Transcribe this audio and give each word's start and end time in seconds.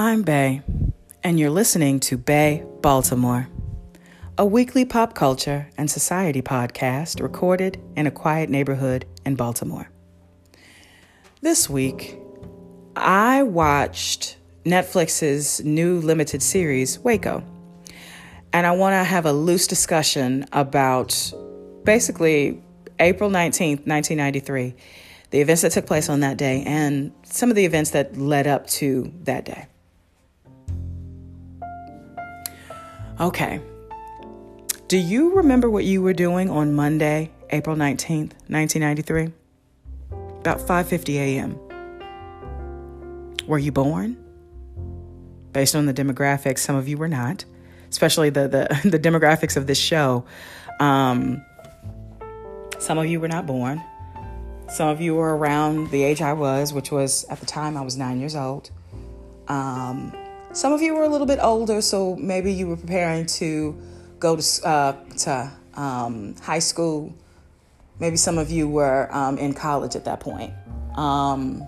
I'm 0.00 0.22
Bay, 0.22 0.62
and 1.24 1.40
you're 1.40 1.50
listening 1.50 1.98
to 1.98 2.16
Bay 2.16 2.64
Baltimore, 2.82 3.48
a 4.38 4.46
weekly 4.46 4.84
pop 4.84 5.16
culture 5.16 5.68
and 5.76 5.90
society 5.90 6.40
podcast 6.40 7.20
recorded 7.20 7.82
in 7.96 8.06
a 8.06 8.12
quiet 8.12 8.48
neighborhood 8.48 9.06
in 9.26 9.34
Baltimore. 9.34 9.90
This 11.40 11.68
week, 11.68 12.16
I 12.94 13.42
watched 13.42 14.36
Netflix's 14.64 15.64
new 15.64 15.98
limited 15.98 16.44
series, 16.44 17.00
Waco, 17.00 17.42
and 18.52 18.68
I 18.68 18.70
want 18.76 18.92
to 18.92 19.02
have 19.02 19.26
a 19.26 19.32
loose 19.32 19.66
discussion 19.66 20.46
about 20.52 21.32
basically 21.82 22.62
April 23.00 23.30
19th, 23.30 23.84
1993, 23.84 24.76
the 25.30 25.40
events 25.40 25.62
that 25.62 25.72
took 25.72 25.86
place 25.86 26.08
on 26.08 26.20
that 26.20 26.36
day, 26.36 26.62
and 26.64 27.10
some 27.24 27.50
of 27.50 27.56
the 27.56 27.64
events 27.64 27.90
that 27.90 28.16
led 28.16 28.46
up 28.46 28.68
to 28.68 29.12
that 29.24 29.44
day. 29.44 29.66
Okay. 33.20 33.60
Do 34.86 34.96
you 34.96 35.34
remember 35.34 35.68
what 35.68 35.84
you 35.84 36.02
were 36.02 36.12
doing 36.12 36.48
on 36.48 36.74
Monday, 36.74 37.32
April 37.50 37.74
19th, 37.74 38.32
1993? 38.46 39.32
About 40.40 40.60
5:50 40.60 41.14
a.m. 41.16 41.58
Were 43.48 43.58
you 43.58 43.72
born? 43.72 44.16
Based 45.52 45.74
on 45.74 45.86
the 45.86 45.94
demographics, 45.94 46.58
some 46.58 46.76
of 46.76 46.86
you 46.86 46.96
were 46.96 47.08
not, 47.08 47.44
especially 47.90 48.30
the 48.30 48.46
the, 48.46 48.88
the 48.88 48.98
demographics 49.00 49.56
of 49.56 49.66
this 49.66 49.78
show. 49.78 50.24
Um, 50.78 51.44
some 52.78 52.98
of 52.98 53.06
you 53.06 53.18
were 53.18 53.28
not 53.28 53.46
born. 53.46 53.82
Some 54.68 54.88
of 54.88 55.00
you 55.00 55.16
were 55.16 55.36
around 55.36 55.90
the 55.90 56.04
age 56.04 56.22
I 56.22 56.34
was, 56.34 56.72
which 56.72 56.92
was 56.92 57.24
at 57.24 57.40
the 57.40 57.46
time 57.46 57.76
I 57.76 57.80
was 57.82 57.96
nine 57.96 58.20
years 58.20 58.36
old. 58.36 58.70
Um, 59.48 60.12
some 60.58 60.72
of 60.72 60.82
you 60.82 60.92
were 60.92 61.04
a 61.04 61.08
little 61.08 61.26
bit 61.26 61.38
older, 61.40 61.80
so 61.80 62.16
maybe 62.16 62.52
you 62.52 62.66
were 62.66 62.76
preparing 62.76 63.24
to 63.26 63.80
go 64.18 64.34
to 64.34 64.66
uh, 64.66 64.92
to 65.18 65.52
um, 65.74 66.34
high 66.42 66.58
school. 66.58 67.14
Maybe 68.00 68.16
some 68.16 68.38
of 68.38 68.50
you 68.50 68.68
were 68.68 69.08
um, 69.12 69.38
in 69.38 69.54
college 69.54 69.94
at 69.94 70.04
that 70.06 70.18
point. 70.18 70.52
Um, 70.96 71.62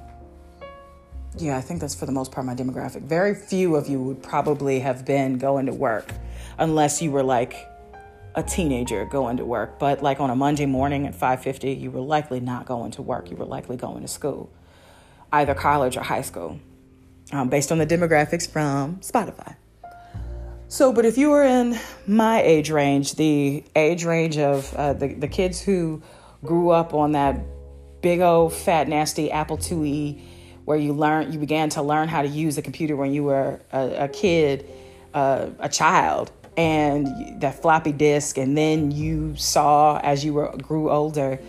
yeah, 1.38 1.56
I 1.56 1.61
think 1.61 1.80
that's 1.80 1.94
for 1.94 2.06
the 2.06 2.11
most 2.11 2.33
part 2.33 2.44
my 2.44 2.56
demographic. 2.56 3.02
Very 3.02 3.36
few 3.36 3.77
of 3.77 3.86
you 3.86 4.02
would 4.02 4.24
probably 4.24 4.80
have 4.80 5.05
been 5.05 5.38
going 5.38 5.66
to 5.66 5.72
work 5.72 6.12
unless 6.58 7.00
you 7.00 7.12
were 7.12 7.22
like 7.22 7.55
a 8.34 8.42
teenager 8.42 9.05
going 9.05 9.36
to 9.36 9.44
work. 9.44 9.78
But 9.78 10.02
like 10.02 10.18
on 10.18 10.30
a 10.30 10.36
Monday 10.36 10.66
morning 10.66 11.06
at 11.06 11.14
5:50, 11.14 11.80
you 11.80 11.92
were 11.92 12.00
likely 12.00 12.41
not 12.41 12.66
going 12.66 12.91
to 12.92 13.02
work. 13.02 13.30
You 13.30 13.36
were 13.36 13.44
likely 13.44 13.77
going 13.77 14.02
to 14.02 14.08
school, 14.08 14.50
either 15.33 15.55
college 15.55 15.96
or 15.96 16.02
high 16.02 16.22
school, 16.22 16.58
um, 17.33 17.48
based 17.48 17.70
on 17.73 17.78
the 17.78 17.86
demographics 17.86 18.48
from 18.48 18.97
Spotify. 18.97 19.56
So, 20.69 20.92
but 20.92 21.05
if 21.05 21.19
you 21.19 21.31
were 21.31 21.42
in 21.42 21.78
my 22.06 22.41
age 22.42 22.70
range, 22.70 23.17
the 23.17 23.64
age 23.75 24.05
range 24.05 24.39
of 24.39 24.73
uh, 24.75 24.92
the 24.92 25.14
the 25.14 25.28
kids 25.28 25.61
who 25.61 26.01
grew 26.45 26.70
up 26.70 26.95
on 26.95 27.12
that 27.12 27.41
big 28.01 28.20
old 28.20 28.53
fat 28.53 28.89
nasty 28.89 29.31
Apple 29.33 29.58
IIe, 29.58 30.20
where 30.64 30.78
you 30.78 30.92
learn 30.92 31.33
you 31.33 31.39
began 31.39 31.70
to 31.70 31.83
learn 31.83 32.08
how 32.08 32.23
to 32.23 32.28
use 32.28 32.56
a 32.56 32.62
computer 32.62 32.95
when 32.95 33.12
you 33.12 33.25
were 33.25 33.61
a, 33.73 34.05
a 34.05 34.08
kid, 34.08 34.64
uh, 35.12 35.48
a 35.58 35.69
child 35.69 36.31
and 36.56 37.41
that 37.41 37.61
floppy 37.61 37.92
disk, 37.92 38.39
and 38.39 38.56
then 38.56 38.91
you 38.91 39.34
saw 39.36 39.98
as 39.98 40.25
you 40.25 40.34
were 40.34 40.56
grew 40.58 40.91
older 40.91 41.41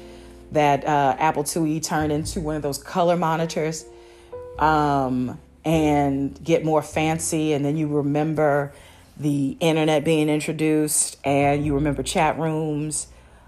that 0.52 0.84
uh, 0.86 1.16
Apple 1.20 1.44
IIe 1.44 1.84
turned 1.84 2.12
into 2.12 2.42
one 2.42 2.56
of 2.56 2.62
those 2.62 2.78
color 2.78 3.16
monitors 3.16 3.86
um, 4.60 5.40
and 5.64 6.42
get 6.44 6.66
more 6.66 6.82
fancy, 6.82 7.54
and 7.54 7.64
then 7.64 7.78
you 7.78 7.88
remember 7.88 8.74
the 9.18 9.58
internet 9.60 10.04
being 10.04 10.30
introduced, 10.30 11.18
and 11.24 11.66
you 11.66 11.76
remember 11.76 12.04
chat 12.04 12.40
rooms. 12.40 13.08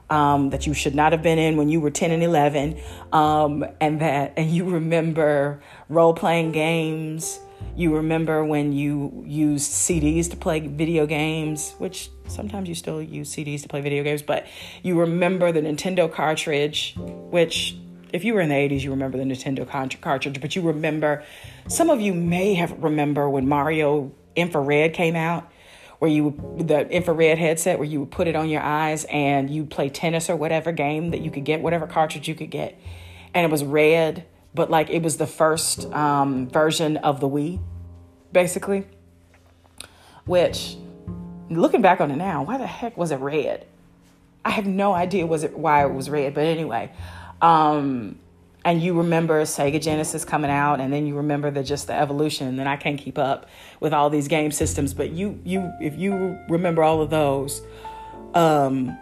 Um, 0.09 0.51
that 0.51 0.67
you 0.67 0.75
should 0.75 0.93
not 0.93 1.11
have 1.13 1.23
been 1.23 1.39
in 1.39 1.57
when 1.57 1.69
you 1.69 1.79
were 1.79 1.89
10 1.89 2.11
and 2.11 2.21
11 2.21 2.79
um, 3.13 3.65
and 3.81 4.01
that 4.01 4.33
and 4.37 4.51
you 4.51 4.65
remember 4.65 5.63
role-playing 5.89 6.51
games 6.51 7.39
you 7.75 7.95
remember 7.95 8.45
when 8.45 8.71
you 8.71 9.23
used 9.25 9.71
CDs 9.71 10.29
to 10.29 10.37
play 10.37 10.59
video 10.59 11.05
games, 11.05 11.73
which 11.79 12.09
sometimes 12.27 12.69
you 12.69 12.75
still 12.75 13.01
use 13.01 13.33
CDs 13.33 13.63
to 13.63 13.67
play 13.67 13.81
video 13.81 14.03
games, 14.03 14.21
but 14.21 14.45
you 14.83 14.99
remember 14.99 15.51
the 15.51 15.61
Nintendo 15.61 16.11
cartridge, 16.11 16.95
which 16.97 17.75
if 18.13 18.23
you 18.23 18.33
were 18.33 18.41
in 18.41 18.49
the 18.49 18.55
80s, 18.55 18.81
you 18.81 18.91
remember 18.91 19.17
the 19.17 19.25
Nintendo 19.25 19.67
cartridge, 19.99 20.39
but 20.39 20.55
you 20.55 20.61
remember, 20.61 21.23
some 21.67 21.89
of 21.89 21.99
you 21.99 22.13
may 22.13 22.53
have 22.53 22.71
remember 22.81 23.29
when 23.29 23.47
Mario 23.47 24.11
Infrared 24.35 24.93
came 24.93 25.15
out, 25.15 25.51
where 25.99 26.09
you 26.09 26.55
the 26.59 26.87
infrared 26.89 27.37
headset 27.37 27.79
where 27.79 27.87
you 27.87 27.99
would 27.99 28.11
put 28.11 28.27
it 28.27 28.35
on 28.35 28.49
your 28.49 28.61
eyes 28.61 29.05
and 29.05 29.49
you 29.49 29.65
play 29.65 29.89
tennis 29.89 30.29
or 30.29 30.35
whatever 30.35 30.71
game 30.71 31.09
that 31.09 31.21
you 31.21 31.31
could 31.31 31.43
get, 31.43 31.61
whatever 31.61 31.87
cartridge 31.87 32.27
you 32.27 32.35
could 32.35 32.49
get, 32.49 32.79
and 33.33 33.45
it 33.45 33.51
was 33.51 33.63
red 33.63 34.25
but 34.53 34.69
like 34.69 34.89
it 34.89 35.01
was 35.01 35.17
the 35.17 35.27
first 35.27 35.91
um, 35.93 36.47
version 36.49 36.97
of 36.97 37.19
the 37.19 37.27
Wii, 37.27 37.59
basically. 38.31 38.85
Which, 40.25 40.77
looking 41.49 41.81
back 41.81 41.99
on 41.99 42.11
it 42.11 42.15
now, 42.15 42.43
why 42.43 42.57
the 42.57 42.67
heck 42.67 42.95
was 42.95 43.11
it 43.11 43.17
red? 43.17 43.65
I 44.45 44.51
have 44.51 44.65
no 44.65 44.93
idea 44.93 45.25
was 45.25 45.43
it 45.43 45.57
why 45.57 45.85
it 45.85 45.93
was 45.93 46.09
red, 46.09 46.33
but 46.33 46.45
anyway. 46.45 46.91
Um, 47.43 48.17
and 48.65 48.81
you 48.81 48.93
remember 48.93 49.41
Sega 49.43 49.81
Genesis 49.81 50.23
coming 50.23 50.49
out, 50.49 50.79
and 50.79 50.91
then 50.91 51.05
you 51.05 51.15
remember 51.15 51.51
the 51.51 51.63
just 51.63 51.87
the 51.87 51.93
evolution. 51.93 52.47
And 52.47 52.57
then 52.57 52.67
I 52.67 52.77
can't 52.77 52.97
keep 52.97 53.17
up 53.17 53.47
with 53.81 53.93
all 53.93 54.09
these 54.09 54.29
game 54.29 54.51
systems, 54.51 54.93
but 54.93 55.11
you 55.11 55.39
you 55.43 55.71
if 55.81 55.97
you 55.97 56.39
remember 56.47 56.81
all 56.81 57.01
of 57.01 57.09
those, 57.09 57.61
um, 58.33 58.97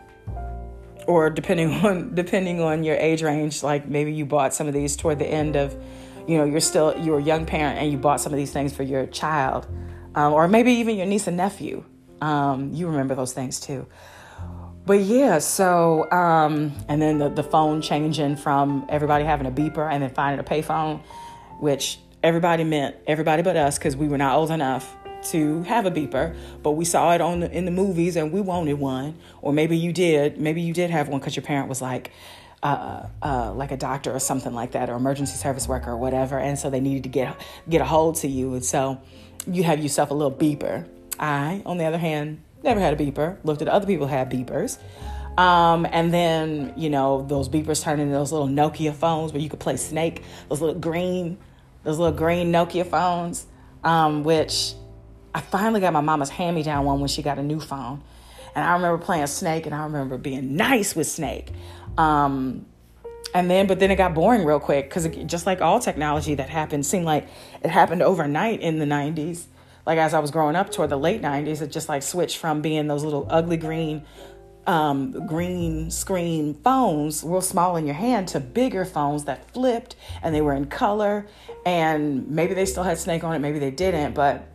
or 1.08 1.30
depending 1.30 1.72
on 1.86 2.16
depending 2.16 2.60
on 2.60 2.84
your 2.84 2.96
age 2.96 3.22
range 3.22 3.64
like 3.64 3.88
maybe 3.88 4.12
you 4.12 4.26
bought 4.26 4.54
some 4.54 4.68
of 4.68 4.74
these 4.74 4.96
toward 4.96 5.20
the 5.20 5.28
end 5.28 5.56
of 5.56 5.76
you 6.28 6.38
know 6.38 6.44
you're 6.44 6.60
still 6.60 6.98
you're 7.00 7.20
a 7.20 7.24
young 7.24 7.46
parent 7.46 7.78
and 7.80 7.92
you 7.92 7.98
bought 7.98 8.20
some 8.20 8.32
of 8.32 8.38
these 8.38 8.52
things 8.52 8.74
for 8.74 8.84
your 8.84 9.06
child 9.08 9.68
um, 10.16 10.34
or 10.34 10.48
maybe 10.48 10.72
even 10.72 10.96
your 10.98 11.06
niece 11.06 11.28
and 11.28 11.38
nephew 11.38 11.84
um, 12.22 12.72
you 12.74 12.88
remember 12.88 13.16
those 13.16 13.34
things 13.34 13.60
too 13.60 13.86
but 14.92 15.00
yeah 15.00 15.40
so 15.40 16.12
um, 16.12 16.74
and 16.90 17.02
then 17.02 17.18
the, 17.18 17.30
the 17.30 17.44
phone 17.44 17.82
changing 17.82 18.36
from 18.36 18.86
everybody 18.90 19.24
having 19.24 19.48
a 19.48 19.52
beeper 19.52 19.90
and 19.90 20.04
then 20.04 20.10
finding 20.10 20.38
a 20.38 20.44
payphone 20.44 21.02
which 21.62 21.98
everybody 22.24 22.66
meant 22.66 22.94
everybody 23.08 23.42
but 23.42 23.56
us 23.56 23.78
because 23.78 23.96
we 23.96 24.10
were 24.10 24.18
not 24.18 24.36
old 24.36 24.52
enough 24.52 24.94
to 25.24 25.64
have 25.64 25.86
a 25.86 25.92
beeper, 25.92 26.36
but 26.62 26.72
we 26.72 26.84
saw 26.84 27.14
it 27.14 27.22
on 27.22 27.40
the, 27.40 27.52
in 27.52 27.64
the 27.64 27.72
movies 27.72 28.18
and 28.18 28.34
we 28.34 28.42
wanted 28.42 28.74
one. 28.74 29.16
Or 29.42 29.54
maybe 29.54 29.78
you 29.78 29.94
did. 29.94 30.40
Maybe 30.42 30.62
you 30.62 30.74
did 30.74 30.90
have 30.90 31.08
one 31.08 31.20
because 31.20 31.36
your 31.36 31.44
parent 31.44 31.70
was 31.70 31.80
like, 31.80 32.12
uh, 32.64 33.06
uh, 33.22 33.54
like 33.54 33.72
a 33.72 33.78
doctor 33.78 34.12
or 34.12 34.20
something 34.20 34.52
like 34.54 34.72
that, 34.72 34.90
or 34.90 34.96
emergency 34.96 35.38
service 35.38 35.68
worker 35.68 35.92
or 35.92 35.98
whatever, 35.98 36.38
and 36.38 36.60
so 36.60 36.72
they 36.72 36.80
needed 36.80 37.04
to 37.04 37.10
get 37.10 37.40
get 37.70 37.82
a 37.82 37.86
hold 37.86 38.16
to 38.16 38.28
you, 38.28 38.56
and 38.56 38.66
so 38.66 39.00
you 39.46 39.64
have 39.64 39.80
yourself 39.80 40.10
a 40.10 40.14
little 40.14 40.36
beeper. 40.36 40.88
I, 41.20 41.62
on 41.66 41.78
the 41.78 41.86
other 41.86 41.98
hand, 41.98 42.42
never 42.64 42.80
had 42.80 43.00
a 43.00 43.04
beeper. 43.04 43.38
Looked 43.44 43.62
at 43.62 43.68
other 43.68 43.86
people 43.86 44.08
had 44.08 44.30
beepers. 44.30 44.78
Um, 45.38 45.88
and 45.90 46.14
then, 46.14 46.74
you 46.76 46.90
know, 46.90 47.26
those 47.28 47.48
beepers 47.48 47.82
turned 47.82 48.02
into 48.02 48.14
those 48.14 48.32
little 48.32 48.48
Nokia 48.48 48.94
phones 48.94 49.32
where 49.32 49.42
you 49.42 49.50
could 49.50 49.60
play 49.60 49.78
Snake, 49.78 50.24
those 50.50 50.62
little 50.62 50.80
green, 50.80 51.38
those 51.84 51.98
little 51.98 52.16
green 52.16 52.52
Nokia 52.52 52.86
phones, 52.86 53.46
um, 53.84 54.24
which 54.24 54.74
I 55.34 55.42
finally 55.42 55.80
got 55.80 55.94
my 55.94 56.02
mama's 56.02 56.30
hand 56.30 56.56
me 56.56 56.64
down 56.64 56.86
one 56.86 57.00
when 57.00 57.08
she 57.08 57.22
got 57.22 57.38
a 57.40 57.44
new 57.44 57.60
phone. 57.60 58.04
And 58.54 58.66
I 58.66 58.74
remember 58.74 58.98
playing 59.04 59.28
Snake 59.28 59.66
and 59.66 59.74
I 59.74 59.84
remember 59.84 60.18
being 60.18 60.56
nice 60.56 60.96
with 60.96 61.08
Snake. 61.08 61.52
Um, 61.98 62.66
and 63.34 63.50
then, 63.50 63.68
but 63.68 63.80
then 63.80 63.92
it 63.92 63.96
got 63.96 64.14
boring 64.14 64.44
real 64.44 64.60
quick 64.60 64.90
because 64.90 65.08
just 65.26 65.46
like 65.46 65.62
all 65.62 65.80
technology 65.80 66.36
that 66.36 66.50
happened, 66.50 66.86
seemed 66.86 67.06
like 67.06 67.28
it 67.64 67.70
happened 67.70 68.02
overnight 68.02 68.60
in 68.60 68.80
the 68.80 68.86
90s. 68.86 69.46
Like 69.86 69.98
as 69.98 70.14
I 70.14 70.20
was 70.20 70.32
growing 70.32 70.56
up 70.56 70.72
toward 70.72 70.90
the 70.90 70.98
late 70.98 71.22
90s, 71.22 71.62
it 71.62 71.72
just 71.72 71.90
like 71.90 72.04
switched 72.04 72.38
from 72.38 72.62
being 72.62 72.88
those 72.88 73.04
little 73.04 73.28
ugly 73.30 73.58
green 73.58 74.04
um, 74.68 75.26
green 75.28 75.90
screen 75.90 76.54
phones, 76.54 77.24
real 77.24 77.42
small 77.42 77.78
in 77.78 77.86
your 77.86 77.96
hand, 77.96 78.28
to 78.30 78.40
bigger 78.40 78.86
phones 78.86 79.26
that 79.26 79.52
flipped 79.54 79.96
and 80.22 80.36
they 80.36 80.42
were 80.42 80.54
in 80.54 80.66
color. 80.66 81.28
And 81.66 82.28
maybe 82.30 82.54
they 82.54 82.66
still 82.66 82.84
had 82.84 82.98
Snake 82.98 83.24
on 83.24 83.34
it, 83.34 83.40
maybe 83.40 83.60
they 83.60 83.72
didn't, 83.72 84.14
but 84.14 84.48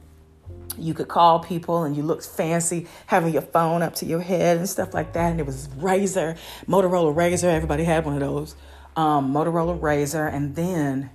you 0.78 0.94
could 0.94 1.08
call 1.08 1.40
people 1.40 1.84
and 1.84 1.96
you 1.96 2.02
looked 2.02 2.26
fancy 2.26 2.86
having 3.06 3.32
your 3.32 3.42
phone 3.42 3.82
up 3.82 3.94
to 3.96 4.06
your 4.06 4.20
head 4.20 4.58
and 4.58 4.68
stuff 4.68 4.94
like 4.94 5.12
that. 5.14 5.30
And 5.30 5.40
it 5.40 5.46
was 5.46 5.68
Razr, 5.68 6.36
Motorola 6.66 7.14
Razr. 7.14 7.44
Everybody 7.44 7.84
had 7.84 8.04
one 8.04 8.14
of 8.14 8.20
those. 8.20 8.54
Um, 8.94 9.32
Motorola 9.32 9.78
Razr. 9.78 10.32
And 10.32 10.54
then, 10.54 11.10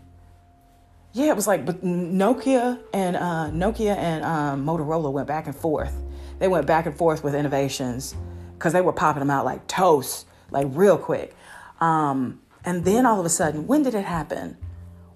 yeah, 1.13 1.27
it 1.27 1.35
was 1.35 1.47
like 1.47 1.65
but 1.65 1.83
Nokia 1.83 2.79
and 2.93 3.15
uh, 3.15 3.49
Nokia 3.51 3.95
and 3.95 4.23
um, 4.23 4.65
Motorola 4.65 5.11
went 5.11 5.27
back 5.27 5.47
and 5.47 5.55
forth. 5.55 5.93
They 6.39 6.47
went 6.47 6.65
back 6.65 6.85
and 6.85 6.97
forth 6.97 7.23
with 7.23 7.35
innovations 7.35 8.15
because 8.53 8.73
they 8.73 8.81
were 8.81 8.93
popping 8.93 9.19
them 9.19 9.29
out 9.29 9.45
like 9.45 9.67
toast, 9.67 10.27
like 10.49 10.67
real 10.69 10.97
quick. 10.97 11.35
Um, 11.79 12.41
and 12.63 12.85
then 12.85 13.05
all 13.05 13.19
of 13.19 13.25
a 13.25 13.29
sudden, 13.29 13.67
when 13.67 13.83
did 13.83 13.95
it 13.95 14.05
happen? 14.05 14.57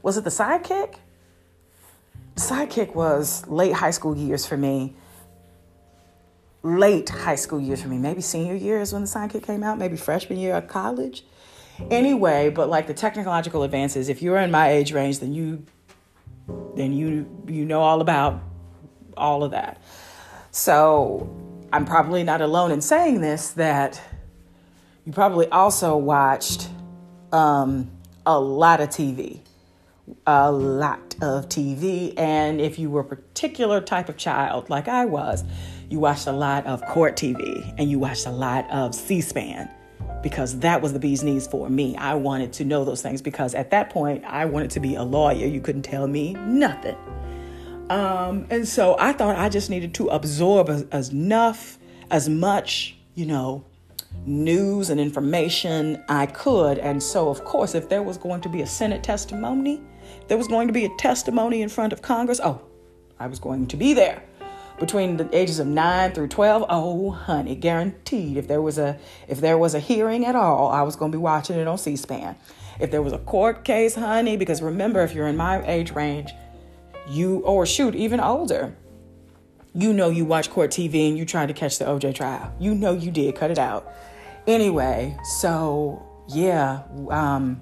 Was 0.02 0.18
it 0.18 0.24
the 0.24 0.30
sidekick? 0.30 0.96
The 2.36 2.42
Sidekick 2.42 2.94
was 2.94 3.48
late 3.48 3.74
high 3.74 3.92
school 3.92 4.16
years 4.16 4.46
for 4.46 4.58
me. 4.58 4.94
Late 6.64 7.08
high 7.08 7.36
school 7.36 7.62
years 7.62 7.82
for 7.82 7.88
me. 7.88 7.98
Maybe 7.98 8.20
senior 8.20 8.56
years 8.56 8.92
when 8.92 9.04
the 9.04 9.08
Sidekick 9.08 9.44
came 9.44 9.64
out, 9.64 9.78
maybe 9.78 9.96
freshman 9.96 10.38
year 10.38 10.56
of 10.56 10.68
college. 10.68 11.24
Anyway, 11.90 12.50
but 12.50 12.70
like 12.70 12.88
the 12.88 12.94
technological 12.94 13.64
advances, 13.64 14.10
if 14.10 14.22
you're 14.22 14.38
in 14.38 14.52
my 14.52 14.70
age 14.70 14.92
range, 14.92 15.20
then 15.20 15.34
you 15.34 15.66
then 16.76 16.94
you 16.94 17.28
you 17.48 17.66
know 17.66 17.82
all 17.82 18.02
about 18.02 18.42
all 19.18 19.44
of 19.44 19.52
that. 19.52 19.82
So 20.52 21.30
I'm 21.72 21.86
probably 21.86 22.24
not 22.24 22.42
alone 22.42 22.72
in 22.72 22.82
saying 22.82 23.22
this 23.22 23.52
that 23.52 24.02
you 25.06 25.12
probably 25.12 25.48
also 25.50 25.98
watched 25.98 26.70
um, 27.32 27.92
a 28.26 28.40
lot 28.40 28.82
of 28.82 28.90
TV. 28.90 29.40
A 30.28 30.52
lot 30.52 31.16
of 31.22 31.50
TV. 31.50 32.14
And 32.18 32.62
if 32.62 32.78
you 32.78 32.90
were 32.90 33.02
a 33.02 33.06
particular 33.06 33.82
type 33.82 34.08
of 34.08 34.18
child, 34.18 34.70
like 34.70 34.88
I 34.88 35.06
was, 35.06 35.44
you 35.90 36.00
watched 36.00 36.28
a 36.28 36.32
lot 36.32 36.66
of 36.66 36.86
court 36.86 37.16
TV 37.16 37.74
and 37.78 37.90
you 37.90 38.00
watched 38.00 38.26
a 38.26 38.32
lot 38.32 38.70
of 38.70 38.94
C 38.94 39.22
SPAN 39.22 39.70
because 40.26 40.58
that 40.62 40.82
was 40.82 40.92
the 40.92 40.98
bee's 40.98 41.22
knees 41.22 41.46
for 41.46 41.70
me. 41.70 41.96
I 41.98 42.16
wanted 42.16 42.52
to 42.54 42.66
know 42.66 42.84
those 42.84 43.04
things 43.04 43.22
because 43.22 43.54
at 43.54 43.70
that 43.70 43.92
point, 43.92 44.26
I 44.26 44.46
wanted 44.46 44.72
to 44.72 44.80
be 44.80 44.96
a 44.96 45.04
lawyer. 45.04 45.46
You 45.46 45.62
couldn't 45.62 45.84
tell 45.84 46.08
me 46.08 46.34
nothing. 46.34 46.96
Um, 47.92 48.48
and 48.50 48.68
so 48.68 48.96
I 48.98 49.14
thought 49.14 49.38
I 49.38 49.50
just 49.50 49.70
needed 49.70 49.94
to 49.94 50.08
absorb 50.08 50.68
as, 50.68 50.88
as 50.92 51.10
enough, 51.10 51.78
as 52.10 52.28
much, 52.28 52.98
you 53.14 53.28
know, 53.28 53.66
news 54.26 54.90
and 54.90 55.00
information 55.00 56.04
I 56.10 56.26
could. 56.26 56.80
And 56.80 57.04
so, 57.04 57.30
of 57.30 57.46
course, 57.46 57.76
if 57.76 57.90
there 57.90 58.02
was 58.02 58.18
going 58.18 58.42
to 58.42 58.50
be 58.50 58.64
a 58.64 58.68
Senate 58.68 59.04
testimony, 59.04 59.80
there 60.28 60.40
was 60.40 60.48
going 60.48 60.66
to 60.66 60.74
be 60.74 60.86
a 60.86 60.98
testimony 60.98 61.62
in 61.62 61.70
front 61.70 61.94
of 61.94 62.02
Congress. 62.02 62.42
Oh, 62.44 62.64
I 63.20 63.28
was 63.28 63.38
going 63.38 63.68
to 63.68 63.78
be 63.78 63.94
there 63.94 64.24
between 64.80 65.18
the 65.18 65.30
ages 65.36 65.60
of 65.60 65.68
9 65.68 66.12
through 66.12 66.28
12 66.28 66.66
oh 66.70 67.12
honey 67.12 67.56
guaranteed. 67.56 68.38
If 68.38 68.48
there 68.48 68.62
was 68.62 68.78
a 68.78 68.98
if 69.28 69.42
there 69.42 69.58
was 69.58 69.74
a 69.74 69.80
hearing 69.80 70.26
at 70.26 70.36
all 70.36 70.70
i 70.70 70.82
was 70.82 70.96
going 70.96 71.12
to 71.12 71.18
be 71.18 71.22
watching 71.22 71.58
it 71.58 71.68
on 71.68 71.78
c-span. 71.78 72.36
If 72.80 72.92
there 72.92 73.02
was 73.02 73.14
a 73.14 73.20
court 73.20 73.64
case 73.64 73.96
honey 73.96 74.38
because 74.38 74.62
remember 74.62 75.02
if 75.04 75.14
you're 75.14 75.28
in 75.28 75.38
my 75.38 75.66
age 75.66 75.92
range 75.92 76.34
you 77.08 77.40
or 77.40 77.66
shoot 77.66 77.96
even 77.96 78.20
older 78.20 78.76
you 79.74 79.94
know 79.94 80.10
you 80.10 80.26
watch 80.26 80.50
court 80.50 80.72
tv 80.72 81.10
and 81.10 81.18
you 81.18 81.26
tried 81.26 81.48
to 81.48 81.54
catch 81.54 81.80
the 81.80 81.86
oj 81.86 82.14
trial. 82.14 82.54
You 82.60 82.76
know 82.76 82.94
you 82.94 83.12
did 83.12 83.36
cut 83.36 83.52
it 83.52 83.60
out. 83.60 83.92
Anyway 84.48 85.18
so 85.24 86.04
yeah 86.28 86.84
um 87.10 87.62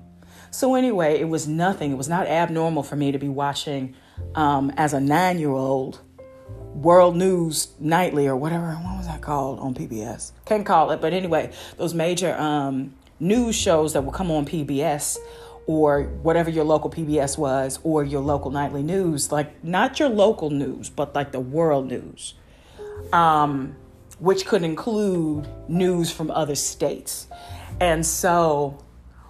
so 0.49 0.75
anyway 0.75 1.19
it 1.19 1.27
was 1.27 1.47
nothing. 1.47 1.91
It 1.91 1.95
was 1.95 2.09
not 2.09 2.27
abnormal 2.27 2.83
for 2.83 2.95
me 2.95 3.11
to 3.11 3.17
be 3.17 3.29
watching 3.29 3.95
um, 4.35 4.71
as 4.77 4.93
a 4.93 4.99
nine 4.99 5.39
year 5.39 5.49
old 5.49 6.01
World 6.83 7.15
News 7.15 7.69
Nightly 7.79 8.27
or 8.27 8.35
whatever. 8.35 8.73
What 8.73 8.97
was 8.97 9.07
that 9.07 9.21
called 9.21 9.59
on 9.59 9.73
PBS? 9.73 10.33
Can't 10.45 10.65
call 10.65 10.91
it, 10.91 10.99
but 10.99 11.13
anyway, 11.13 11.51
those 11.77 11.93
major 11.93 12.35
um, 12.35 12.93
news 13.21 13.55
shows 13.55 13.93
that 13.93 14.01
will 14.03 14.11
come 14.11 14.29
on 14.29 14.45
PBS 14.45 15.17
or 15.65 16.03
whatever 16.21 16.49
your 16.49 16.65
local 16.65 16.89
PBS 16.89 17.37
was 17.37 17.79
or 17.83 18.03
your 18.03 18.19
local 18.19 18.51
nightly 18.51 18.83
news, 18.83 19.31
like 19.31 19.63
not 19.63 19.97
your 19.97 20.09
local 20.09 20.49
news, 20.49 20.89
but 20.89 21.15
like 21.15 21.31
the 21.31 21.39
world 21.39 21.87
news, 21.87 22.33
um, 23.13 23.77
which 24.19 24.45
could 24.45 24.63
include 24.63 25.47
news 25.69 26.11
from 26.11 26.29
other 26.31 26.55
states. 26.55 27.27
And 27.79 28.05
so 28.05 28.83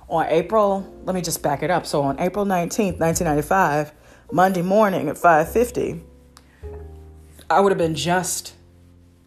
on 0.10 0.26
April, 0.26 0.92
let 1.06 1.14
me 1.14 1.22
just 1.22 1.44
back 1.44 1.62
it 1.62 1.70
up. 1.70 1.86
So 1.86 2.02
on 2.02 2.20
April 2.20 2.46
19th, 2.46 3.00
1995, 3.00 3.94
Monday 4.32 4.64
morning 4.64 5.08
at 5.08 5.20
550, 5.20 6.04
I 7.54 7.60
would 7.60 7.72
have 7.72 7.78
been 7.78 7.96
just, 7.96 8.54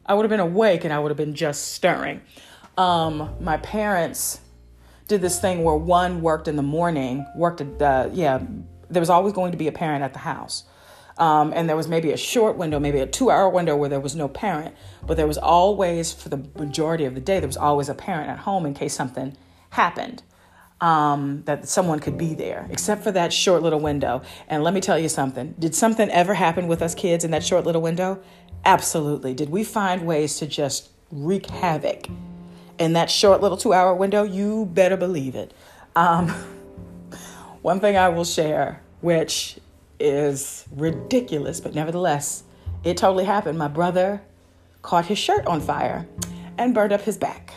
I 0.05 0.15
would 0.15 0.25
have 0.25 0.31
been 0.31 0.41
awake 0.41 0.85
and 0.85 0.93
I 0.93 0.99
would 0.99 1.11
have 1.11 1.17
been 1.17 1.35
just 1.35 1.73
stirring. 1.73 2.21
Um, 2.77 3.35
my 3.41 3.57
parents 3.59 4.41
did 5.09 5.21
this 5.21 5.41
thing 5.41 5.63
where 5.63 5.77
one 5.77 6.21
worked 6.21 6.49
in 6.49 6.57
the 6.57 6.63
morning, 6.63 7.25
worked 7.37 7.61
at 7.61 7.79
the, 7.79 8.11
yeah, 8.13 8.43
there 8.91 9.01
was 9.01 9.11
always 9.11 9.33
going 9.33 9.53
to 9.53 9.59
be 9.59 9.69
a 9.69 9.73
parent 9.73 10.03
at 10.03 10.13
the 10.13 10.19
house. 10.19 10.65
Um, 11.19 11.53
and 11.55 11.69
there 11.69 11.77
was 11.77 11.89
maybe 11.89 12.13
a 12.13 12.17
short 12.17 12.59
window, 12.59 12.79
maybe 12.79 12.99
a 12.99 13.07
two 13.07 13.31
hour 13.31 13.49
window 13.49 13.75
where 13.75 13.89
there 13.89 14.01
was 14.01 14.15
no 14.15 14.29
parent, 14.29 14.75
but 15.07 15.17
there 15.17 15.27
was 15.27 15.39
always, 15.39 16.13
for 16.13 16.29
the 16.29 16.47
majority 16.59 17.05
of 17.05 17.15
the 17.15 17.21
day, 17.21 17.41
there 17.41 17.49
was 17.49 17.57
always 17.57 17.89
a 17.89 17.95
parent 17.95 18.29
at 18.29 18.41
home 18.41 18.67
in 18.67 18.75
case 18.75 18.95
something 18.95 19.37
happened 19.71 20.23
um, 20.81 21.43
that 21.47 21.69
someone 21.69 22.01
could 22.01 22.19
be 22.19 22.35
there, 22.35 22.67
except 22.71 23.03
for 23.03 23.11
that 23.13 23.33
short 23.33 23.63
little 23.63 23.81
window. 23.81 24.23
And 24.49 24.63
let 24.63 24.75
me 24.75 24.81
tell 24.81 24.99
you 24.99 25.09
something 25.09 25.55
did 25.59 25.75
something 25.75 26.11
ever 26.11 26.35
happen 26.35 26.69
with 26.69 26.83
us 26.83 26.95
kids 26.95 27.25
in 27.25 27.31
that 27.31 27.45
short 27.45 27.65
little 27.65 27.83
window? 27.83 28.23
Absolutely. 28.65 29.33
Did 29.35 29.51
we 29.51 29.65
find 29.65 30.07
ways 30.07 30.39
to 30.39 30.47
just 30.47 30.91
wreak 31.11 31.47
havoc 31.47 32.09
in 32.79 32.93
that 32.95 33.11
short 33.11 33.41
little 33.41 33.57
two 33.57 33.73
hour 33.73 33.95
window? 33.95 34.23
You 34.23 34.67
better 34.67 34.97
believe 34.97 35.35
it. 35.35 35.55
Um, 35.95 36.29
one 37.63 37.81
thing 37.81 37.97
I 37.97 38.09
will 38.09 38.25
share, 38.25 38.83
which 39.01 39.59
is 39.99 40.67
ridiculous, 40.73 41.61
but 41.61 41.75
nevertheless, 41.75 42.43
it 42.85 42.99
totally 42.99 43.25
happened. 43.25 43.59
My 43.59 43.69
brother 43.69 44.21
caught 44.83 45.07
his 45.07 45.19
shirt 45.19 45.47
on 45.47 45.61
fire 45.61 46.07
and 46.59 46.75
burned 46.75 46.93
up 46.93 47.01
his 47.03 47.17
back. 47.17 47.55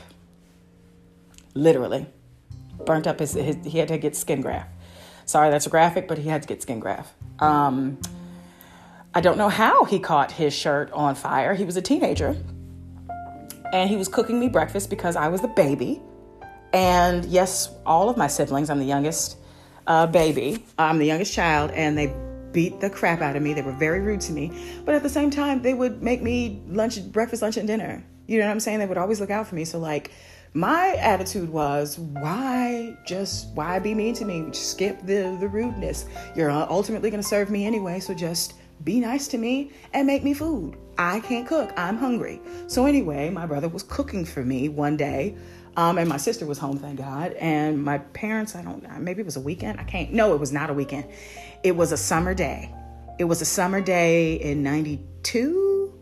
Literally 1.54 2.08
burnt 2.86 3.08
up 3.08 3.20
his, 3.20 3.34
his 3.34 3.58
he 3.66 3.78
had 3.78 3.88
to 3.90 3.98
get 3.98 4.16
skin 4.16 4.42
graft. 4.42 4.70
Sorry, 5.26 5.50
that's 5.50 5.68
graphic, 5.68 6.08
but 6.08 6.18
he 6.18 6.28
had 6.28 6.42
to 6.42 6.48
get 6.48 6.62
skin 6.62 6.80
graft. 6.80 7.14
Um, 7.40 8.00
I 9.14 9.22
don't 9.22 9.38
know 9.38 9.50
how 9.50 9.86
he 9.86 10.00
caught 10.00 10.32
his 10.32 10.54
shirt 10.54 10.92
on 10.92 11.16
fire. 11.16 11.54
He 11.54 11.66
was 11.66 11.78
a 11.78 11.82
teenager. 11.82 12.36
And 13.72 13.90
he 13.90 13.96
was 13.96 14.08
cooking 14.08 14.40
me 14.40 14.50
breakfast 14.50 14.90
because 14.90 15.16
I 15.16 15.28
was 15.28 15.42
the 15.42 15.48
baby. 15.48 16.02
And 16.74 17.26
yes, 17.26 17.70
all 17.86 18.10
of 18.10 18.18
my 18.18 18.28
siblings, 18.28 18.70
I'm 18.70 18.80
the 18.80 18.86
youngest 18.86 19.38
uh, 19.88 20.08
baby, 20.08 20.66
I'm 20.78 21.00
the 21.00 21.06
youngest 21.06 21.34
child, 21.34 21.72
and 21.72 21.98
they 21.98 22.14
beat 22.52 22.80
the 22.80 22.90
crap 22.90 23.22
out 23.22 23.36
of 23.36 23.42
me. 23.42 23.54
They 23.54 23.62
were 23.62 23.74
very 23.74 24.00
rude 24.00 24.22
to 24.22 24.32
me. 24.32 24.52
But 24.86 24.96
at 24.96 25.04
the 25.04 25.10
same 25.10 25.30
time, 25.30 25.62
they 25.62 25.74
would 25.74 26.02
make 26.02 26.22
me 26.22 26.62
lunch, 26.68 27.04
breakfast, 27.12 27.42
lunch, 27.42 27.58
and 27.58 27.68
dinner. 27.68 28.04
You 28.28 28.40
know 28.40 28.46
what 28.46 28.52
I'm 28.52 28.60
saying? 28.60 28.80
They 28.80 28.86
would 28.86 28.98
always 28.98 29.20
look 29.20 29.32
out 29.32 29.48
for 29.48 29.56
me. 29.56 29.66
So, 29.66 29.80
like, 29.80 30.12
my 30.54 30.96
attitude 30.96 31.50
was 31.50 32.00
why 32.00 32.98
just 33.06 33.50
why 33.54 33.78
be 33.78 33.94
mean 33.94 34.16
to 34.16 34.26
me? 34.26 34.52
Skip 34.52 35.00
the 35.06 35.38
the 35.40 35.48
rudeness. 35.48 36.06
You're 36.36 36.50
ultimately 36.50 37.12
going 37.12 37.22
to 37.22 37.28
serve 37.28 37.52
me 37.52 37.66
anyway 37.66 38.00
so 38.00 38.14
just 38.14 38.56
be 38.84 39.00
nice 39.00 39.28
to 39.28 39.38
me 39.38 39.72
and 39.94 40.08
make 40.08 40.24
me 40.24 40.34
food. 40.34 40.78
I 40.98 41.20
can't 41.20 41.48
cook. 41.48 41.72
I'm 41.78 41.98
hungry. 41.98 42.42
So 42.68 42.86
anyway 42.86 43.30
my 43.30 43.46
brother 43.46 43.70
was 43.70 43.84
cooking 43.84 44.26
for 44.26 44.44
me 44.44 44.70
one 44.70 44.98
day. 44.98 45.36
Um, 45.78 46.00
and 46.00 46.10
my 46.10 46.18
sister 46.18 46.48
was 46.48 46.58
home 46.58 46.78
thank 46.80 46.98
god. 46.98 47.34
And 47.34 47.84
my 47.84 48.00
parents 48.00 48.56
i 48.56 48.64
don't 48.64 48.84
maybe 49.00 49.22
it 49.22 49.26
was 49.26 49.38
a 49.38 49.42
weekend 49.42 49.80
i 49.80 49.84
can't 49.84 50.12
no 50.12 50.34
it 50.34 50.40
was 50.40 50.52
not 50.52 50.72
a 50.72 50.74
weekend. 50.74 51.06
It 51.64 51.76
was 51.76 51.92
a 51.92 51.98
summer 51.98 52.34
day. 52.34 52.74
It 53.20 53.26
was 53.26 53.42
a 53.42 53.46
summer 53.46 53.82
day 53.82 54.36
in 54.36 54.64
92 54.64 55.94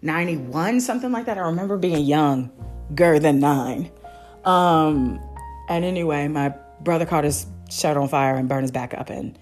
91 0.00 0.80
something 0.80 1.12
like 1.12 1.26
that. 1.26 1.36
I 1.36 1.42
remember 1.42 1.76
being 1.76 2.06
young 2.06 2.50
girl 2.94 3.20
than 3.20 3.40
nine. 3.40 3.90
Um, 4.44 5.20
and 5.68 5.84
anyway, 5.84 6.28
my 6.28 6.54
brother 6.80 7.06
caught 7.06 7.24
his 7.24 7.46
shirt 7.70 7.96
on 7.96 8.08
fire 8.08 8.36
and 8.36 8.48
burned 8.48 8.62
his 8.62 8.70
back 8.70 8.94
up. 8.94 9.10
And 9.10 9.38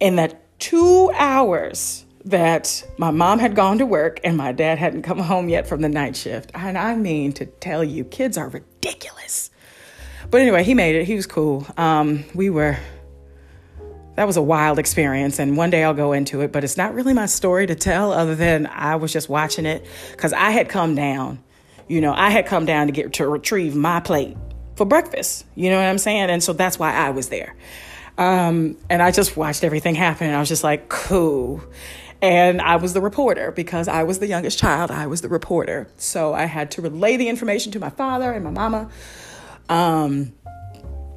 in 0.00 0.16
that 0.16 0.40
two 0.58 1.10
hours 1.14 2.04
that 2.24 2.84
my 2.98 3.10
mom 3.10 3.38
had 3.38 3.54
gone 3.54 3.78
to 3.78 3.86
work 3.86 4.20
and 4.24 4.36
my 4.36 4.52
dad 4.52 4.78
hadn't 4.78 5.02
come 5.02 5.18
home 5.18 5.48
yet 5.48 5.66
from 5.66 5.80
the 5.80 5.88
night 5.88 6.16
shift, 6.16 6.50
and 6.54 6.76
I 6.76 6.94
mean 6.96 7.32
to 7.34 7.46
tell 7.46 7.84
you, 7.84 8.04
kids 8.04 8.36
are 8.36 8.48
ridiculous. 8.48 9.50
But 10.30 10.40
anyway, 10.40 10.62
he 10.62 10.74
made 10.74 10.94
it. 10.94 11.04
He 11.04 11.14
was 11.14 11.26
cool. 11.26 11.66
Um, 11.76 12.24
we 12.34 12.50
were 12.50 12.76
that 14.16 14.26
was 14.26 14.36
a 14.36 14.42
wild 14.42 14.80
experience 14.80 15.38
and 15.38 15.56
one 15.56 15.70
day 15.70 15.84
I'll 15.84 15.94
go 15.94 16.12
into 16.12 16.40
it, 16.40 16.50
but 16.50 16.64
it's 16.64 16.76
not 16.76 16.92
really 16.92 17.12
my 17.12 17.26
story 17.26 17.68
to 17.68 17.76
tell 17.76 18.12
other 18.12 18.34
than 18.34 18.66
I 18.66 18.96
was 18.96 19.12
just 19.12 19.28
watching 19.28 19.64
it 19.64 19.86
cuz 20.16 20.32
I 20.32 20.50
had 20.50 20.68
come 20.68 20.96
down 20.96 21.38
you 21.88 22.00
know, 22.00 22.12
I 22.12 22.30
had 22.30 22.46
come 22.46 22.66
down 22.66 22.86
to 22.86 22.92
get 22.92 23.14
to 23.14 23.28
retrieve 23.28 23.74
my 23.74 24.00
plate 24.00 24.36
for 24.76 24.84
breakfast. 24.84 25.44
You 25.54 25.70
know 25.70 25.76
what 25.76 25.86
I'm 25.86 25.98
saying? 25.98 26.30
And 26.30 26.42
so 26.42 26.52
that's 26.52 26.78
why 26.78 26.92
I 26.92 27.10
was 27.10 27.28
there. 27.28 27.56
Um, 28.16 28.76
and 28.90 29.02
I 29.02 29.10
just 29.10 29.36
watched 29.36 29.64
everything 29.64 29.94
happen. 29.94 30.32
I 30.32 30.38
was 30.38 30.48
just 30.48 30.64
like, 30.64 30.88
cool. 30.88 31.62
And 32.20 32.60
I 32.60 32.76
was 32.76 32.94
the 32.94 33.00
reporter 33.00 33.52
because 33.52 33.86
I 33.86 34.02
was 34.02 34.18
the 34.18 34.26
youngest 34.26 34.58
child. 34.58 34.90
I 34.90 35.06
was 35.06 35.20
the 35.20 35.28
reporter. 35.28 35.88
So 35.96 36.34
I 36.34 36.44
had 36.44 36.72
to 36.72 36.82
relay 36.82 37.16
the 37.16 37.28
information 37.28 37.72
to 37.72 37.80
my 37.80 37.90
father 37.90 38.32
and 38.32 38.44
my 38.44 38.50
mama. 38.50 38.90
Um, 39.68 40.32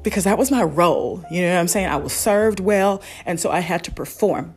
because 0.04 0.24
that 0.24 0.38
was 0.38 0.50
my 0.50 0.62
role. 0.62 1.24
You 1.30 1.42
know 1.42 1.54
what 1.54 1.60
I'm 1.60 1.68
saying? 1.68 1.88
I 1.88 1.96
was 1.96 2.12
served 2.12 2.60
well. 2.60 3.02
And 3.26 3.40
so 3.40 3.50
I 3.50 3.60
had 3.60 3.84
to 3.84 3.92
perform. 3.92 4.54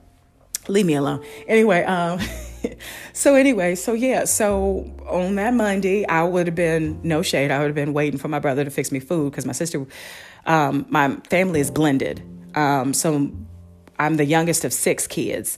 Leave 0.68 0.86
me 0.86 0.96
alone. 0.96 1.24
Anyway, 1.48 1.84
um, 1.84 2.20
so 3.14 3.36
anyway, 3.36 3.76
so 3.76 3.94
yeah, 3.94 4.26
so 4.26 4.92
on 5.08 5.36
that 5.36 5.54
Monday, 5.54 6.06
I 6.06 6.24
would 6.24 6.48
have 6.48 6.56
been 6.56 7.00
no 7.04 7.22
shade. 7.22 7.52
I 7.52 7.60
would 7.60 7.68
have 7.68 7.76
been 7.76 7.94
waiting 7.94 8.20
for 8.20 8.28
my 8.28 8.40
brother 8.40 8.64
to 8.64 8.70
fix 8.70 8.92
me 8.92 9.00
food 9.00 9.32
because 9.32 9.46
my 9.46 9.54
sister, 9.54 9.86
um, 10.46 10.86
my 10.90 11.16
family 11.30 11.60
is 11.60 11.72
blended. 11.72 12.22
Um, 12.56 12.94
so 12.94 13.32
I'm 14.00 14.18
the 14.18 14.26
youngest 14.26 14.66
of 14.66 14.74
six 14.74 15.08
kids. 15.08 15.58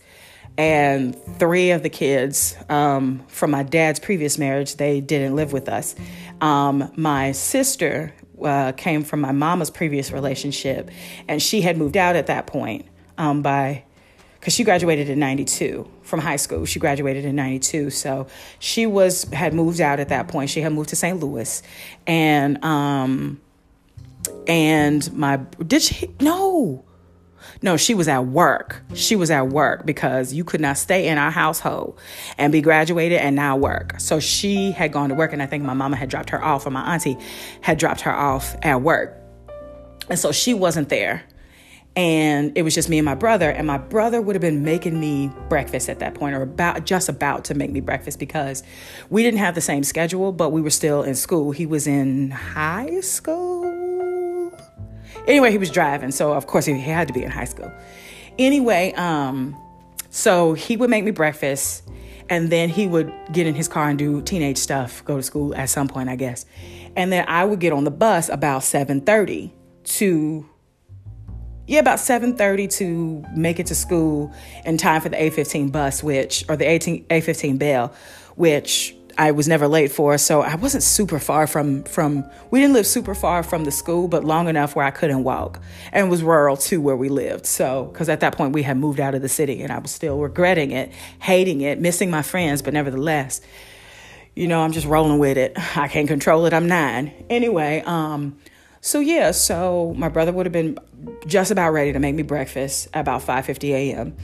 And 0.57 1.15
three 1.37 1.69
of 1.69 1.83
the 1.83 1.89
kids 1.89 2.57
um, 2.67 3.23
from 3.27 3.51
my 3.51 3.61
dad's 3.61 3.99
previous 3.99 4.39
marriage, 4.39 4.77
they 4.77 5.01
didn't 5.01 5.35
live 5.35 5.53
with 5.53 5.69
us. 5.69 5.93
Um, 6.41 6.91
my 6.95 7.31
sister 7.31 8.11
uh, 8.43 8.71
came 8.71 9.03
from 9.03 9.21
my 9.21 9.31
mama's 9.31 9.69
previous 9.69 10.11
relationship, 10.11 10.89
and 11.27 11.41
she 11.41 11.61
had 11.61 11.77
moved 11.77 11.95
out 11.95 12.15
at 12.15 12.27
that 12.27 12.47
point 12.47 12.87
um, 13.19 13.43
by 13.43 13.83
because 14.39 14.53
she 14.53 14.63
graduated 14.63 15.09
in 15.09 15.19
92 15.19 15.89
from 16.07 16.19
high 16.19 16.35
school 16.35 16.65
she 16.65 16.79
graduated 16.79 17.25
in 17.25 17.35
92 17.35 17.89
so 17.89 18.27
she 18.59 18.85
was 18.85 19.23
had 19.25 19.53
moved 19.53 19.81
out 19.81 19.99
at 19.99 20.09
that 20.09 20.27
point 20.27 20.49
she 20.49 20.61
had 20.61 20.71
moved 20.71 20.89
to 20.89 20.95
st 20.95 21.19
louis 21.19 21.61
and 22.05 22.63
um 22.63 23.39
and 24.47 25.11
my 25.13 25.37
did 25.65 25.81
she 25.81 26.09
no 26.19 26.83
no, 27.61 27.77
she 27.77 27.93
was 27.93 28.07
at 28.07 28.25
work. 28.25 28.81
She 28.93 29.15
was 29.15 29.31
at 29.31 29.49
work 29.49 29.85
because 29.85 30.33
you 30.33 30.43
could 30.43 30.61
not 30.61 30.77
stay 30.77 31.07
in 31.07 31.17
our 31.17 31.31
household 31.31 31.99
and 32.37 32.51
be 32.51 32.61
graduated 32.61 33.19
and 33.19 33.35
now 33.35 33.57
work. 33.57 33.99
So 33.99 34.19
she 34.19 34.71
had 34.71 34.91
gone 34.91 35.09
to 35.09 35.15
work, 35.15 35.33
and 35.33 35.41
I 35.41 35.45
think 35.45 35.63
my 35.63 35.73
mama 35.73 35.95
had 35.95 36.09
dropped 36.09 36.29
her 36.29 36.43
off, 36.43 36.65
or 36.65 36.71
my 36.71 36.93
auntie 36.93 37.17
had 37.61 37.77
dropped 37.77 38.01
her 38.01 38.13
off 38.13 38.55
at 38.61 38.81
work. 38.81 39.15
And 40.09 40.19
so 40.19 40.31
she 40.31 40.53
wasn't 40.53 40.89
there. 40.89 41.23
And 41.97 42.55
it 42.55 42.61
was 42.61 42.73
just 42.73 42.87
me 42.87 42.99
and 42.99 43.05
my 43.05 43.15
brother. 43.15 43.49
And 43.49 43.67
my 43.67 43.79
brother 43.79 44.21
would 44.21 44.35
have 44.35 44.41
been 44.41 44.63
making 44.63 44.97
me 44.99 45.31
breakfast 45.49 45.89
at 45.89 45.99
that 45.99 46.13
point, 46.13 46.35
or 46.35 46.43
about 46.43 46.85
just 46.85 47.09
about 47.09 47.43
to 47.45 47.55
make 47.55 47.71
me 47.71 47.81
breakfast 47.81 48.19
because 48.19 48.63
we 49.09 49.23
didn't 49.23 49.39
have 49.39 49.55
the 49.55 49.61
same 49.61 49.83
schedule, 49.83 50.31
but 50.31 50.51
we 50.51 50.61
were 50.61 50.69
still 50.69 51.03
in 51.03 51.15
school. 51.15 51.51
He 51.51 51.65
was 51.65 51.87
in 51.87 52.31
high 52.31 53.01
school 53.01 53.67
Anyway, 55.27 55.51
he 55.51 55.57
was 55.57 55.69
driving, 55.69 56.11
so 56.11 56.31
of 56.31 56.47
course 56.47 56.65
he 56.65 56.79
had 56.79 57.07
to 57.07 57.13
be 57.13 57.21
in 57.21 57.29
high 57.29 57.45
school. 57.45 57.71
Anyway, 58.39 58.93
um, 58.93 59.55
so 60.09 60.53
he 60.53 60.77
would 60.77 60.89
make 60.89 61.03
me 61.03 61.11
breakfast, 61.11 61.83
and 62.29 62.49
then 62.49 62.69
he 62.69 62.87
would 62.87 63.11
get 63.33 63.45
in 63.45 63.53
his 63.53 63.67
car 63.67 63.89
and 63.89 63.99
do 63.99 64.21
teenage 64.21 64.57
stuff, 64.57 65.03
go 65.03 65.17
to 65.17 65.23
school 65.23 65.53
at 65.55 65.69
some 65.69 65.89
point, 65.89 66.07
I 66.07 66.15
guess. 66.15 66.45
And 66.95 67.11
then 67.11 67.25
I 67.27 67.43
would 67.43 67.59
get 67.59 67.73
on 67.73 67.83
the 67.83 67.91
bus 67.91 68.29
about 68.29 68.63
7:30 68.63 69.51
to 69.83 70.45
yeah, 71.67 71.79
about 71.79 71.99
7:30 71.99 72.67
to 72.77 73.25
make 73.35 73.59
it 73.59 73.67
to 73.67 73.75
school 73.75 74.31
in 74.65 74.77
time 74.77 75.01
for 75.01 75.09
the 75.09 75.17
A15 75.17 75.71
bus, 75.71 76.01
which 76.01 76.45
or 76.49 76.55
the 76.55 76.65
A15 76.65 77.59
bell, 77.59 77.93
which 78.35 78.95
I 79.17 79.31
was 79.31 79.47
never 79.47 79.67
late 79.67 79.91
for, 79.91 80.17
so 80.17 80.41
I 80.41 80.55
wasn't 80.55 80.83
super 80.83 81.19
far 81.19 81.45
from 81.45 81.83
from. 81.83 82.23
We 82.51 82.61
didn't 82.61 82.73
live 82.73 82.87
super 82.87 83.13
far 83.13 83.43
from 83.43 83.65
the 83.65 83.71
school, 83.71 84.07
but 84.07 84.23
long 84.23 84.47
enough 84.47 84.75
where 84.75 84.85
I 84.85 84.91
couldn't 84.91 85.25
walk, 85.25 85.59
and 85.91 86.09
was 86.09 86.23
rural 86.23 86.55
too 86.55 86.79
where 86.79 86.95
we 86.95 87.09
lived. 87.09 87.45
So, 87.45 87.89
because 87.91 88.07
at 88.07 88.21
that 88.21 88.37
point 88.37 88.53
we 88.53 88.63
had 88.63 88.77
moved 88.77 89.01
out 89.01 89.13
of 89.13 89.21
the 89.21 89.29
city, 89.29 89.61
and 89.61 89.71
I 89.71 89.79
was 89.79 89.91
still 89.91 90.19
regretting 90.19 90.71
it, 90.71 90.91
hating 91.19 91.61
it, 91.61 91.81
missing 91.81 92.09
my 92.09 92.21
friends, 92.21 92.61
but 92.61 92.73
nevertheless, 92.73 93.41
you 94.35 94.47
know, 94.47 94.61
I'm 94.61 94.71
just 94.71 94.87
rolling 94.87 95.19
with 95.19 95.37
it. 95.37 95.53
I 95.75 95.89
can't 95.89 96.07
control 96.07 96.45
it. 96.45 96.53
I'm 96.53 96.67
nine 96.67 97.11
anyway. 97.29 97.83
Um, 97.85 98.37
so 98.81 98.99
yeah, 98.99 99.31
so 99.31 99.93
my 99.97 100.09
brother 100.09 100.31
would 100.31 100.45
have 100.45 100.53
been 100.53 100.77
just 101.25 101.51
about 101.51 101.71
ready 101.71 101.93
to 101.93 101.99
make 101.99 102.15
me 102.15 102.23
breakfast 102.23 102.87
about 102.93 103.21
5:50 103.21 103.69
a.m. 103.73 104.15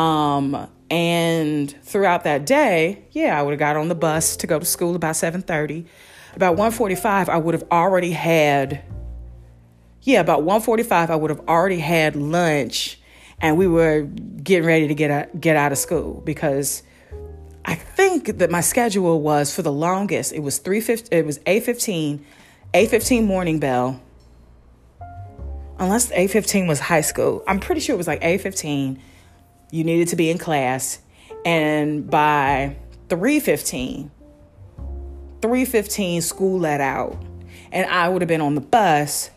Um, 0.00 0.68
and 0.90 1.70
throughout 1.82 2.24
that 2.24 2.46
day, 2.46 3.04
yeah, 3.12 3.38
I 3.38 3.42
would 3.42 3.52
have 3.52 3.58
got 3.58 3.76
on 3.76 3.88
the 3.88 3.94
bus 3.94 4.36
to 4.38 4.46
go 4.46 4.58
to 4.58 4.64
school 4.64 4.94
about 4.94 5.14
7:30. 5.14 5.86
About 6.34 6.56
1:45, 6.56 7.28
I 7.28 7.36
would 7.36 7.54
have 7.54 7.64
already 7.70 8.12
had 8.12 8.82
yeah, 10.04 10.20
about 10.20 10.42
1:45 10.42 11.10
I 11.10 11.16
would 11.16 11.30
have 11.30 11.40
already 11.48 11.78
had 11.78 12.14
lunch 12.14 13.00
and 13.40 13.56
we 13.56 13.66
were 13.66 14.02
getting 14.42 14.66
ready 14.66 14.86
to 14.88 14.94
get 14.94 15.10
out, 15.10 15.40
get 15.40 15.56
out 15.56 15.72
of 15.72 15.78
school 15.78 16.22
because 16.24 16.82
I 17.64 17.74
think 17.74 18.38
that 18.38 18.50
my 18.50 18.60
schedule 18.60 19.20
was 19.20 19.54
for 19.54 19.62
the 19.62 19.72
longest 19.72 20.32
it 20.32 20.40
was 20.40 20.58
3:50 20.58 21.08
it 21.10 21.24
was 21.24 21.38
8:15 21.46 22.20
8:15 22.74 23.24
morning 23.24 23.60
bell. 23.60 24.00
Unless 25.78 26.10
8:15 26.10 26.66
was 26.66 26.80
high 26.80 27.02
school. 27.02 27.44
I'm 27.46 27.60
pretty 27.60 27.80
sure 27.80 27.94
it 27.94 27.98
was 27.98 28.08
like 28.08 28.20
8:15 28.20 28.98
you 29.70 29.84
needed 29.84 30.08
to 30.08 30.16
be 30.16 30.28
in 30.28 30.38
class. 30.38 30.98
And 31.44 32.10
by 32.10 32.76
3:15 33.08 34.10
3:15 35.40 36.20
school 36.20 36.58
let 36.58 36.80
out. 36.80 37.16
And 37.70 37.88
I 37.88 38.08
would 38.08 38.22
have 38.22 38.28
been 38.28 38.40
on 38.40 38.56
the 38.56 38.60
bus. 38.60 39.30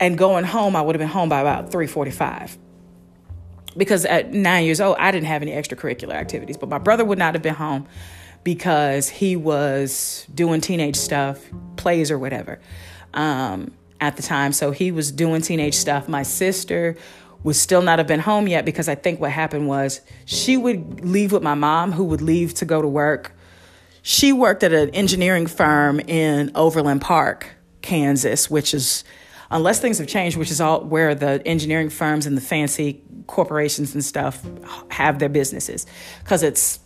And 0.00 0.18
going 0.18 0.44
home 0.44 0.74
I 0.74 0.82
would 0.82 0.96
have 0.96 1.00
been 1.00 1.08
home 1.08 1.28
by 1.28 1.40
about 1.40 1.70
3:45 1.70 2.58
because 3.76 4.04
at 4.04 4.34
9 4.34 4.64
years 4.64 4.80
old 4.80 4.96
I 4.98 5.12
didn't 5.12 5.28
have 5.28 5.42
any 5.42 5.52
extracurricular 5.52 6.12
activities 6.12 6.58
but 6.58 6.68
my 6.68 6.78
brother 6.78 7.04
would 7.06 7.18
not 7.18 7.34
have 7.34 7.42
been 7.42 7.54
home 7.54 7.86
because 8.44 9.08
he 9.08 9.36
was 9.36 10.26
doing 10.34 10.60
teenage 10.60 10.96
stuff 10.96 11.44
plays 11.76 12.10
or 12.10 12.18
whatever 12.18 12.60
um, 13.14 13.72
at 14.00 14.16
the 14.16 14.22
time. 14.22 14.52
So 14.52 14.70
he 14.70 14.90
was 14.90 15.12
doing 15.12 15.42
teenage 15.42 15.74
stuff. 15.74 16.08
My 16.08 16.22
sister 16.22 16.96
would 17.42 17.56
still 17.56 17.82
not 17.82 17.98
have 17.98 18.06
been 18.06 18.20
home 18.20 18.46
yet 18.46 18.64
because 18.64 18.88
I 18.88 18.94
think 18.94 19.20
what 19.20 19.30
happened 19.30 19.68
was 19.68 20.00
she 20.24 20.56
would 20.56 21.04
leave 21.04 21.32
with 21.32 21.42
my 21.42 21.54
mom, 21.54 21.92
who 21.92 22.04
would 22.04 22.22
leave 22.22 22.54
to 22.54 22.64
go 22.64 22.80
to 22.80 22.88
work. 22.88 23.32
She 24.02 24.32
worked 24.32 24.62
at 24.62 24.72
an 24.72 24.90
engineering 24.90 25.46
firm 25.46 26.00
in 26.00 26.50
Overland 26.54 27.00
Park, 27.00 27.48
Kansas, 27.82 28.50
which 28.50 28.74
is, 28.74 29.04
unless 29.50 29.80
things 29.80 29.98
have 29.98 30.08
changed, 30.08 30.36
which 30.36 30.50
is 30.50 30.60
all 30.60 30.84
where 30.84 31.14
the 31.14 31.42
engineering 31.46 31.88
firms 31.88 32.26
and 32.26 32.36
the 32.36 32.40
fancy 32.40 33.02
corporations 33.26 33.94
and 33.94 34.04
stuff 34.04 34.44
have 34.90 35.18
their 35.18 35.28
businesses. 35.28 35.86
Because 36.20 36.42
it's 36.42 36.80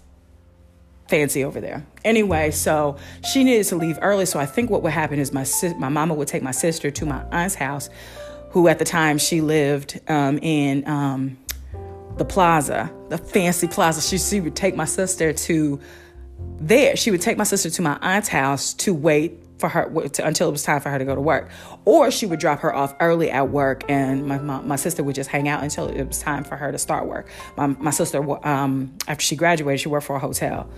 fancy 1.08 1.44
over 1.44 1.60
there. 1.60 1.86
Anyway, 2.04 2.50
so 2.50 2.96
she 3.32 3.44
needed 3.44 3.64
to 3.64 3.76
leave 3.76 3.98
early. 4.02 4.26
So 4.26 4.38
I 4.38 4.46
think 4.46 4.70
what 4.70 4.82
would 4.82 4.92
happen 4.92 5.18
is 5.18 5.32
my 5.32 5.46
my 5.78 5.88
mama 5.88 6.14
would 6.14 6.28
take 6.28 6.42
my 6.42 6.50
sister 6.50 6.90
to 6.90 7.06
my 7.06 7.22
aunt's 7.30 7.54
house 7.54 7.88
who 8.50 8.68
at 8.68 8.78
the 8.78 8.84
time 8.84 9.18
she 9.18 9.40
lived 9.40 10.00
um, 10.08 10.38
in 10.38 10.86
um, 10.88 11.36
the 12.16 12.24
plaza, 12.24 12.90
the 13.10 13.18
fancy 13.18 13.68
plaza. 13.68 14.00
She, 14.00 14.18
she 14.18 14.40
would 14.40 14.56
take 14.56 14.74
my 14.74 14.86
sister 14.86 15.32
to 15.32 15.80
there. 16.58 16.96
She 16.96 17.10
would 17.10 17.20
take 17.20 17.36
my 17.36 17.44
sister 17.44 17.68
to 17.68 17.82
my 17.82 17.98
aunt's 18.00 18.28
house 18.28 18.72
to 18.74 18.94
wait 18.94 19.38
for 19.58 19.68
her 19.68 20.08
to, 20.08 20.26
until 20.26 20.48
it 20.48 20.52
was 20.52 20.62
time 20.62 20.80
for 20.80 20.90
her 20.90 20.98
to 20.98 21.04
go 21.04 21.14
to 21.14 21.20
work, 21.20 21.50
or 21.84 22.10
she 22.10 22.26
would 22.26 22.38
drop 22.38 22.60
her 22.60 22.74
off 22.74 22.94
early 23.00 23.30
at 23.30 23.48
work, 23.50 23.84
and 23.88 24.26
my 24.26 24.38
my, 24.38 24.60
my 24.60 24.76
sister 24.76 25.02
would 25.02 25.14
just 25.14 25.30
hang 25.30 25.48
out 25.48 25.62
until 25.62 25.88
it 25.88 26.04
was 26.04 26.20
time 26.20 26.44
for 26.44 26.56
her 26.56 26.72
to 26.72 26.78
start 26.78 27.06
work. 27.06 27.28
My 27.56 27.66
my 27.66 27.90
sister, 27.90 28.18
um, 28.46 28.94
after 29.08 29.22
she 29.22 29.36
graduated, 29.36 29.80
she 29.80 29.88
worked 29.88 30.06
for 30.06 30.16
a 30.16 30.18
hotel. 30.18 30.68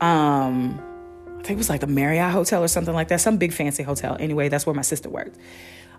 Um, 0.00 0.80
I 1.26 1.44
think 1.44 1.50
it 1.50 1.58
was 1.58 1.68
like 1.68 1.80
the 1.80 1.86
Marriott 1.86 2.32
Hotel 2.32 2.62
or 2.62 2.68
something 2.68 2.94
like 2.94 3.08
that, 3.08 3.20
some 3.20 3.36
big 3.36 3.52
fancy 3.52 3.82
hotel. 3.82 4.16
Anyway, 4.20 4.48
that's 4.48 4.64
where 4.64 4.74
my 4.74 4.82
sister 4.82 5.08
worked. 5.08 5.36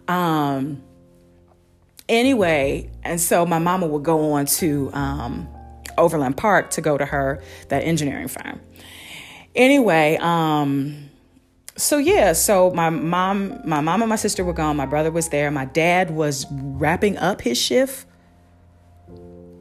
Um, 0.07 0.81
anyway, 2.07 2.89
and 3.03 3.19
so 3.19 3.45
my 3.45 3.59
mama 3.59 3.87
would 3.87 4.03
go 4.03 4.33
on 4.33 4.45
to 4.45 4.89
um, 4.93 5.47
Overland 5.97 6.37
Park 6.37 6.71
to 6.71 6.81
go 6.81 6.97
to 6.97 7.05
her 7.05 7.41
that 7.69 7.83
engineering 7.83 8.27
firm. 8.27 8.61
Anyway, 9.55 10.17
um, 10.21 11.09
so 11.75 11.97
yeah, 11.97 12.33
so 12.33 12.71
my 12.71 12.89
mom, 12.89 13.59
my 13.65 13.81
mom 13.81 14.01
and 14.01 14.09
my 14.09 14.15
sister 14.15 14.43
were 14.43 14.53
gone. 14.53 14.77
My 14.77 14.85
brother 14.85 15.11
was 15.11 15.29
there. 15.29 15.49
My 15.51 15.65
dad 15.65 16.11
was 16.11 16.45
wrapping 16.51 17.17
up 17.17 17.41
his 17.41 17.57
shift 17.57 18.05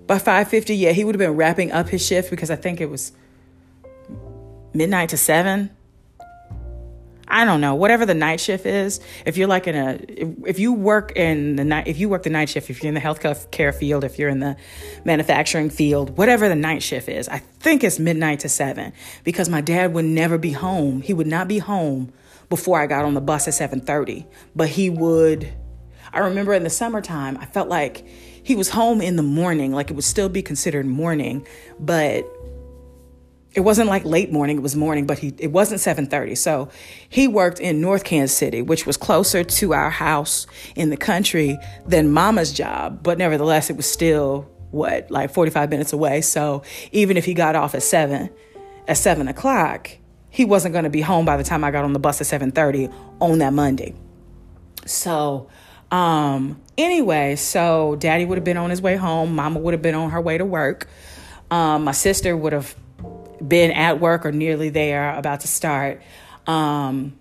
by 0.07 0.19
5:50. 0.19 0.79
Yeah, 0.79 0.93
he 0.93 1.05
would 1.05 1.15
have 1.15 1.19
been 1.19 1.37
wrapping 1.37 1.73
up 1.73 1.89
his 1.89 2.05
shift 2.05 2.31
because 2.31 2.51
I 2.51 2.57
think 2.57 2.81
it 2.81 2.91
was 2.91 3.13
midnight 4.75 5.11
to 5.11 5.17
7 5.17 5.71
I 7.33 7.47
don't 7.47 7.63
know, 7.63 7.75
whatever 7.75 8.05
the 8.05 8.15
night 8.15 8.41
shift 8.41 8.67
is. 8.67 9.01
If 9.25 9.39
you're 9.39 9.49
like 9.49 9.67
in 9.67 9.75
a, 9.75 9.99
if, 10.07 10.29
if 10.47 10.59
you 10.59 10.75
work 10.75 11.13
in 11.17 11.57
the 11.57 11.65
night, 11.65 11.89
if 11.89 11.99
you 11.99 12.11
work 12.11 12.25
the 12.25 12.31
night 12.31 12.51
shift, 12.51 12.69
if 12.69 12.83
you're 12.83 12.89
in 12.89 12.95
the 12.95 13.01
healthcare 13.01 13.75
field, 13.75 14.05
if 14.05 14.19
you're 14.19 14.29
in 14.29 14.41
the 14.41 14.55
manufacturing 15.07 15.71
field, 15.71 16.19
whatever 16.19 16.47
the 16.51 16.55
night 16.55 16.83
shift 16.83 17.09
is, 17.09 17.29
I 17.29 17.39
think 17.39 17.85
it's 17.85 17.99
midnight 17.99 18.41
to 18.41 18.51
seven 18.51 18.93
because 19.25 19.49
my 19.49 19.63
dad 19.63 19.95
would 19.95 20.05
never 20.05 20.37
be 20.37 20.53
home. 20.53 21.01
He 21.01 21.15
would 21.15 21.27
not 21.27 21.49
be 21.49 21.57
home 21.59 22.13
before 22.51 22.79
I 22.79 22.87
got 22.87 23.07
on 23.07 23.15
the 23.15 23.23
bus 23.23 23.49
at 23.49 23.55
7:30, 23.55 24.27
but 24.55 24.69
he 24.69 24.91
would. 24.91 25.51
I 26.13 26.19
remember 26.19 26.53
in 26.53 26.65
the 26.65 26.71
summertime, 26.71 27.39
I 27.41 27.47
felt 27.47 27.71
like 27.71 28.07
he 28.43 28.55
was 28.55 28.69
home 28.69 29.01
in 29.01 29.17
the 29.17 29.23
morning, 29.23 29.73
like 29.73 29.91
it 29.91 29.95
would 29.95 30.05
still 30.05 30.29
be 30.29 30.43
considered 30.43 30.85
morning, 30.85 31.47
but 31.81 32.27
it 33.55 33.61
wasn't 33.61 33.89
like 33.89 34.05
late 34.05 34.33
morning 34.33 34.57
it 34.57 34.63
was 34.63 34.75
morning 34.77 35.07
but 35.07 35.19
he 35.19 35.35
it 35.39 35.53
wasn't 35.53 35.81
7:30 35.81 36.37
so 36.37 36.69
he 37.09 37.29
worked 37.29 37.61
in 37.61 37.81
North 37.81 38.05
Kansas 38.05 38.37
City 38.37 38.63
which 38.63 38.87
was 38.87 38.97
closer 38.97 39.45
to 39.45 39.73
our 39.73 39.91
house 39.91 40.47
in 40.77 40.91
the 40.91 40.97
country 40.97 41.59
than 41.87 42.11
mama's 42.11 42.53
job 42.53 43.03
but 43.03 43.19
nevertheless 43.19 43.71
it 43.71 43.77
was 43.77 43.87
still 43.91 44.49
what 44.71 45.11
like 45.11 45.33
45 45.33 45.69
minutes 45.69 45.93
away. 45.93 46.23
So 46.23 46.63
even 46.93 47.17
if 47.17 47.27
he 47.27 47.35
got 47.35 47.55
off 47.57 47.75
at 47.75 47.83
7 47.83 48.31
at 48.89 48.97
7 48.97 49.29
o'clock 49.29 49.91
he 50.31 50.47
wasn't 50.47 50.73
going 50.73 50.85
to 50.85 50.91
be 50.91 51.03
home 51.03 51.27
by 51.27 51.37
the 51.37 51.45
time 51.45 51.63
I 51.63 51.71
got 51.71 51.85
on 51.85 51.93
the 51.93 51.99
bus 51.99 52.21
at 52.23 52.27
7:30 52.27 52.93
on 53.21 53.39
that 53.39 53.53
Monday. 53.53 53.95
So 54.87 55.49
Um, 55.93 56.59
anyway, 56.79 57.37
so 57.37 57.97
daddy 57.97 58.25
would 58.25 58.39
have 58.39 58.45
been 58.45 58.57
on 58.57 58.71
his 58.71 58.81
way 58.81 58.97
home, 58.97 59.35
mama 59.37 59.59
would 59.61 59.75
have 59.75 59.83
been 59.83 59.95
on 59.95 60.11
her 60.11 60.23
way 60.23 60.39
to 60.39 60.45
work. 60.45 60.89
Um, 61.51 61.85
my 61.85 61.93
sister 61.93 62.35
would 62.35 62.55
have 62.55 62.75
been 63.47 63.71
at 63.71 64.01
work 64.01 64.25
or 64.25 64.33
nearly 64.33 64.69
there, 64.69 65.15
about 65.17 65.41
to 65.41 65.49
start. 65.49 66.03
Um, 66.47 67.19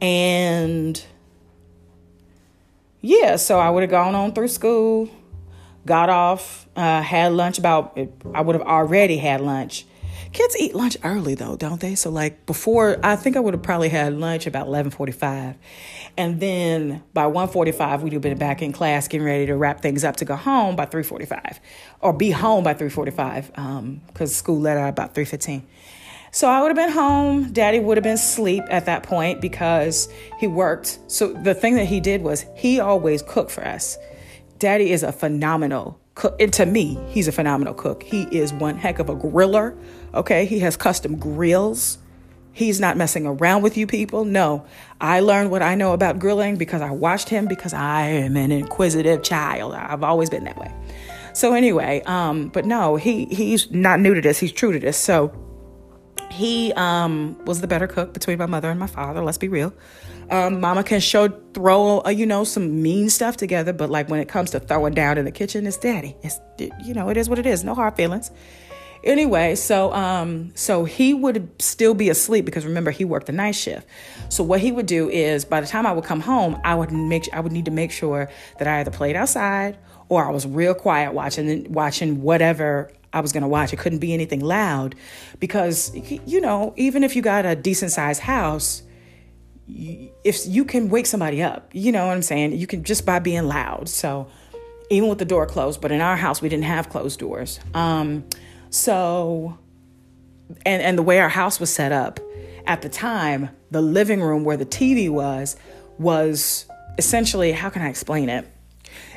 and 0.00 1.02
yeah, 3.00 3.36
so 3.36 3.58
I 3.58 3.70
would 3.70 3.82
have 3.82 3.90
gone 3.90 4.14
on 4.14 4.32
through 4.32 4.48
school, 4.48 5.08
got 5.84 6.10
off, 6.10 6.66
uh, 6.76 7.02
had 7.02 7.32
lunch 7.32 7.58
about, 7.58 7.98
I 8.34 8.40
would 8.40 8.54
have 8.54 8.66
already 8.66 9.18
had 9.18 9.40
lunch 9.40 9.86
Kids 10.32 10.56
eat 10.58 10.74
lunch 10.74 10.96
early 11.02 11.34
though, 11.34 11.56
don't 11.56 11.80
they? 11.80 11.94
So 11.94 12.10
like 12.10 12.46
before, 12.46 12.98
I 13.02 13.16
think 13.16 13.36
I 13.36 13.40
would 13.40 13.54
have 13.54 13.62
probably 13.62 13.88
had 13.88 14.14
lunch 14.14 14.46
about 14.46 14.66
11:45. 14.66 15.56
And 16.16 16.40
then 16.40 17.02
by 17.14 17.26
1:45, 17.26 18.02
we'd 18.02 18.12
have 18.12 18.22
been 18.22 18.38
back 18.38 18.62
in 18.62 18.72
class 18.72 19.08
getting 19.08 19.26
ready 19.26 19.46
to 19.46 19.56
wrap 19.56 19.80
things 19.80 20.04
up 20.04 20.16
to 20.16 20.24
go 20.24 20.36
home 20.36 20.76
by 20.76 20.86
3:45 20.86 21.60
or 22.00 22.12
be 22.12 22.30
home 22.30 22.64
by 22.64 22.74
3:45 22.74 23.50
um 23.56 24.00
cuz 24.14 24.34
school 24.34 24.60
let 24.60 24.76
out 24.76 24.88
about 24.88 25.14
3:15. 25.14 25.62
So 26.32 26.48
I 26.48 26.60
would 26.60 26.68
have 26.68 26.76
been 26.76 26.90
home. 26.90 27.52
Daddy 27.52 27.80
would 27.80 27.96
have 27.96 28.04
been 28.04 28.14
asleep 28.14 28.64
at 28.68 28.84
that 28.86 29.02
point 29.02 29.40
because 29.40 30.08
he 30.38 30.46
worked. 30.46 30.98
So 31.06 31.32
the 31.32 31.54
thing 31.54 31.76
that 31.76 31.86
he 31.86 32.00
did 32.00 32.22
was 32.22 32.44
he 32.54 32.78
always 32.78 33.22
cooked 33.22 33.50
for 33.50 33.66
us. 33.66 33.96
Daddy 34.58 34.92
is 34.92 35.02
a 35.02 35.12
phenomenal 35.12 35.98
cook. 36.16 36.34
And 36.40 36.52
to 36.54 36.66
me, 36.66 36.98
he's 37.08 37.28
a 37.28 37.32
phenomenal 37.32 37.74
cook. 37.74 38.02
He 38.02 38.24
is 38.24 38.52
one 38.52 38.76
heck 38.76 38.98
of 38.98 39.08
a 39.08 39.14
griller. 39.14 39.78
Okay. 40.12 40.44
He 40.46 40.58
has 40.58 40.76
custom 40.76 41.16
grills. 41.16 41.98
He's 42.52 42.80
not 42.80 42.96
messing 42.96 43.26
around 43.26 43.60
with 43.62 43.76
you 43.76 43.86
people. 43.86 44.24
No, 44.24 44.64
I 44.98 45.20
learned 45.20 45.50
what 45.50 45.60
I 45.60 45.74
know 45.74 45.92
about 45.92 46.18
grilling 46.18 46.56
because 46.56 46.80
I 46.80 46.90
watched 46.90 47.28
him 47.28 47.46
because 47.46 47.74
I 47.74 48.06
am 48.06 48.34
an 48.34 48.50
inquisitive 48.50 49.22
child. 49.22 49.74
I've 49.74 50.02
always 50.02 50.30
been 50.30 50.44
that 50.44 50.56
way. 50.56 50.72
So 51.34 51.52
anyway, 51.52 52.00
um, 52.06 52.48
but 52.48 52.64
no, 52.64 52.96
he 52.96 53.26
he's 53.26 53.70
not 53.70 54.00
new 54.00 54.14
to 54.14 54.22
this. 54.22 54.38
He's 54.38 54.52
true 54.52 54.72
to 54.72 54.78
this. 54.78 54.96
So 54.96 55.34
he 56.30 56.72
um, 56.76 57.38
was 57.44 57.60
the 57.60 57.66
better 57.66 57.86
cook 57.86 58.14
between 58.14 58.38
my 58.38 58.46
mother 58.46 58.70
and 58.70 58.80
my 58.80 58.86
father. 58.86 59.22
Let's 59.22 59.36
be 59.36 59.48
real. 59.48 59.74
Um, 60.30 60.60
mama 60.60 60.82
can 60.82 61.00
show 61.00 61.28
throw 61.54 62.02
uh, 62.04 62.10
you 62.10 62.26
know 62.26 62.44
some 62.44 62.82
mean 62.82 63.10
stuff 63.10 63.36
together, 63.36 63.72
but 63.72 63.90
like 63.90 64.08
when 64.08 64.20
it 64.20 64.28
comes 64.28 64.50
to 64.50 64.60
throwing 64.60 64.94
down 64.94 65.18
in 65.18 65.24
the 65.24 65.30
kitchen, 65.30 65.66
it's 65.66 65.76
daddy. 65.76 66.16
It's 66.22 66.40
you 66.84 66.94
know 66.94 67.08
it 67.08 67.16
is 67.16 67.28
what 67.28 67.38
it 67.38 67.46
is. 67.46 67.62
No 67.64 67.74
hard 67.74 67.96
feelings. 67.96 68.30
Anyway, 69.04 69.54
so 69.54 69.92
um, 69.92 70.50
so 70.56 70.84
he 70.84 71.14
would 71.14 71.62
still 71.62 71.94
be 71.94 72.08
asleep 72.08 72.44
because 72.44 72.64
remember 72.64 72.90
he 72.90 73.04
worked 73.04 73.26
the 73.26 73.32
night 73.32 73.54
shift. 73.54 73.86
So 74.28 74.42
what 74.42 74.60
he 74.60 74.72
would 74.72 74.86
do 74.86 75.08
is 75.08 75.44
by 75.44 75.60
the 75.60 75.66
time 75.66 75.86
I 75.86 75.92
would 75.92 76.04
come 76.04 76.20
home, 76.20 76.60
I 76.64 76.74
would 76.74 76.90
make 76.90 77.28
I 77.32 77.38
would 77.38 77.52
need 77.52 77.66
to 77.66 77.70
make 77.70 77.92
sure 77.92 78.28
that 78.58 78.66
I 78.66 78.80
either 78.80 78.90
played 78.90 79.14
outside 79.14 79.78
or 80.08 80.24
I 80.24 80.30
was 80.30 80.44
real 80.44 80.74
quiet 80.74 81.14
watching 81.14 81.72
watching 81.72 82.22
whatever 82.22 82.90
I 83.12 83.20
was 83.20 83.32
going 83.32 83.42
to 83.42 83.48
watch. 83.48 83.72
It 83.72 83.78
couldn't 83.78 84.00
be 84.00 84.12
anything 84.12 84.40
loud 84.40 84.96
because 85.38 85.94
you 86.26 86.40
know 86.40 86.74
even 86.76 87.04
if 87.04 87.14
you 87.14 87.22
got 87.22 87.46
a 87.46 87.54
decent 87.54 87.92
sized 87.92 88.22
house 88.22 88.82
if 89.68 90.46
you 90.46 90.64
can 90.64 90.88
wake 90.88 91.06
somebody 91.06 91.42
up, 91.42 91.70
you 91.72 91.92
know 91.92 92.06
what 92.06 92.14
I'm 92.14 92.22
saying? 92.22 92.52
You 92.52 92.66
can 92.66 92.84
just 92.84 93.04
by 93.04 93.18
being 93.18 93.44
loud. 93.44 93.88
So 93.88 94.28
even 94.90 95.08
with 95.08 95.18
the 95.18 95.24
door 95.24 95.46
closed, 95.46 95.80
but 95.80 95.90
in 95.90 96.00
our 96.00 96.16
house 96.16 96.40
we 96.40 96.48
didn't 96.48 96.64
have 96.64 96.88
closed 96.88 97.18
doors. 97.18 97.60
Um, 97.74 98.24
so 98.70 99.58
and 100.64 100.82
and 100.82 100.96
the 100.96 101.02
way 101.02 101.18
our 101.18 101.28
house 101.28 101.58
was 101.58 101.72
set 101.72 101.92
up 101.92 102.20
at 102.66 102.82
the 102.82 102.88
time, 102.88 103.50
the 103.70 103.82
living 103.82 104.20
room 104.20 104.44
where 104.44 104.56
the 104.56 104.66
TV 104.66 105.10
was 105.10 105.56
was 105.98 106.66
essentially 106.98 107.52
how 107.52 107.68
can 107.68 107.82
I 107.82 107.88
explain 107.88 108.28
it? 108.28 108.46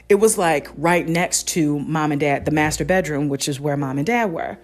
It 0.08 0.16
was 0.16 0.40
like 0.40 0.68
right 0.76 1.08
next 1.08 1.48
to 1.50 1.80
mom 1.80 2.12
and 2.12 2.20
dad, 2.20 2.46
the 2.46 2.52
master 2.52 2.84
bedroom, 2.84 3.30
which 3.30 3.48
is 3.48 3.60
where 3.60 3.78
mom 3.78 4.00
and 4.00 4.08
dad 4.08 4.32
were 4.32 4.58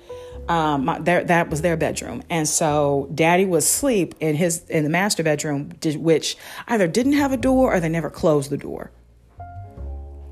um, 0.47 0.85
my, 0.85 0.99
that 0.99 1.49
was 1.49 1.61
their 1.61 1.75
bedroom, 1.75 2.21
and 2.29 2.47
so 2.47 3.09
Daddy 3.13 3.45
was 3.45 3.65
asleep 3.65 4.13
in 4.19 4.35
his 4.35 4.63
in 4.69 4.83
the 4.83 4.89
master 4.89 5.23
bedroom, 5.23 5.71
which 5.83 6.37
either 6.67 6.87
didn't 6.87 7.13
have 7.13 7.31
a 7.31 7.37
door 7.37 7.73
or 7.73 7.79
they 7.79 7.89
never 7.89 8.09
closed 8.09 8.51
the 8.51 8.57
door. 8.57 8.91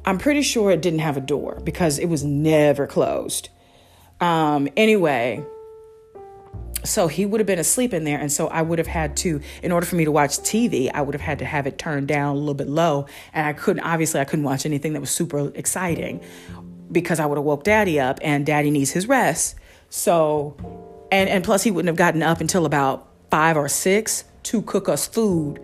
I'm 0.06 0.18
pretty 0.18 0.42
sure 0.42 0.72
it 0.72 0.82
didn't 0.82 1.00
have 1.00 1.18
a 1.18 1.22
door 1.22 1.62
because 1.64 1.98
it 1.98 2.08
was 2.08 2.24
never 2.24 2.86
closed. 2.86 3.50
Um, 4.20 4.68
anyway, 4.76 5.44
so 6.84 7.08
he 7.08 7.26
would 7.26 7.40
have 7.40 7.48
been 7.48 7.60
asleep 7.60 7.94
in 7.94 8.04
there, 8.04 8.20
and 8.20 8.32
so 8.32 8.48
I 8.48 8.62
would 8.62 8.80
have 8.80 8.88
had 8.88 9.16
to, 9.18 9.42
in 9.62 9.72
order 9.72 9.86
for 9.86 9.96
me 9.96 10.06
to 10.06 10.12
watch 10.12 10.32
TV, 10.40 10.92
I 10.94 11.02
would 11.02 11.14
have 11.14 11.22
had 11.22 11.40
to 11.40 11.46
have 11.46 11.66
it 11.66 11.78
turned 11.78 12.08
down 12.08 12.36
a 12.36 12.40
little 12.40 12.54
bit 12.54 12.68
low, 12.68 13.08
and 13.34 13.48
I 13.48 13.54
couldn't 13.54 13.84
obviously 13.84 14.20
I 14.20 14.26
couldn't 14.26 14.46
watch 14.46 14.66
anything 14.66 14.94
that 14.94 15.00
was 15.00 15.10
super 15.10 15.52
exciting 15.56 16.22
because 16.92 17.20
I 17.20 17.26
would 17.26 17.38
have 17.38 17.46
woke 17.46 17.64
Daddy 17.64 18.00
up, 18.00 18.20
and 18.22 18.46
Daddy 18.46 18.70
needs 18.70 18.92
his 18.92 19.08
rest. 19.08 19.56
So, 19.96 20.58
and 21.12 21.30
and 21.30 21.44
plus 21.44 21.62
he 21.62 21.70
wouldn't 21.70 21.88
have 21.88 21.96
gotten 21.96 22.24
up 22.24 22.42
until 22.42 22.66
about 22.66 23.08
five 23.30 23.56
or 23.56 23.70
six 23.70 24.24
to 24.42 24.64
cook 24.64 24.90
us 24.90 25.06
food, 25.06 25.64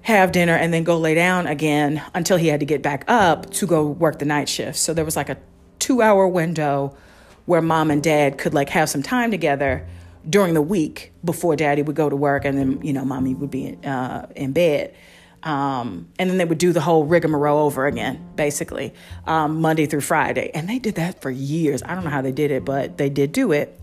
have 0.00 0.32
dinner, 0.32 0.54
and 0.54 0.72
then 0.72 0.82
go 0.82 0.96
lay 0.96 1.14
down 1.14 1.46
again 1.46 2.02
until 2.14 2.38
he 2.38 2.48
had 2.48 2.60
to 2.60 2.66
get 2.66 2.80
back 2.80 3.04
up 3.08 3.50
to 3.50 3.66
go 3.66 3.86
work 3.86 4.18
the 4.18 4.24
night 4.24 4.48
shift. 4.48 4.78
So 4.78 4.94
there 4.94 5.04
was 5.04 5.14
like 5.14 5.28
a 5.28 5.36
two 5.78 6.00
hour 6.00 6.26
window 6.26 6.96
where 7.44 7.60
mom 7.60 7.90
and 7.90 8.02
dad 8.02 8.38
could 8.38 8.54
like 8.54 8.70
have 8.70 8.88
some 8.88 9.02
time 9.02 9.30
together 9.30 9.86
during 10.30 10.54
the 10.54 10.62
week 10.62 11.12
before 11.22 11.54
daddy 11.54 11.82
would 11.82 11.96
go 11.96 12.08
to 12.08 12.16
work 12.16 12.46
and 12.46 12.56
then 12.56 12.80
you 12.80 12.94
know 12.94 13.04
mommy 13.04 13.34
would 13.34 13.50
be 13.50 13.76
uh, 13.84 14.24
in 14.34 14.52
bed 14.52 14.94
um, 15.42 16.08
and 16.18 16.30
then 16.30 16.38
they 16.38 16.44
would 16.44 16.58
do 16.58 16.72
the 16.72 16.80
whole 16.80 17.04
rigmarole 17.04 17.66
over 17.66 17.86
again, 17.86 18.24
basically, 18.36 18.94
um, 19.26 19.60
Monday 19.60 19.86
through 19.86 20.02
Friday. 20.02 20.50
And 20.54 20.68
they 20.68 20.78
did 20.78 20.94
that 20.96 21.20
for 21.20 21.30
years. 21.30 21.82
I 21.82 21.94
don't 21.94 22.04
know 22.04 22.10
how 22.10 22.22
they 22.22 22.32
did 22.32 22.50
it, 22.50 22.64
but 22.64 22.98
they 22.98 23.10
did 23.10 23.32
do 23.32 23.52
it. 23.52 23.78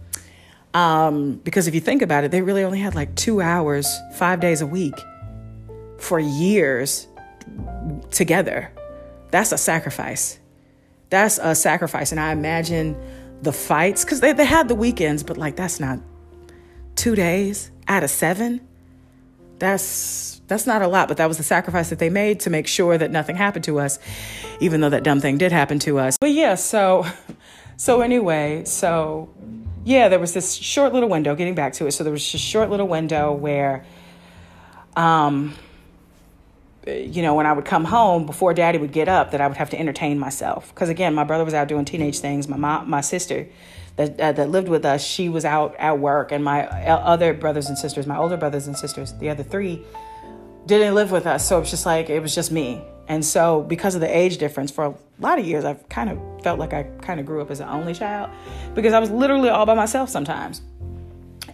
Um, 0.74 1.36
because 1.43 1.67
if 1.67 1.74
you 1.74 1.82
think 1.82 2.02
about 2.02 2.24
it, 2.24 2.32
they 2.32 2.41
really 2.41 2.63
only 2.63 2.80
had 2.80 2.95
like 2.95 3.15
two 3.15 3.41
hours, 3.41 3.88
five 4.15 4.39
days 4.39 4.62
a 4.62 4.67
week 4.67 4.93
for 5.98 6.19
years 6.19 7.08
together. 8.12 8.72
That's 9.32 9.52
a 9.52 9.58
sacrifice. 9.58 10.39
That's 11.10 11.39
a 11.39 11.56
sacrifice. 11.56 12.12
And 12.12 12.19
I 12.19 12.32
imagine 12.32 12.95
the 13.41 13.52
fights, 13.52 14.04
because 14.04 14.22
they, 14.22 14.34
they 14.34 14.45
had 14.45 14.67
the 14.67 14.76
weekends, 14.76 15.24
but 15.24 15.38
like 15.38 15.56
that's 15.56 15.80
not 15.80 16.00
two 16.95 17.15
days 17.15 17.72
out 17.88 18.04
of 18.04 18.10
seven. 18.10 18.62
That's 19.58 20.38
that's 20.50 20.68
not 20.68 20.82
a 20.82 20.88
lot, 20.88 21.08
but 21.08 21.18
that 21.18 21.28
was 21.28 21.38
the 21.38 21.44
sacrifice 21.44 21.90
that 21.90 22.00
they 22.00 22.10
made 22.10 22.42
to 22.42 22.50
make 22.50 22.68
sure 22.68 22.98
that 22.98 23.12
nothing 23.12 23.38
happened 23.38 23.64
to 23.66 23.80
us, 23.80 24.00
even 24.60 24.82
though 24.82 24.90
that 24.90 25.04
dumb 25.04 25.22
thing 25.22 25.38
did 25.38 25.52
happen 25.52 25.80
to 25.80 26.00
us. 26.00 26.18
But 26.20 26.32
yeah, 26.32 26.56
so 26.56 27.06
so 27.78 28.02
anyway, 28.02 28.66
so 28.66 29.30
yeah, 29.86 30.10
there 30.10 30.20
was 30.20 30.34
this 30.34 30.56
short 30.56 30.92
little 30.92 31.08
window, 31.08 31.36
getting 31.36 31.56
back 31.56 31.74
to 31.74 31.88
it. 31.88 31.92
So 31.92 32.04
there 32.04 32.12
was 32.12 32.30
this 32.32 32.42
short 32.42 32.70
little 32.70 32.88
window 32.88 33.32
where 33.32 33.86
um 34.98 35.56
you 36.88 37.22
know, 37.22 37.36
when 37.36 37.46
I 37.46 37.54
would 37.54 37.66
come 37.66 37.86
home 37.86 38.26
before 38.26 38.54
daddy 38.54 38.78
would 38.78 38.92
get 38.92 39.08
up, 39.08 39.32
that 39.32 39.42
I 39.42 39.48
would 39.48 39.58
have 39.58 39.70
to 39.72 39.80
entertain 39.80 40.18
myself. 40.18 40.74
Because 40.74 40.90
again, 40.90 41.14
my 41.14 41.24
brother 41.24 41.46
was 41.46 41.54
out 41.54 41.68
doing 41.68 41.86
teenage 41.86 42.20
things. 42.20 42.48
My 42.48 42.58
mom, 42.58 42.90
my 42.90 43.02
sister 43.02 43.48
that, 43.98 44.20
uh, 44.20 44.32
that 44.32 44.50
lived 44.50 44.70
with 44.70 44.86
us, 44.86 45.04
she 45.04 45.30
was 45.30 45.46
out 45.46 45.76
at 45.78 46.00
work. 46.00 46.32
And 46.32 46.44
my 46.44 46.68
uh, 46.68 46.98
other 46.98 47.34
brothers 47.34 47.68
and 47.68 47.78
sisters, 47.78 48.08
my 48.08 48.18
older 48.18 48.38
brothers 48.38 48.66
and 48.66 48.78
sisters, 48.78 49.14
the 49.14 49.30
other 49.30 49.44
three, 49.44 49.84
didn't 50.69 50.95
live 50.95 51.12
with 51.12 51.25
us. 51.27 51.47
So 51.47 51.60
it's 51.60 51.69
just 51.69 51.86
like, 51.86 52.10
it 52.10 52.21
was 52.21 52.34
just 52.34 52.51
me. 52.51 52.82
And 53.08 53.25
so, 53.25 53.63
because 53.63 53.95
of 53.95 54.01
the 54.01 54.17
age 54.17 54.38
difference, 54.38 54.69
for 54.69 54.86
a 54.86 54.95
lot 55.19 55.39
of 55.39 55.45
years, 55.45 55.65
I've 55.65 55.89
kind 55.89 56.10
of 56.10 56.43
felt 56.43 56.60
like 56.60 56.73
I 56.73 56.84
kind 57.01 57.19
of 57.19 57.25
grew 57.25 57.41
up 57.41 57.49
as 57.49 57.60
an 57.60 57.67
only 57.67 57.93
child 57.93 58.29
because 58.75 58.93
I 58.93 58.99
was 58.99 59.10
literally 59.10 59.49
all 59.49 59.65
by 59.65 59.73
myself 59.73 60.10
sometimes. 60.10 60.62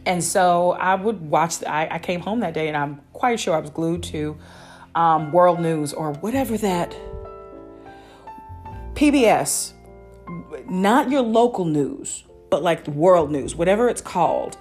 And 0.06 0.24
so 0.24 0.74
I 0.74 0.96
would 0.96 1.22
watch, 1.30 1.60
the, 1.60 1.72
I, 1.72 1.96
I 1.96 2.00
came 2.00 2.20
home 2.20 2.42
that 2.42 2.54
day 2.54 2.68
and 2.68 2.76
I'm 2.76 3.02
quite 3.14 3.40
sure 3.40 3.56
I 3.56 3.60
was 3.60 3.70
glued 3.70 4.04
to 4.04 4.38
um, 4.96 5.32
World 5.32 5.62
News 5.62 5.94
or 5.94 6.14
whatever 6.16 6.58
that 6.58 6.96
PBS, 8.96 9.74
not 10.70 11.10
your 11.10 11.22
local 11.22 11.66
news, 11.66 12.24
but 12.50 12.64
like 12.64 12.84
the 12.84 12.92
world 12.92 13.32
news, 13.32 13.56
whatever 13.56 13.90
it's 13.90 14.02
called. 14.02 14.58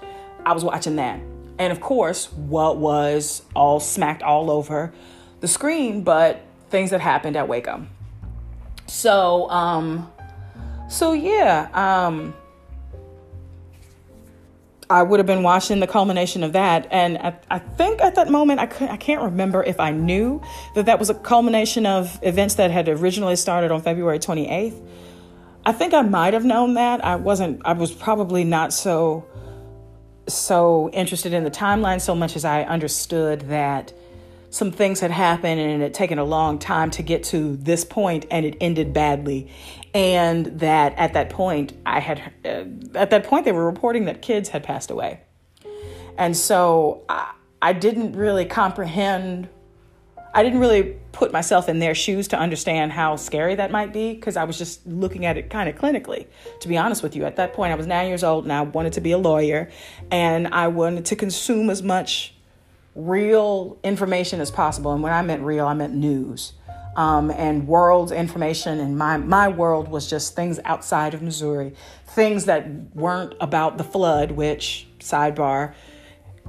I 0.46 0.52
was 0.52 0.64
watching 0.64 0.96
that. 0.96 1.20
And 1.58 1.72
of 1.72 1.80
course, 1.80 2.32
what 2.32 2.78
was 2.78 3.42
all 3.54 3.80
smacked 3.80 4.22
all 4.22 4.50
over 4.50 4.92
the 5.40 5.48
screen, 5.48 6.02
but 6.02 6.42
things 6.70 6.90
that 6.90 7.00
happened 7.00 7.36
at 7.36 7.48
Waco. 7.48 7.86
So, 8.86 9.48
um, 9.50 10.10
so 10.88 11.12
yeah, 11.12 11.68
um, 11.72 12.34
I 14.90 15.02
would 15.02 15.18
have 15.18 15.26
been 15.26 15.42
watching 15.42 15.80
the 15.80 15.86
culmination 15.86 16.42
of 16.44 16.52
that, 16.52 16.86
and 16.90 17.18
I, 17.18 17.34
I 17.50 17.58
think 17.58 18.00
at 18.00 18.16
that 18.16 18.30
moment 18.30 18.60
I 18.60 18.64
I 18.92 18.96
can't 18.96 19.22
remember 19.22 19.62
if 19.62 19.80
I 19.80 19.90
knew 19.90 20.42
that 20.74 20.86
that 20.86 20.98
was 20.98 21.10
a 21.10 21.14
culmination 21.14 21.86
of 21.86 22.18
events 22.22 22.56
that 22.56 22.70
had 22.70 22.88
originally 22.88 23.36
started 23.36 23.70
on 23.70 23.80
February 23.80 24.18
28th. 24.18 24.80
I 25.66 25.72
think 25.72 25.94
I 25.94 26.02
might 26.02 26.34
have 26.34 26.44
known 26.44 26.74
that. 26.74 27.04
I 27.04 27.16
wasn't. 27.16 27.62
I 27.64 27.72
was 27.72 27.92
probably 27.92 28.44
not 28.44 28.72
so 28.72 29.26
so 30.26 30.90
interested 30.92 31.32
in 31.32 31.44
the 31.44 31.50
timeline 31.50 32.00
so 32.00 32.14
much 32.14 32.36
as 32.36 32.44
I 32.44 32.62
understood 32.62 33.42
that 33.42 33.92
some 34.50 34.70
things 34.70 35.00
had 35.00 35.10
happened 35.10 35.60
and 35.60 35.82
it 35.82 35.84
had 35.84 35.94
taken 35.94 36.18
a 36.18 36.24
long 36.24 36.58
time 36.60 36.90
to 36.92 37.02
get 37.02 37.24
to 37.24 37.56
this 37.56 37.84
point 37.84 38.24
and 38.30 38.46
it 38.46 38.56
ended 38.60 38.92
badly. 38.92 39.50
And 39.92 40.46
that 40.60 40.94
at 40.96 41.14
that 41.14 41.30
point 41.30 41.72
i 41.84 42.00
had 42.00 42.32
uh, 42.44 42.64
at 42.96 43.10
that 43.10 43.24
point 43.24 43.44
they 43.44 43.52
were 43.52 43.66
reporting 43.66 44.04
that 44.04 44.22
kids 44.22 44.48
had 44.48 44.62
passed 44.62 44.90
away. 44.90 45.20
And 46.16 46.36
so 46.36 47.02
I, 47.08 47.32
I 47.60 47.72
didn't 47.72 48.12
really 48.12 48.44
comprehend 48.44 49.48
I 50.34 50.42
didn't 50.42 50.58
really 50.58 50.96
put 51.12 51.32
myself 51.32 51.68
in 51.68 51.78
their 51.78 51.94
shoes 51.94 52.26
to 52.28 52.36
understand 52.36 52.90
how 52.90 53.14
scary 53.14 53.54
that 53.54 53.70
might 53.70 53.92
be 53.92 54.14
because 54.14 54.36
I 54.36 54.42
was 54.42 54.58
just 54.58 54.84
looking 54.84 55.24
at 55.24 55.36
it 55.38 55.48
kind 55.48 55.68
of 55.68 55.76
clinically. 55.76 56.26
To 56.60 56.68
be 56.68 56.76
honest 56.76 57.04
with 57.04 57.14
you, 57.14 57.24
at 57.24 57.36
that 57.36 57.54
point, 57.54 57.72
I 57.72 57.76
was 57.76 57.86
nine 57.86 58.08
years 58.08 58.24
old 58.24 58.42
and 58.42 58.52
I 58.52 58.62
wanted 58.62 58.94
to 58.94 59.00
be 59.00 59.12
a 59.12 59.18
lawyer 59.18 59.70
and 60.10 60.48
I 60.48 60.66
wanted 60.66 61.04
to 61.06 61.16
consume 61.16 61.70
as 61.70 61.84
much 61.84 62.34
real 62.96 63.78
information 63.84 64.40
as 64.40 64.50
possible. 64.50 64.92
And 64.92 65.04
when 65.04 65.12
I 65.12 65.22
meant 65.22 65.42
real, 65.42 65.68
I 65.68 65.74
meant 65.74 65.94
news. 65.94 66.54
Um, 66.96 67.30
and 67.30 67.66
world 67.66 68.12
information, 68.12 68.78
and 68.78 68.96
my, 68.96 69.16
my 69.16 69.48
world 69.48 69.88
was 69.88 70.08
just 70.08 70.36
things 70.36 70.60
outside 70.64 71.12
of 71.12 71.22
Missouri, 71.22 71.74
things 72.06 72.44
that 72.44 72.68
weren't 72.94 73.34
about 73.40 73.78
the 73.78 73.84
flood, 73.84 74.32
which, 74.32 74.86
sidebar, 75.00 75.74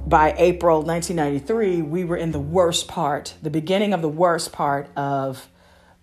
by 0.06 0.34
April 0.38 0.82
1993, 0.82 1.82
we 1.82 2.04
were 2.04 2.16
in 2.16 2.32
the 2.32 2.40
worst 2.40 2.88
part, 2.88 3.34
the 3.42 3.50
beginning 3.50 3.92
of 3.92 4.02
the 4.02 4.08
worst 4.08 4.52
part 4.52 4.88
of 4.96 5.48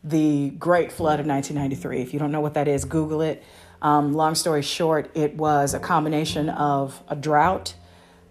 the 0.04 0.50
Great 0.52 0.92
Flood 0.92 1.20
of 1.20 1.26
1993. 1.26 2.02
If 2.02 2.14
you 2.14 2.20
don't 2.20 2.32
know 2.32 2.42
what 2.42 2.56
that 2.56 2.68
is, 2.68 2.86
Google 2.86 3.22
it. 3.22 3.44
Um, 3.82 4.14
long 4.14 4.36
story 4.36 4.62
short, 4.62 5.12
it 5.16 5.36
was 5.36 5.74
a 5.74 5.80
combination 5.80 6.50
of 6.50 7.02
a 7.08 7.16
drought 7.16 7.76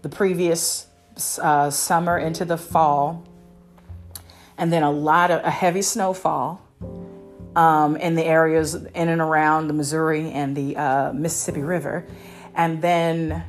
the 0.03 0.09
previous 0.09 0.87
uh, 1.41 1.69
summer 1.69 2.17
into 2.17 2.45
the 2.45 2.57
fall, 2.57 3.25
and 4.57 4.71
then 4.71 4.83
a 4.83 4.91
lot 4.91 5.31
of 5.31 5.43
a 5.43 5.49
heavy 5.49 5.81
snowfall 5.81 6.61
um, 7.55 7.95
in 7.95 8.15
the 8.15 8.23
areas 8.23 8.75
in 8.75 9.07
and 9.07 9.21
around 9.21 9.67
the 9.67 9.73
Missouri 9.73 10.29
and 10.31 10.55
the 10.55 10.75
uh, 10.75 11.13
Mississippi 11.13 11.61
River, 11.61 12.05
and 12.53 12.81
then 12.81 13.43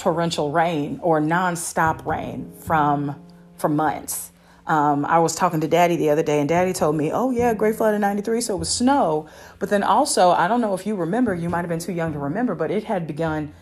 torrential 0.00 0.50
rain 0.50 0.98
or 1.02 1.20
nonstop 1.20 2.04
rain 2.06 2.50
from 2.60 3.14
for 3.56 3.68
months. 3.68 4.32
Um, 4.66 5.04
I 5.04 5.18
was 5.18 5.34
talking 5.34 5.60
to 5.60 5.68
Daddy 5.68 5.96
the 5.96 6.10
other 6.10 6.22
day, 6.22 6.40
and 6.40 6.48
Daddy 6.48 6.72
told 6.72 6.96
me, 6.96 7.10
"Oh 7.12 7.30
yeah, 7.30 7.52
Great 7.54 7.76
Flood 7.76 7.94
in 7.94 8.00
'93, 8.00 8.40
so 8.40 8.54
it 8.54 8.58
was 8.58 8.68
snow." 8.68 9.26
But 9.58 9.68
then 9.68 9.82
also, 9.82 10.30
I 10.30 10.48
don't 10.48 10.60
know 10.60 10.74
if 10.74 10.86
you 10.86 10.94
remember, 10.96 11.34
you 11.34 11.48
might 11.48 11.60
have 11.60 11.68
been 11.68 11.80
too 11.80 11.92
young 11.92 12.12
to 12.12 12.18
remember, 12.18 12.54
but 12.54 12.70
it 12.70 12.84
had 12.84 13.06
begun 13.06 13.52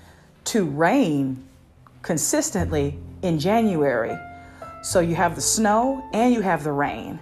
to 0.44 0.64
rain 0.64 1.44
consistently 2.03 2.98
in 3.22 3.38
January. 3.38 4.16
So 4.83 5.01
you 5.01 5.16
have 5.16 5.35
the 5.35 5.40
snow 5.40 6.05
and 6.12 6.33
you 6.33 6.40
have 6.42 6.62
the 6.62 6.72
rain. 6.72 7.18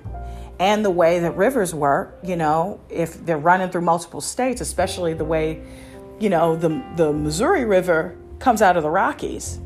And 0.58 0.84
the 0.84 0.90
way 0.90 1.20
that 1.20 1.36
rivers 1.36 1.74
work, 1.74 2.18
you 2.22 2.36
know, 2.36 2.80
if 2.90 3.24
they're 3.24 3.38
running 3.38 3.70
through 3.70 3.82
multiple 3.82 4.20
states, 4.20 4.60
especially 4.60 5.14
the 5.14 5.24
way, 5.24 5.62
you 6.18 6.28
know, 6.28 6.56
the 6.56 6.82
the 6.96 7.12
Missouri 7.12 7.64
River 7.64 8.16
comes 8.38 8.62
out 8.62 8.76
of 8.76 8.82
the 8.82 8.90
Rockies, 8.90 9.58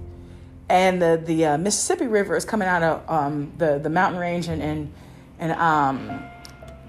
and 0.68 1.00
the 1.00 1.20
the 1.24 1.46
uh, 1.46 1.58
Mississippi 1.58 2.06
River 2.06 2.36
is 2.36 2.44
coming 2.44 2.68
out 2.68 2.82
of 2.82 3.10
um, 3.10 3.52
the 3.58 3.78
the 3.78 3.90
mountain 3.90 4.20
range 4.20 4.48
and 4.48 4.62
and 4.62 4.92
and 5.38 5.52
um 5.52 6.22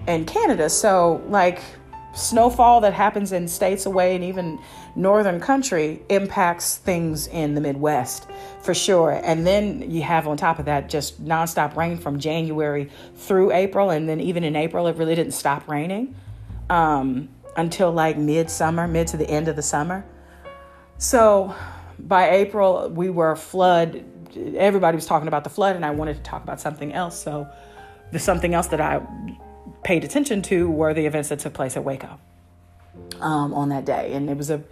and 0.06 0.26
Canada. 0.26 0.68
So 0.68 1.22
like 1.28 1.62
snowfall 2.14 2.82
that 2.82 2.92
happens 2.92 3.32
in 3.32 3.48
states 3.48 3.86
away 3.86 4.14
and 4.14 4.22
even 4.22 4.58
northern 4.94 5.40
country 5.40 6.02
impacts 6.10 6.76
things 6.76 7.26
in 7.28 7.54
the 7.54 7.60
Midwest 7.60 8.28
for 8.60 8.74
sure. 8.74 9.12
And 9.24 9.46
then 9.46 9.90
you 9.90 10.02
have 10.02 10.28
on 10.28 10.36
top 10.36 10.58
of 10.58 10.66
that 10.66 10.90
just 10.90 11.24
nonstop 11.24 11.74
rain 11.76 11.96
from 11.96 12.18
January 12.18 12.90
through 13.16 13.52
April, 13.52 13.90
and 13.90 14.08
then 14.08 14.20
even 14.20 14.44
in 14.44 14.56
April 14.56 14.86
it 14.86 14.96
really 14.96 15.14
didn't 15.14 15.32
stop 15.32 15.68
raining 15.68 16.14
um, 16.68 17.28
until 17.56 17.90
like 17.92 18.18
midsummer, 18.18 18.86
mid 18.86 19.06
to 19.08 19.16
the 19.16 19.28
end 19.28 19.48
of 19.48 19.56
the 19.56 19.62
summer. 19.62 20.04
So 21.02 21.52
by 21.98 22.30
April, 22.30 22.88
we 22.88 23.10
were 23.10 23.34
flood. 23.34 24.04
Everybody 24.36 24.94
was 24.94 25.04
talking 25.04 25.26
about 25.26 25.42
the 25.42 25.50
flood, 25.50 25.74
and 25.74 25.84
I 25.84 25.90
wanted 25.90 26.14
to 26.18 26.22
talk 26.22 26.44
about 26.44 26.60
something 26.60 26.92
else. 26.92 27.20
So 27.20 27.48
the 28.12 28.20
something 28.20 28.54
else 28.54 28.68
that 28.68 28.80
I 28.80 29.04
paid 29.82 30.04
attention 30.04 30.42
to 30.42 30.70
were 30.70 30.94
the 30.94 31.04
events 31.06 31.28
that 31.30 31.40
took 31.40 31.54
place 31.54 31.76
at 31.76 31.82
Waco 31.82 32.20
um, 33.20 33.52
on 33.52 33.70
that 33.70 33.84
day, 33.84 34.12
and 34.12 34.30
it 34.30 34.36
was 34.36 34.48
a 34.48 34.62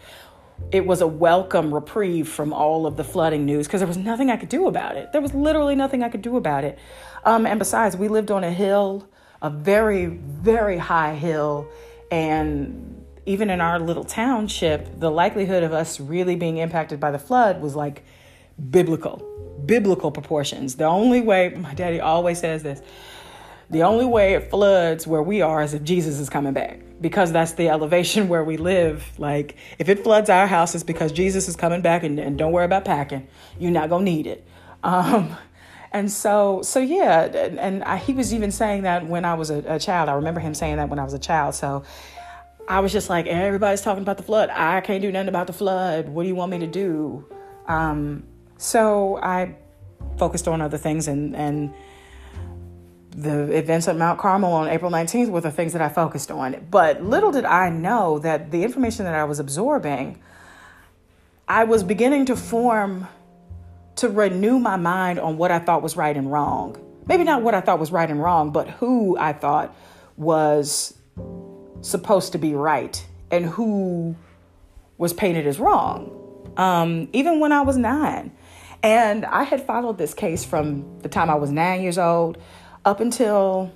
it 0.70 0.86
was 0.86 1.00
a 1.00 1.06
welcome 1.08 1.74
reprieve 1.74 2.28
from 2.28 2.52
all 2.52 2.86
of 2.86 2.96
the 2.96 3.02
flooding 3.02 3.44
news 3.44 3.66
because 3.66 3.80
there 3.80 3.88
was 3.88 3.96
nothing 3.96 4.30
I 4.30 4.36
could 4.36 4.50
do 4.50 4.68
about 4.68 4.96
it. 4.96 5.10
There 5.10 5.20
was 5.20 5.34
literally 5.34 5.74
nothing 5.74 6.04
I 6.04 6.10
could 6.10 6.22
do 6.22 6.36
about 6.36 6.62
it. 6.62 6.78
Um, 7.24 7.44
and 7.44 7.58
besides, 7.58 7.96
we 7.96 8.06
lived 8.06 8.30
on 8.30 8.44
a 8.44 8.52
hill, 8.52 9.08
a 9.42 9.50
very 9.50 10.06
very 10.06 10.78
high 10.78 11.16
hill, 11.16 11.66
and 12.08 12.99
even 13.30 13.48
in 13.48 13.60
our 13.60 13.78
little 13.78 14.02
township, 14.02 14.98
the 14.98 15.08
likelihood 15.08 15.62
of 15.62 15.72
us 15.72 16.00
really 16.00 16.34
being 16.34 16.56
impacted 16.56 16.98
by 16.98 17.12
the 17.12 17.18
flood 17.18 17.60
was 17.60 17.76
like 17.76 18.02
biblical, 18.70 19.22
biblical 19.64 20.10
proportions. 20.10 20.74
The 20.74 20.86
only 20.86 21.20
way, 21.20 21.50
my 21.50 21.72
daddy 21.74 22.00
always 22.00 22.40
says 22.40 22.64
this, 22.64 22.82
the 23.70 23.84
only 23.84 24.04
way 24.04 24.34
it 24.34 24.50
floods 24.50 25.06
where 25.06 25.22
we 25.22 25.42
are 25.42 25.62
is 25.62 25.74
if 25.74 25.84
Jesus 25.84 26.18
is 26.18 26.28
coming 26.28 26.52
back 26.52 26.80
because 27.00 27.30
that's 27.30 27.52
the 27.52 27.68
elevation 27.68 28.28
where 28.32 28.42
we 28.42 28.56
live. 28.56 29.08
Like, 29.16 29.56
if 29.78 29.88
it 29.88 30.02
floods 30.02 30.28
our 30.28 30.48
house, 30.48 30.74
it's 30.74 30.82
because 30.82 31.12
Jesus 31.12 31.46
is 31.46 31.54
coming 31.54 31.82
back 31.82 32.02
and, 32.02 32.18
and 32.18 32.36
don't 32.36 32.50
worry 32.50 32.64
about 32.64 32.84
packing. 32.84 33.28
You're 33.60 33.70
not 33.70 33.90
going 33.90 34.04
to 34.04 34.10
need 34.10 34.26
it. 34.26 34.44
Um, 34.82 35.36
and 35.92 36.10
so, 36.10 36.62
so 36.62 36.80
yeah, 36.80 37.26
and, 37.26 37.84
I, 37.84 37.96
he 37.96 38.12
was 38.12 38.34
even 38.34 38.50
saying 38.50 38.82
that 38.82 39.06
when 39.06 39.24
I 39.24 39.34
was 39.34 39.50
a, 39.50 39.62
a 39.68 39.78
child. 39.78 40.08
I 40.08 40.14
remember 40.14 40.40
him 40.40 40.52
saying 40.52 40.78
that 40.78 40.88
when 40.88 40.98
I 40.98 41.04
was 41.04 41.14
a 41.14 41.18
child. 41.20 41.54
So 41.54 41.84
I 42.70 42.78
was 42.78 42.92
just 42.92 43.10
like, 43.10 43.26
everybody's 43.26 43.80
talking 43.80 44.02
about 44.02 44.16
the 44.16 44.22
flood. 44.22 44.48
I 44.48 44.80
can't 44.80 45.02
do 45.02 45.10
nothing 45.10 45.28
about 45.28 45.48
the 45.48 45.52
flood. 45.52 46.08
What 46.08 46.22
do 46.22 46.28
you 46.28 46.36
want 46.36 46.52
me 46.52 46.60
to 46.60 46.68
do? 46.68 47.26
Um, 47.66 48.22
so 48.58 49.18
I 49.20 49.56
focused 50.18 50.46
on 50.46 50.60
other 50.60 50.78
things, 50.78 51.08
and, 51.08 51.34
and 51.34 51.74
the 53.10 53.50
events 53.58 53.88
at 53.88 53.96
Mount 53.96 54.20
Carmel 54.20 54.52
on 54.52 54.68
April 54.68 54.88
19th 54.88 55.30
were 55.30 55.40
the 55.40 55.50
things 55.50 55.72
that 55.72 55.82
I 55.82 55.88
focused 55.88 56.30
on. 56.30 56.64
But 56.70 57.02
little 57.02 57.32
did 57.32 57.44
I 57.44 57.70
know 57.70 58.20
that 58.20 58.52
the 58.52 58.62
information 58.62 59.04
that 59.04 59.16
I 59.16 59.24
was 59.24 59.40
absorbing, 59.40 60.22
I 61.48 61.64
was 61.64 61.82
beginning 61.82 62.26
to 62.26 62.36
form, 62.36 63.08
to 63.96 64.08
renew 64.08 64.60
my 64.60 64.76
mind 64.76 65.18
on 65.18 65.38
what 65.38 65.50
I 65.50 65.58
thought 65.58 65.82
was 65.82 65.96
right 65.96 66.16
and 66.16 66.30
wrong. 66.30 66.76
Maybe 67.08 67.24
not 67.24 67.42
what 67.42 67.56
I 67.56 67.62
thought 67.62 67.80
was 67.80 67.90
right 67.90 68.08
and 68.08 68.22
wrong, 68.22 68.52
but 68.52 68.68
who 68.68 69.18
I 69.18 69.32
thought 69.32 69.74
was 70.16 70.94
supposed 71.82 72.32
to 72.32 72.38
be 72.38 72.54
right 72.54 73.04
and 73.30 73.44
who 73.44 74.16
was 74.98 75.12
painted 75.12 75.46
as 75.46 75.58
wrong, 75.58 76.10
um, 76.56 77.08
even 77.12 77.40
when 77.40 77.52
I 77.52 77.62
was 77.62 77.76
nine. 77.76 78.32
And 78.82 79.24
I 79.24 79.44
had 79.44 79.66
followed 79.66 79.98
this 79.98 80.14
case 80.14 80.44
from 80.44 81.00
the 81.00 81.08
time 81.08 81.30
I 81.30 81.34
was 81.34 81.50
nine 81.50 81.82
years 81.82 81.98
old 81.98 82.38
up 82.84 83.00
until 83.00 83.72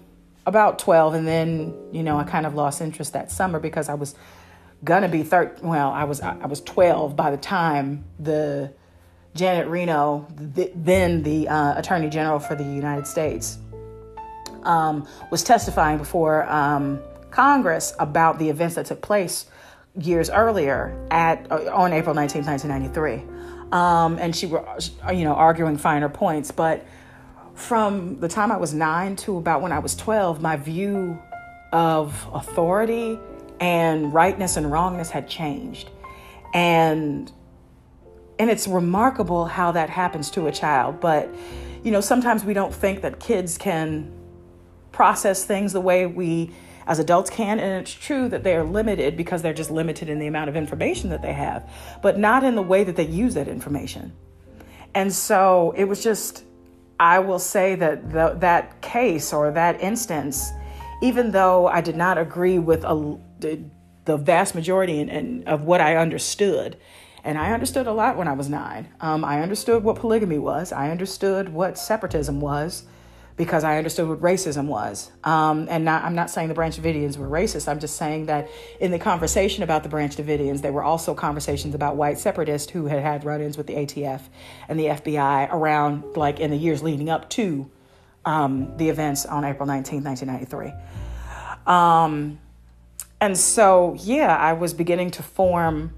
about 0.47 0.79
12. 0.79 1.15
And 1.15 1.27
then, 1.27 1.75
you 1.93 2.03
know, 2.03 2.19
I 2.19 2.25
kind 2.25 2.47
of 2.47 2.55
lost 2.55 2.81
interest 2.81 3.13
that 3.13 3.31
summer 3.31 3.61
because 3.61 3.89
I 3.89 3.95
was 3.95 4.15
gonna 4.83 5.09
be 5.09 5.23
13. 5.23 5.67
Well, 5.67 5.91
I 5.91 6.05
was, 6.05 6.21
I 6.21 6.47
was 6.47 6.61
12 6.63 7.17
by 7.17 7.31
the 7.31 7.37
time 7.37 8.05
the 8.19 8.73
Janet 9.35 9.67
Reno, 9.67 10.27
the, 10.37 10.71
then 10.75 11.23
the 11.23 11.49
uh, 11.49 11.79
Attorney 11.79 12.09
General 12.09 12.39
for 12.39 12.55
the 12.55 12.65
United 12.65 13.07
States, 13.07 13.59
um, 14.63 15.07
was 15.31 15.43
testifying 15.43 15.99
before 15.99 16.49
um, 16.51 17.01
Congress 17.35 17.93
about 17.99 18.39
the 18.39 18.49
events 18.49 18.77
that 18.77 18.87
took 18.87 19.03
place 19.03 19.47
years 19.99 20.31
earlier 20.31 20.97
at 21.11 21.51
uh, 21.51 21.69
on 21.75 21.93
April 21.93 22.15
19, 22.15 22.45
1993. 22.45 23.73
Um, 23.73 24.19
and 24.19 24.35
she 24.37 24.47
were, 24.47 24.65
you 25.13 25.25
know, 25.25 25.35
arguing 25.35 25.77
finer 25.77 26.09
points. 26.09 26.53
But 26.53 26.87
from 27.55 28.21
the 28.21 28.29
time 28.29 28.53
I 28.53 28.57
was 28.57 28.73
nine 28.73 29.17
to 29.17 29.37
about 29.37 29.63
when 29.63 29.73
I 29.73 29.81
was 29.81 29.97
12, 29.97 30.41
my 30.41 30.57
view 30.57 31.21
of 31.73 32.25
authority 32.33 33.19
and 33.59 34.15
rightness 34.15 34.57
and 34.57 34.71
wrongness 34.71 35.11
had 35.11 35.29
changed. 35.29 35.91
And 36.53 37.33
and 38.39 38.49
it's 38.49 38.69
remarkable 38.69 39.47
how 39.47 39.73
that 39.73 39.91
happens 39.91 40.31
to 40.33 40.47
a 40.47 40.53
child. 40.53 41.01
But, 41.01 41.29
you 41.83 41.91
know, 41.91 42.01
sometimes 42.01 42.45
we 42.45 42.55
don't 42.55 42.75
think 42.75 43.03
that 43.03 43.19
kids 43.19 43.59
can 43.59 44.13
process 44.93 45.45
things 45.45 45.73
the 45.73 45.81
way 45.81 46.07
we 46.07 46.53
as 46.87 46.99
adults 46.99 47.31
can. 47.31 47.59
And 47.59 47.81
it's 47.81 47.93
true 47.93 48.29
that 48.29 48.43
they 48.43 48.55
are 48.55 48.65
limited 48.65 49.17
because 49.17 49.43
they're 49.43 49.55
just 49.55 49.71
limited 49.71 50.09
in 50.09 50.19
the 50.19 50.27
amount 50.27 50.49
of 50.49 50.57
information 50.57 51.11
that 51.11 51.23
they 51.23 51.33
have, 51.33 51.69
but 52.03 52.19
not 52.19 52.45
in 52.45 52.55
the 52.55 52.63
way 52.63 52.85
that 52.85 52.97
they 52.97 53.07
use 53.07 53.35
that 53.35 53.49
information. 53.49 54.13
And 54.95 55.13
so 55.13 55.75
it 55.77 55.85
was 55.85 56.03
just, 56.03 56.45
I 57.01 57.19
will 57.19 57.39
say 57.39 57.75
that 57.75 58.13
the, 58.13 58.37
that 58.41 58.81
case 58.81 59.33
or 59.33 59.51
that 59.51 59.81
instance, 59.81 60.51
even 61.03 61.33
though 61.33 61.67
I 61.67 61.81
did 61.81 61.97
not 61.97 62.19
agree 62.19 62.59
with 62.59 62.85
a, 62.85 63.19
the, 63.41 63.59
vast 64.17 64.55
majority 64.55 65.01
in, 65.01 65.09
in, 65.09 65.49
of 65.49 65.65
what 65.65 65.81
I 65.81 65.97
understood, 65.97 66.77
and 67.25 67.39
I 67.39 67.53
understood 67.53 67.87
a 67.87 67.93
lot 67.93 68.17
when 68.17 68.29
I 68.29 68.35
was 68.35 68.51
nine. 68.51 68.89
Um, 69.01 69.25
I 69.25 69.41
understood 69.41 69.83
what 69.83 69.97
polygamy 69.97 70.39
was. 70.39 70.73
I 70.73 70.91
understood 70.91 71.49
what 71.49 71.79
separatism 71.79 72.41
was 72.41 72.85
because 73.37 73.65
I 73.65 73.79
understood 73.79 74.09
what 74.09 74.21
racism 74.21 74.67
was. 74.67 75.11
Um, 75.25 75.67
and 75.69 75.85
not, 75.85 76.05
I'm 76.05 76.15
not 76.15 76.31
saying 76.31 76.49
the 76.49 76.55
Branch 76.55 76.77
Davidians 76.77 77.17
were 77.17 77.29
racist. 77.29 77.67
I'm 77.67 77.81
just 77.81 77.97
saying 77.97 78.27
that 78.27 78.49
in 78.81 78.93
the 78.93 78.99
conversation 78.99 79.65
about 79.65 79.83
the 79.83 79.89
Branch 79.89 80.15
Davidians, 80.15 80.63
there 80.63 80.73
were 80.73 80.85
also 80.85 81.15
conversations 81.15 81.75
about 81.75 81.97
white 81.97 82.19
separatists 82.19 82.71
who 82.71 82.87
had 82.87 83.03
had 83.03 83.25
run 83.25 83.41
ins 83.41 83.57
with 83.57 83.67
the 83.67 83.75
ATF 83.75 84.23
and 84.69 84.79
the 84.79 84.87
FBI 84.87 85.53
around, 85.53 86.17
like, 86.17 86.39
in 86.39 86.51
the 86.51 86.57
years 86.57 86.83
leading 86.83 87.11
up 87.11 87.29
to 87.31 87.69
um, 88.25 88.77
the 88.77 88.89
events 88.89 89.27
on 89.27 89.45
April 89.45 89.67
19, 89.67 90.05
1993. 90.05 90.73
Um, 91.67 92.39
and 93.21 93.37
so, 93.37 93.97
yeah, 93.99 94.37
I 94.37 94.53
was 94.53 94.75
beginning 94.75 95.11
to 95.13 95.23
form 95.23 95.93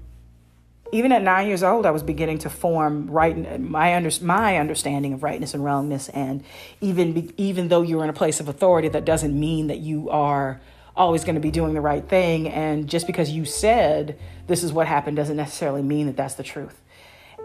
even 0.91 1.11
at 1.11 1.21
nine 1.21 1.47
years 1.47 1.63
old, 1.63 1.85
I 1.85 1.91
was 1.91 2.03
beginning 2.03 2.39
to 2.39 2.49
form 2.49 3.09
right 3.09 3.59
my 3.59 3.95
under, 3.95 4.09
my 4.21 4.57
understanding 4.57 5.13
of 5.13 5.23
rightness 5.23 5.53
and 5.53 5.63
wrongness, 5.63 6.09
and 6.09 6.43
even 6.81 7.33
even 7.37 7.67
though 7.67 7.81
you're 7.81 8.03
in 8.03 8.09
a 8.09 8.13
place 8.13 8.39
of 8.39 8.47
authority, 8.47 8.87
that 8.89 9.05
doesn't 9.05 9.37
mean 9.37 9.67
that 9.67 9.79
you 9.79 10.09
are 10.09 10.61
always 10.95 11.23
going 11.23 11.35
to 11.35 11.41
be 11.41 11.51
doing 11.51 11.73
the 11.73 11.81
right 11.81 12.07
thing. 12.07 12.49
And 12.49 12.89
just 12.89 13.07
because 13.07 13.29
you 13.29 13.45
said 13.45 14.19
this 14.47 14.63
is 14.63 14.73
what 14.73 14.87
happened 14.87 15.17
doesn't 15.17 15.37
necessarily 15.37 15.83
mean 15.83 16.07
that 16.07 16.17
that's 16.17 16.35
the 16.35 16.43
truth. 16.43 16.81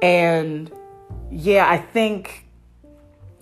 And 0.01 0.71
yeah, 1.31 1.69
I 1.69 1.79
think 1.79 2.47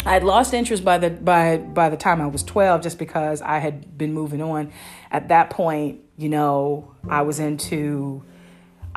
I'd 0.05 0.25
lost 0.25 0.55
interest 0.55 0.85
by 0.85 0.99
the 0.99 1.11
by 1.11 1.59
by 1.59 1.89
the 1.91 1.97
time 1.97 2.21
I 2.21 2.27
was 2.27 2.43
12 2.43 2.83
just 2.83 2.99
because 2.99 3.43
I 3.43 3.59
had 3.59 3.97
been 3.97 4.13
moving 4.13 4.43
on. 4.43 4.73
At 5.11 5.29
that 5.29 5.51
point, 5.51 6.01
you 6.17 6.29
know, 6.29 6.95
I 7.09 7.23
was 7.23 7.39
into 7.39 8.25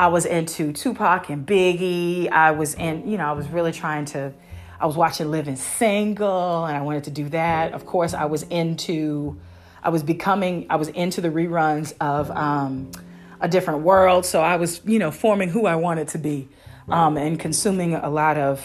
I 0.03 0.07
was 0.07 0.25
into 0.25 0.73
Tupac 0.73 1.29
and 1.29 1.47
Biggie. 1.47 2.29
I 2.29 2.51
was 2.51 2.73
in, 2.73 3.09
you 3.09 3.17
know, 3.17 3.25
I 3.25 3.31
was 3.31 3.47
really 3.47 3.71
trying 3.71 4.03
to, 4.07 4.33
I 4.77 4.85
was 4.85 4.97
watching 4.97 5.31
Living 5.31 5.55
Single 5.55 6.65
and 6.65 6.75
I 6.75 6.81
wanted 6.81 7.05
to 7.05 7.11
do 7.11 7.29
that. 7.29 7.71
Of 7.71 7.85
course, 7.85 8.13
I 8.13 8.25
was 8.25 8.43
into, 8.43 9.39
I 9.81 9.87
was 9.87 10.03
becoming, 10.03 10.65
I 10.69 10.75
was 10.75 10.89
into 10.89 11.21
the 11.21 11.29
reruns 11.29 11.93
of 12.01 12.29
um, 12.31 12.91
A 13.39 13.47
Different 13.47 13.83
World. 13.83 14.25
So 14.25 14.41
I 14.41 14.57
was, 14.57 14.81
you 14.83 14.99
know, 14.99 15.09
forming 15.09 15.47
who 15.47 15.67
I 15.67 15.77
wanted 15.77 16.09
to 16.09 16.17
be 16.17 16.49
um, 16.89 17.15
and 17.15 17.39
consuming 17.39 17.95
a 17.95 18.09
lot 18.09 18.37
of 18.37 18.61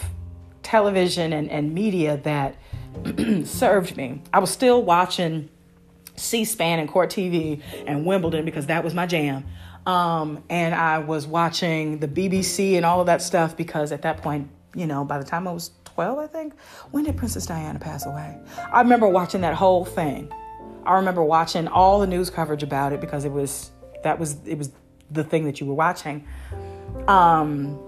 television 0.61 1.31
and, 1.31 1.49
and 1.49 1.73
media 1.73 2.17
that 2.17 2.57
served 3.45 3.95
me. 3.95 4.21
I 4.33 4.39
was 4.39 4.51
still 4.51 4.83
watching 4.83 5.47
C 6.17 6.43
SPAN 6.43 6.79
and 6.79 6.89
Court 6.89 7.09
TV 7.09 7.61
and 7.87 8.05
Wimbledon 8.05 8.43
because 8.43 8.65
that 8.65 8.83
was 8.83 8.93
my 8.93 9.05
jam. 9.05 9.45
Um, 9.89 10.43
and 10.51 10.75
I 10.75 10.99
was 10.99 11.25
watching 11.25 11.97
the 11.97 12.07
BBC 12.07 12.75
and 12.75 12.85
all 12.85 12.99
of 12.99 13.07
that 13.07 13.23
stuff 13.23 13.57
because 13.57 13.91
at 13.91 14.03
that 14.03 14.21
point, 14.21 14.47
you 14.75 14.85
know, 14.85 15.03
by 15.03 15.17
the 15.17 15.23
time 15.25 15.47
I 15.47 15.51
was 15.51 15.71
12, 15.85 16.19
I 16.19 16.27
think, 16.27 16.53
when 16.91 17.05
did 17.05 17.17
Princess 17.17 17.47
Diana 17.47 17.79
pass 17.79 18.05
away? 18.05 18.37
I 18.71 18.81
remember 18.81 19.07
watching 19.07 19.41
that 19.41 19.55
whole 19.55 19.85
thing. 19.85 20.31
I 20.85 20.97
remember 20.97 21.23
watching 21.23 21.67
all 21.67 21.99
the 21.99 22.05
news 22.05 22.29
coverage 22.29 22.61
about 22.61 22.93
it 22.93 23.01
because 23.01 23.25
it 23.25 23.31
was 23.31 23.71
that 24.03 24.19
was 24.19 24.37
it 24.45 24.59
was 24.59 24.69
the 25.09 25.23
thing 25.23 25.45
that 25.45 25.59
you 25.59 25.65
were 25.65 25.73
watching. 25.73 26.27
Um, 27.07 27.79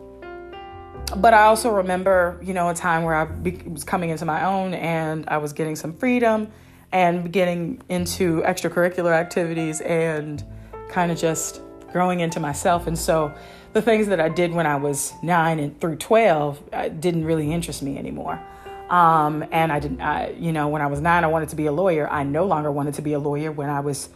but 1.17 1.35
I 1.35 1.43
also 1.43 1.69
remember, 1.69 2.39
you 2.41 2.55
know, 2.55 2.67
a 2.69 2.73
time 2.73 3.03
where 3.03 3.13
I 3.13 3.25
be, 3.25 3.61
was 3.67 3.83
coming 3.83 4.09
into 4.09 4.25
my 4.25 4.43
own 4.43 4.73
and 4.73 5.25
I 5.27 5.37
was 5.37 5.53
getting 5.53 5.75
some 5.75 5.93
freedom 5.93 6.51
and 6.91 7.31
getting 7.31 7.79
into 7.89 8.41
extracurricular 8.41 9.11
activities 9.11 9.81
and 9.81 10.43
kind 10.89 11.11
of 11.11 11.19
just 11.19 11.61
growing 11.91 12.19
into 12.19 12.39
myself. 12.39 12.87
And 12.87 12.97
so 12.97 13.33
the 13.73 13.81
things 13.81 14.07
that 14.07 14.19
I 14.19 14.29
did 14.29 14.51
when 14.51 14.67
I 14.67 14.75
was 14.75 15.13
nine 15.21 15.59
and 15.59 15.79
through 15.79 15.97
12 15.97 16.63
uh, 16.71 16.87
didn't 16.89 17.25
really 17.25 17.51
interest 17.51 17.81
me 17.81 17.97
anymore. 17.97 18.41
Um, 18.89 19.45
and 19.51 19.71
I 19.71 19.79
didn't, 19.79 20.01
I, 20.01 20.31
you 20.31 20.51
know, 20.51 20.67
when 20.67 20.81
I 20.81 20.87
was 20.87 20.99
nine, 20.99 21.23
I 21.23 21.27
wanted 21.27 21.49
to 21.49 21.55
be 21.55 21.67
a 21.67 21.71
lawyer. 21.71 22.09
I 22.09 22.23
no 22.23 22.45
longer 22.45 22.71
wanted 22.71 22.95
to 22.95 23.01
be 23.01 23.13
a 23.13 23.19
lawyer. 23.19 23.51
When 23.51 23.69
I 23.69 23.79
was 23.79 24.09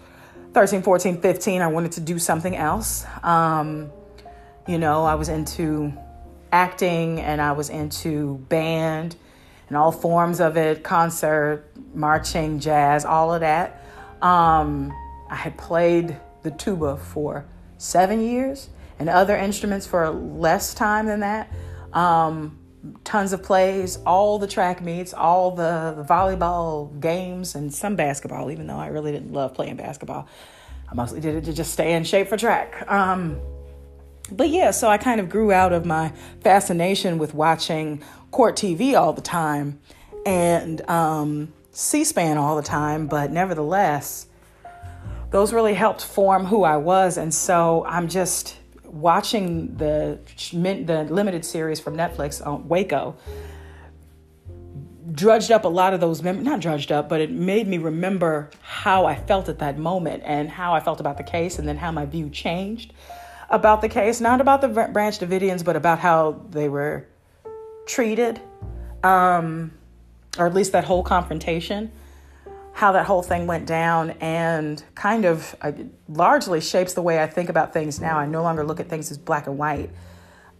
13, 0.53 0.81
14, 0.81 1.21
15, 1.21 1.61
I 1.61 1.67
wanted 1.67 1.93
to 1.93 2.01
do 2.01 2.19
something 2.19 2.55
else. 2.55 3.05
Um, 3.23 3.89
you 4.67 4.77
know, 4.77 5.05
I 5.05 5.15
was 5.15 5.29
into 5.29 5.93
acting 6.51 7.21
and 7.21 7.41
I 7.41 7.53
was 7.53 7.69
into 7.69 8.37
band 8.49 9.15
and 9.67 9.77
all 9.77 9.91
forms 9.91 10.39
of 10.39 10.57
it 10.57 10.83
concert, 10.83 11.65
marching, 11.93 12.59
jazz, 12.59 13.05
all 13.05 13.33
of 13.33 13.41
that. 13.41 13.85
Um, 14.21 14.91
I 15.29 15.35
had 15.35 15.57
played 15.57 16.17
the 16.43 16.51
tuba 16.51 16.97
for 16.97 17.45
seven 17.77 18.21
years, 18.21 18.69
and 18.99 19.09
other 19.09 19.35
instruments 19.35 19.85
for 19.85 20.09
less 20.09 20.73
time 20.73 21.05
than 21.05 21.19
that. 21.21 21.51
Um, 21.93 22.59
tons 23.03 23.33
of 23.33 23.43
plays, 23.43 23.97
all 24.05 24.39
the 24.39 24.47
track 24.47 24.81
meets, 24.81 25.13
all 25.13 25.51
the, 25.51 26.05
volleyball 26.07 26.99
games, 26.99 27.55
and 27.55 27.73
some 27.73 27.95
basketball, 27.95 28.51
even 28.51 28.67
though 28.67 28.77
I 28.77 28.87
really 28.87 29.11
didn't 29.11 29.33
love 29.33 29.53
playing 29.53 29.75
basketball. 29.75 30.27
I 30.89 30.93
mostly 30.93 31.19
did 31.19 31.35
it 31.35 31.45
to 31.45 31.53
just 31.53 31.73
stay 31.73 31.93
in 31.93 32.03
shape 32.03 32.27
for 32.27 32.37
track. 32.37 32.89
Um, 32.89 33.39
but 34.31 34.49
yeah, 34.49 34.71
so 34.71 34.87
I 34.87 34.97
kind 34.97 35.19
of 35.19 35.29
grew 35.29 35.51
out 35.51 35.73
of 35.73 35.85
my 35.85 36.11
fascination 36.41 37.17
with 37.17 37.33
watching 37.33 38.03
court 38.31 38.55
TV 38.55 38.99
all 38.99 39.13
the 39.13 39.21
time 39.21 39.79
and 40.25 40.87
um, 40.89 41.53
C 41.71 42.03
SPAN 42.03 42.37
all 42.37 42.55
the 42.55 42.63
time, 42.63 43.07
but 43.07 43.31
nevertheless, 43.31 44.27
those 45.35 45.51
really 45.51 45.73
helped 45.73 46.01
form 46.01 46.45
who 46.45 46.63
I 46.63 46.77
was. 46.77 47.17
And 47.17 47.33
so 47.33 47.83
I'm 47.89 48.07
just 48.07 48.57
watching 48.85 49.75
the 49.75 50.17
the 50.53 51.07
limited 51.09 51.43
series 51.43 51.77
from 51.77 51.97
Netflix 51.97 52.45
on 52.45 52.69
Waco 52.69 53.17
drudged 55.11 55.51
up 55.51 55.65
a 55.65 55.67
lot 55.67 55.93
of 55.93 55.99
those 55.99 56.23
mem- 56.23 56.43
not 56.43 56.61
drudged 56.61 56.89
up 56.89 57.09
but 57.09 57.19
it 57.19 57.29
made 57.29 57.67
me 57.67 57.77
remember 57.77 58.49
how 58.61 59.05
I 59.05 59.15
felt 59.15 59.49
at 59.49 59.59
that 59.59 59.77
moment 59.77 60.23
and 60.25 60.49
how 60.49 60.73
I 60.73 60.79
felt 60.79 61.01
about 61.01 61.17
the 61.17 61.23
case 61.23 61.59
and 61.59 61.67
then 61.67 61.77
how 61.77 61.91
my 61.91 62.05
view 62.05 62.29
changed 62.29 62.93
about 63.49 63.81
the 63.81 63.89
case 63.89 64.21
not 64.21 64.39
about 64.39 64.61
the 64.61 64.69
Branch 64.69 65.19
Davidians 65.19 65.65
but 65.65 65.75
about 65.75 65.99
how 65.99 66.41
they 66.49 66.69
were 66.69 67.05
treated 67.85 68.41
um, 69.03 69.73
or 70.37 70.47
at 70.47 70.53
least 70.53 70.71
that 70.71 70.85
whole 70.85 71.03
confrontation 71.03 71.91
how 72.75 72.91
that 72.91 73.05
whole 73.05 73.23
thing 73.23 73.47
went 73.47 73.65
down 73.65 74.09
and 74.19 74.83
kind 74.95 75.23
of 75.23 75.55
uh, 75.61 75.71
largely 76.09 76.59
shapes 76.59 76.93
the 76.93 77.01
way 77.01 77.23
I 77.23 77.25
think 77.25 77.47
about 77.47 77.71
things 77.71 78.01
now. 78.01 78.19
I 78.19 78.25
no 78.25 78.43
longer 78.43 78.65
look 78.65 78.81
at 78.81 78.89
things 78.89 79.09
as 79.09 79.17
black 79.17 79.47
and 79.47 79.57
white 79.57 79.89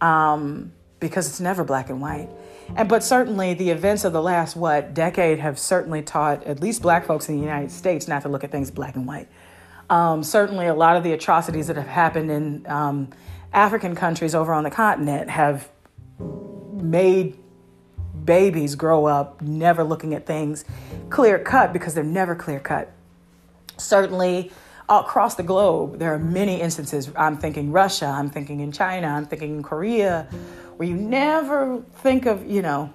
um, 0.00 0.72
because 0.98 1.28
it's 1.28 1.40
never 1.40 1.62
black 1.62 1.90
and 1.90 2.00
white. 2.00 2.30
And 2.74 2.88
but 2.88 3.04
certainly 3.04 3.52
the 3.52 3.68
events 3.68 4.04
of 4.04 4.14
the 4.14 4.22
last 4.22 4.56
what 4.56 4.94
decade 4.94 5.40
have 5.40 5.58
certainly 5.58 6.00
taught 6.00 6.42
at 6.44 6.58
least 6.58 6.80
black 6.80 7.04
folks 7.04 7.28
in 7.28 7.36
the 7.36 7.42
United 7.42 7.70
States 7.70 8.08
not 8.08 8.22
to 8.22 8.30
look 8.30 8.44
at 8.44 8.50
things 8.50 8.70
black 8.70 8.96
and 8.96 9.06
white. 9.06 9.28
Um, 9.90 10.24
certainly, 10.24 10.68
a 10.68 10.74
lot 10.74 10.96
of 10.96 11.04
the 11.04 11.12
atrocities 11.12 11.66
that 11.66 11.76
have 11.76 11.86
happened 11.86 12.30
in 12.30 12.66
um, 12.66 13.10
African 13.52 13.94
countries 13.94 14.34
over 14.34 14.54
on 14.54 14.64
the 14.64 14.70
continent 14.70 15.28
have 15.28 15.68
made 16.72 17.36
babies 18.24 18.74
grow 18.74 19.06
up 19.06 19.40
never 19.40 19.84
looking 19.84 20.14
at 20.14 20.26
things 20.26 20.64
clear 21.10 21.38
cut 21.38 21.72
because 21.72 21.94
they're 21.94 22.04
never 22.04 22.34
clear 22.34 22.60
cut. 22.60 22.92
Certainly, 23.76 24.50
across 24.88 25.34
the 25.34 25.42
globe, 25.42 25.98
there 25.98 26.14
are 26.14 26.18
many 26.18 26.60
instances. 26.60 27.10
I'm 27.16 27.36
thinking 27.36 27.72
Russia, 27.72 28.06
I'm 28.06 28.30
thinking 28.30 28.60
in 28.60 28.72
China, 28.72 29.08
I'm 29.08 29.26
thinking 29.26 29.56
in 29.56 29.62
Korea, 29.62 30.28
where 30.76 30.88
you 30.88 30.94
never 30.96 31.82
think 31.96 32.26
of, 32.26 32.46
you 32.46 32.62
know, 32.62 32.92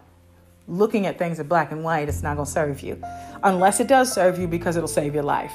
looking 0.68 1.06
at 1.06 1.18
things 1.18 1.40
in 1.40 1.48
black 1.48 1.72
and 1.72 1.84
white. 1.84 2.08
It's 2.08 2.24
not 2.24 2.36
going 2.36 2.46
to 2.46 2.52
serve 2.52 2.82
you, 2.82 3.02
unless 3.44 3.80
it 3.80 3.88
does 3.88 4.12
serve 4.12 4.40
you 4.40 4.48
because 4.48 4.76
it'll 4.76 4.88
save 4.88 5.14
your 5.14 5.24
life 5.24 5.54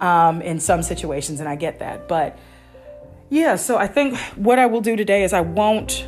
um, 0.00 0.42
in 0.42 0.60
some 0.60 0.82
situations, 0.82 1.40
and 1.40 1.48
I 1.48 1.56
get 1.56 1.78
that. 1.80 2.08
But 2.08 2.38
yeah, 3.30 3.56
so 3.56 3.76
I 3.76 3.86
think 3.86 4.18
what 4.36 4.58
I 4.58 4.66
will 4.66 4.82
do 4.82 4.94
today 4.94 5.24
is 5.24 5.32
I 5.32 5.40
won't 5.40 6.06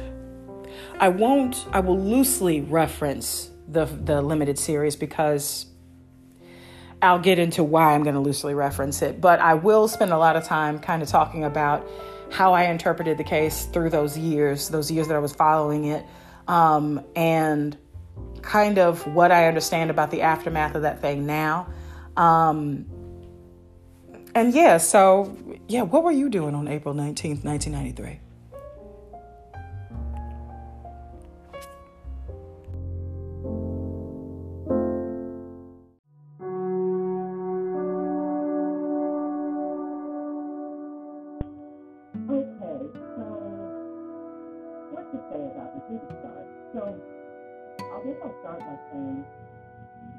I 0.99 1.09
won't, 1.09 1.67
I 1.73 1.81
will 1.81 1.99
loosely 1.99 2.61
reference 2.61 3.51
the, 3.69 3.85
the 3.85 4.23
limited 4.23 4.59
series 4.59 4.97
because 4.97 5.67
I'll 7.03 7.19
get 7.19 7.39
into 7.39 7.63
why 7.63 7.95
I'm 7.95 8.03
going 8.03 8.15
to 8.15 8.21
loosely 8.21 8.55
reference 8.55 9.03
it. 9.03 9.21
But 9.21 9.41
I 9.41 9.55
will 9.55 9.89
spend 9.89 10.13
a 10.13 10.19
lot 10.19 10.37
of 10.37 10.45
time 10.45 10.79
kind 10.79 11.03
of 11.03 11.09
talking 11.09 11.45
about 11.45 11.87
how 12.31 12.55
I 12.55 12.65
interpreted 12.65 13.19
the 13.19 13.25
case 13.25 13.67
through 13.67 13.91
those 13.91 14.17
years, 14.17 14.69
those 14.69 14.91
years 14.91 15.09
that 15.09 15.15
I 15.15 15.21
was 15.21 15.33
following 15.33 15.85
it, 15.85 16.05
um, 16.49 17.05
and 17.15 17.77
kind 18.43 18.79
of 18.79 19.07
what 19.15 19.31
I 19.33 19.49
understand 19.49 19.91
about 19.91 20.11
the 20.11 20.23
aftermath 20.23 20.75
of 20.75 20.83
that 20.83 21.01
thing 21.01 21.27
now. 21.27 21.69
Um, 22.17 22.87
and 24.35 24.55
yeah, 24.55 24.79
so 24.79 25.37
yeah, 25.69 25.83
what 25.83 26.03
were 26.03 26.13
you 26.13 26.29
doing 26.29 26.55
on 26.55 26.69
April 26.69 26.95
19th, 26.95 27.45
1993? 27.45 28.21
start 48.55 48.67
by 48.67 48.79
saying, 48.93 49.27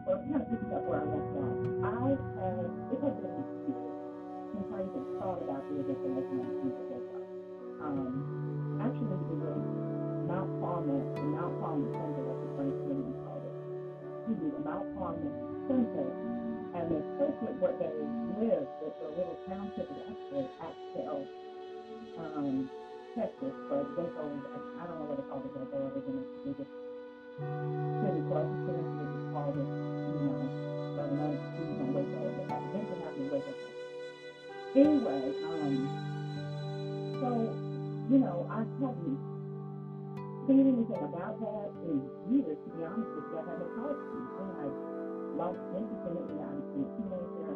well, 0.03 0.19
kind 0.27 0.41
of 0.43 0.49
picking 0.51 0.73
up 0.75 0.83
where 0.83 0.99
I 0.99 1.07
left 1.07 1.31
off. 1.39 1.59
I 1.87 1.91
had 2.03 2.67
it 2.91 2.99
has 2.99 3.15
been 3.23 3.35
a 3.39 3.45
few 3.47 3.63
years 3.71 3.95
since 4.51 4.67
I 4.75 4.79
even 4.83 5.05
thought 5.19 5.39
about 5.39 5.63
the 5.71 5.75
information 5.79 6.15
that 6.19 6.27
I 6.27 6.35
mentioned 6.35 6.75
before. 6.75 7.05
Um, 7.79 8.11
actually, 8.83 9.23
it 9.31 9.39
was 9.39 9.63
Mount 10.27 10.51
Carmel, 10.59 11.03
the 11.15 11.27
Mount 11.31 11.55
Carmel 11.63 11.91
Center, 11.95 12.23
as 12.27 12.39
the 12.43 12.49
French 12.59 12.77
women 12.83 13.15
called 13.23 13.45
it. 13.47 13.55
Excuse 14.19 14.39
me, 14.43 14.49
the 14.51 14.63
Mount 14.67 14.87
Carmel 14.99 15.35
Center, 15.71 16.07
and 16.75 16.85
the 16.91 16.99
placement 17.15 17.55
where 17.63 17.75
they 17.79 17.91
lived, 18.35 18.71
which 18.83 18.99
a 18.99 19.09
little 19.15 19.39
township 19.47 19.87
is 19.87 20.01
actually 20.11 20.47
Axtell, 20.59 21.23
um, 22.19 22.69
Texas, 23.15 23.55
but 23.71 23.87
they 23.95 24.07
owned, 24.19 24.43
I 24.79 24.87
don't 24.87 24.99
know 24.99 25.07
what 25.07 25.17
they 25.19 25.27
called. 25.31 25.45
it, 25.47 25.53
they 25.55 25.79
owned 25.79 25.95
it, 26.59 26.69
it's 27.35 27.43
the 27.43 27.67
biggest 27.67 27.99
city 28.01 28.21
close 28.31 28.47
to 28.47 28.71
it, 28.71 28.87
they 28.95 29.05
just 29.11 29.27
called 29.33 29.55
it, 29.55 29.67
you 29.67 30.19
know, 30.23 30.65
eventually 32.75 33.01
happened 33.03 33.25
in 33.25 33.31
Waco. 33.31 33.53
Anyway, 34.75 35.23
um, 35.47 35.75
so, 37.19 37.29
you 38.11 38.19
know, 38.19 38.47
I 38.51 38.63
haven't 38.83 39.19
seen 40.47 40.67
anything 40.67 41.03
about 41.03 41.39
that 41.39 41.69
in 41.87 42.03
years, 42.31 42.57
to 42.59 42.69
be 42.75 42.83
honest 42.83 43.09
with 43.15 43.27
you. 43.31 43.39
I 43.39 43.43
haven't 43.47 43.71
talked 43.75 44.03
to 44.03 44.15
you. 44.15 44.23
And 44.35 44.49
I 44.59 44.67
lost 45.39 45.59
interest 45.75 46.03
in 46.05 46.13
it 46.19 46.25
when 46.27 46.39
I 46.43 46.51
was 46.51 46.67
a 46.75 46.83
teenager, 46.99 47.51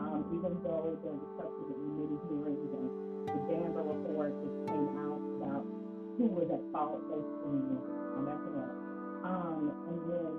um, 0.00 0.20
even 0.32 0.52
though 0.64 0.96
there 1.04 1.12
was 1.12 1.28
a 1.36 1.52
many 1.92 2.16
hearings 2.28 2.72
and 2.72 2.88
the 3.28 3.40
Danforth 3.52 4.00
report 4.00 4.32
just 4.40 4.56
came 4.68 4.88
out 4.96 5.20
about 5.36 5.64
who 6.16 6.24
was 6.32 6.48
at 6.52 6.64
fault, 6.72 7.00
basically, 7.08 7.60
up. 8.28 8.51
Um, 9.22 9.70
and 9.86 9.98
then, 10.10 10.34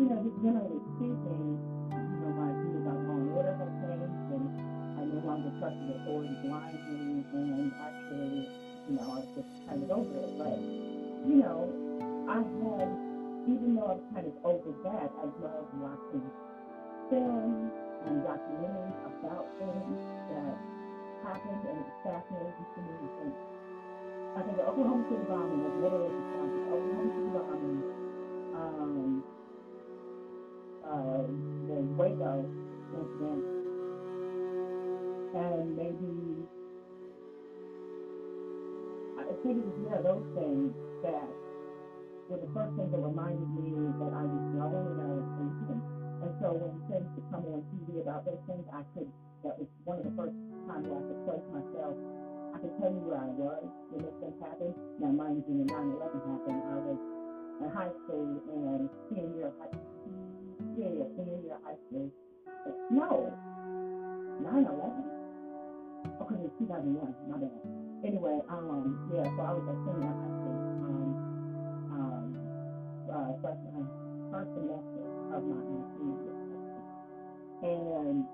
you 0.00 0.04
know, 0.08 0.18
just 0.24 0.40
generally 0.40 0.80
speaking, 0.96 1.60
you 1.92 2.18
know, 2.24 2.32
my 2.32 2.48
view 2.48 2.80
about 2.80 2.96
law 3.04 3.20
and 3.20 3.28
order 3.36 3.52
has 3.52 3.72
changed, 3.84 4.24
and 4.32 4.46
I 4.96 5.04
no 5.04 5.20
longer 5.20 5.52
trust 5.60 5.76
the 5.84 6.00
authorities 6.00 6.40
blindly, 6.40 7.24
and 7.28 7.68
actually, 7.76 8.48
you 8.88 8.94
know, 8.96 9.04
I 9.04 9.20
just 9.36 9.52
kind 9.68 9.84
of 9.84 9.90
over 9.92 10.16
it. 10.16 10.32
But, 10.40 10.58
you 11.28 11.36
know, 11.44 11.68
I 12.24 12.40
had, 12.40 12.88
even 13.52 13.76
though 13.76 13.92
I'm 13.92 14.02
kind 14.16 14.26
of 14.32 14.36
over 14.48 14.72
that, 14.80 15.08
I 15.12 15.24
love 15.44 15.68
watching 15.76 16.24
films 17.12 17.68
and 18.08 18.24
documentaries 18.24 18.96
about 19.12 19.44
things 19.60 20.00
that 20.32 20.56
happened, 21.20 21.62
and 21.68 21.76
it's 21.84 21.96
fascinating 22.00 22.64
to 22.64 22.80
me. 22.80 22.96
And 23.28 23.32
I 24.36 24.42
think 24.42 24.56
the 24.56 24.66
Oklahoma 24.66 25.02
City 25.10 25.26
bombing 25.26 25.60
was 25.66 25.74
literally 25.82 26.14
the 26.14 26.62
Oklahoma 26.70 27.10
City 27.10 27.30
bombing, 27.34 27.80
um, 28.54 29.24
uh, 30.86 31.22
the 31.66 31.76
Waco 31.98 32.32
incident, 32.94 33.42
and 35.34 35.76
maybe 35.76 36.14
I 39.18 39.34
think 39.42 39.58
it 39.58 39.66
was 39.66 39.78
yeah 39.90 39.98
those 39.98 40.26
things 40.38 40.74
that 41.02 41.26
were 42.30 42.38
the 42.38 42.50
first 42.54 42.70
things 42.78 42.90
that 42.94 43.02
reminded 43.02 43.50
me 43.58 43.74
that 43.98 44.14
I 44.14 44.22
was 44.22 44.44
young 44.54 44.74
and 44.78 44.98
I 45.02 45.10
was 45.18 45.28
thinking. 45.42 45.82
And 46.22 46.30
so 46.38 46.54
when 46.54 46.70
things 46.86 47.08
would 47.18 47.26
come 47.34 47.42
on 47.50 47.66
TV 47.74 47.98
about 47.98 48.22
those 48.22 48.38
things, 48.46 48.62
I 48.70 48.86
could, 48.94 49.10
that 49.42 49.58
was 49.58 49.66
one 49.82 49.98
of 49.98 50.06
the 50.06 50.14
first 50.14 50.36
times 50.70 50.86
where 50.86 51.02
I 51.02 51.04
could 51.10 51.20
place 51.26 51.46
myself. 51.50 52.19
Could 52.60 52.76
tell 52.76 52.92
you 52.92 53.00
where 53.08 53.16
I 53.16 53.32
was 53.40 53.64
when 53.88 54.04
those 54.04 54.12
things 54.20 54.36
happened. 54.36 54.76
Now, 55.00 55.08
mind 55.16 55.40
you, 55.48 55.64
when 55.64 55.64
9 55.64 55.96
11 55.96 56.12
happened, 56.28 56.60
I 56.60 56.76
was 56.84 57.00
in 57.56 57.68
high 57.72 57.88
school 58.04 58.36
and 58.52 58.84
senior 59.08 59.32
year 59.32 59.48
of 59.48 59.56
high 59.56 59.72
school. 59.72 60.12
Yeah, 60.76 61.08
senior 61.16 61.40
year 61.40 61.56
of 61.56 61.64
high 61.64 61.80
school. 61.88 62.12
No, 62.92 63.32
9 64.44 64.44
11? 64.44 64.76
Okay, 66.20 66.36
it 66.36 66.52
was 66.52 66.52
2001, 66.60 67.00
my 67.32 67.40
bad. 67.40 67.48
Anyway, 68.04 68.36
um, 68.52 68.92
yeah, 69.08 69.24
so 69.24 69.40
I 69.40 69.52
was 69.56 69.64
a 69.64 69.76
senior 69.80 70.12
high 70.12 70.34
school. 70.36 70.60
Um, 70.84 71.08
um, 71.96 72.26
uh, 73.08 73.30
freshman, 73.40 73.88
first 74.28 74.52
semester 74.52 75.04
of 75.32 75.40
my 75.48 75.60
senior 75.96 76.18
year. 76.28 76.36
And 77.64 78.28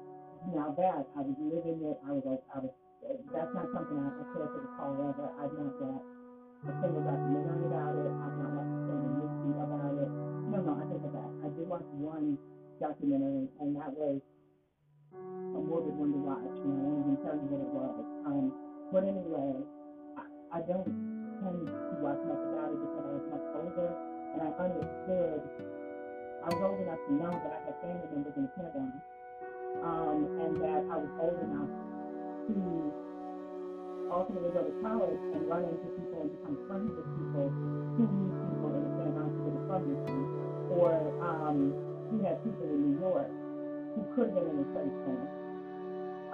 now 0.51 0.75
that 0.75 1.07
I 1.15 1.21
was 1.23 1.39
living 1.39 1.79
it, 1.87 1.99
I 2.03 2.11
was 2.11 2.43
I 2.51 2.59
was. 2.59 2.75
That's 3.05 3.53
not 3.53 3.67
something 3.75 3.99
I, 4.01 4.09
I 4.09 4.25
care 4.33 4.49
to 4.49 4.59
recall 4.65 4.97
ever. 4.97 5.29
I've 5.37 5.53
not 5.53 5.73
got 5.77 6.01
a 6.01 6.73
single 6.81 7.05
documentary 7.05 7.67
about 7.69 7.95
it. 7.97 8.13
I've 8.17 8.37
not 8.41 8.51
watched 8.57 8.77
a 8.77 8.83
single 8.89 9.13
movie 9.21 9.57
about 9.61 9.95
it. 10.01 10.11
No, 10.49 10.59
no, 10.65 10.73
I 10.81 10.85
take 10.89 11.05
it 11.05 11.13
back. 11.13 11.31
I 11.45 11.49
did 11.53 11.67
watch 11.69 11.87
one 12.01 12.39
documentary, 12.81 13.49
and 13.61 13.77
that 13.77 13.93
was 13.93 14.21
a 15.13 15.61
morbid 15.61 15.97
one 16.01 16.13
to 16.17 16.21
watch. 16.25 16.57
Know, 16.65 16.73
I 16.73 16.83
won't 16.89 17.01
even 17.05 17.17
tell 17.21 17.37
you 17.37 17.47
what 17.53 17.61
it 17.61 17.73
was. 17.77 17.95
Um, 18.27 18.45
but 18.93 19.03
anyway, 19.05 19.53
I, 20.17 20.25
I 20.57 20.61
don't 20.65 20.89
tend 21.45 21.61
to 21.69 21.95
watch 22.01 22.21
much 22.25 22.45
about 22.49 22.73
it 22.73 22.79
because 22.81 23.05
I 23.05 23.13
was 23.13 23.27
much 23.29 23.47
older, 23.61 23.91
and 24.35 24.41
I 24.41 24.51
understood. 24.57 25.43
I 26.43 26.49
was 26.55 26.61
old 26.63 26.79
enough 26.81 27.03
to 27.09 27.13
know 27.13 27.33
that 27.33 27.53
I 27.53 27.61
had 27.67 27.75
family 27.83 28.07
members 28.15 28.35
in 28.39 28.47
the 28.47 28.53
Pentagon 28.55 28.93
um, 29.83 30.19
and 30.41 30.53
that 30.63 30.83
I 30.89 30.97
was 30.97 31.11
old 31.19 31.39
enough 31.43 31.86
to 32.49 32.57
ultimately 34.13 34.51
go 34.55 34.63
to 34.63 34.75
college 34.83 35.21
and 35.35 35.41
run 35.51 35.67
into 35.67 35.87
people 35.99 36.23
and 36.23 36.31
become 36.31 36.57
friends 36.71 36.91
with 36.95 37.09
people 37.19 37.47
who 37.99 38.03
knew 38.07 38.31
people 38.31 38.71
in 38.71 38.83
the 38.87 39.25
who 39.27 39.51
were 39.51 39.65
from 39.67 39.83
Michigan, 39.91 40.27
or 40.71 40.91
um, 41.23 41.59
who 42.11 42.23
had 42.23 42.39
people 42.47 42.67
in 42.67 42.79
New 42.93 42.97
York 43.03 43.31
who 43.97 44.03
could 44.15 44.29
have 44.31 44.37
been 44.37 44.47
in 44.53 44.57
the 44.61 44.69
Trade 44.77 44.93
Center. 45.09 45.29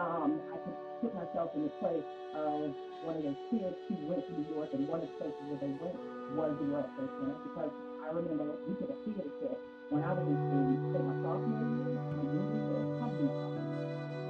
Um, 0.03 0.31
I 0.51 0.57
could 0.67 0.77
put 1.01 1.13
myself 1.15 1.55
in 1.55 1.63
the 1.65 1.75
place 1.79 2.07
of 2.35 2.75
one 3.07 3.15
of 3.17 3.23
those 3.23 3.41
kids 3.51 3.77
who 3.87 3.95
went 4.11 4.27
to 4.27 4.33
New 4.35 4.49
York, 4.53 4.69
and 4.75 4.89
one 4.89 5.01
of 5.01 5.09
the 5.09 5.17
places 5.17 5.43
where 5.47 5.61
they 5.63 5.73
went 5.79 5.97
was 6.35 6.51
the 6.59 6.67
World 6.67 6.91
Trade 6.99 7.13
Center 7.23 7.39
because 7.47 7.73
I 8.03 8.09
remember 8.11 8.59
we 8.67 8.75
took 8.83 8.91
a 8.91 8.99
theater 9.07 9.31
trip 9.41 9.59
when 9.95 10.03
I 10.03 10.13
was 10.17 10.25
in 10.27 10.37
school, 10.49 10.73
say 10.91 11.01
my 11.05 11.17
sophomore 11.23 11.69
year, 11.85 12.01
my 12.01 12.25
junior 12.25 12.59
year, 12.67 12.83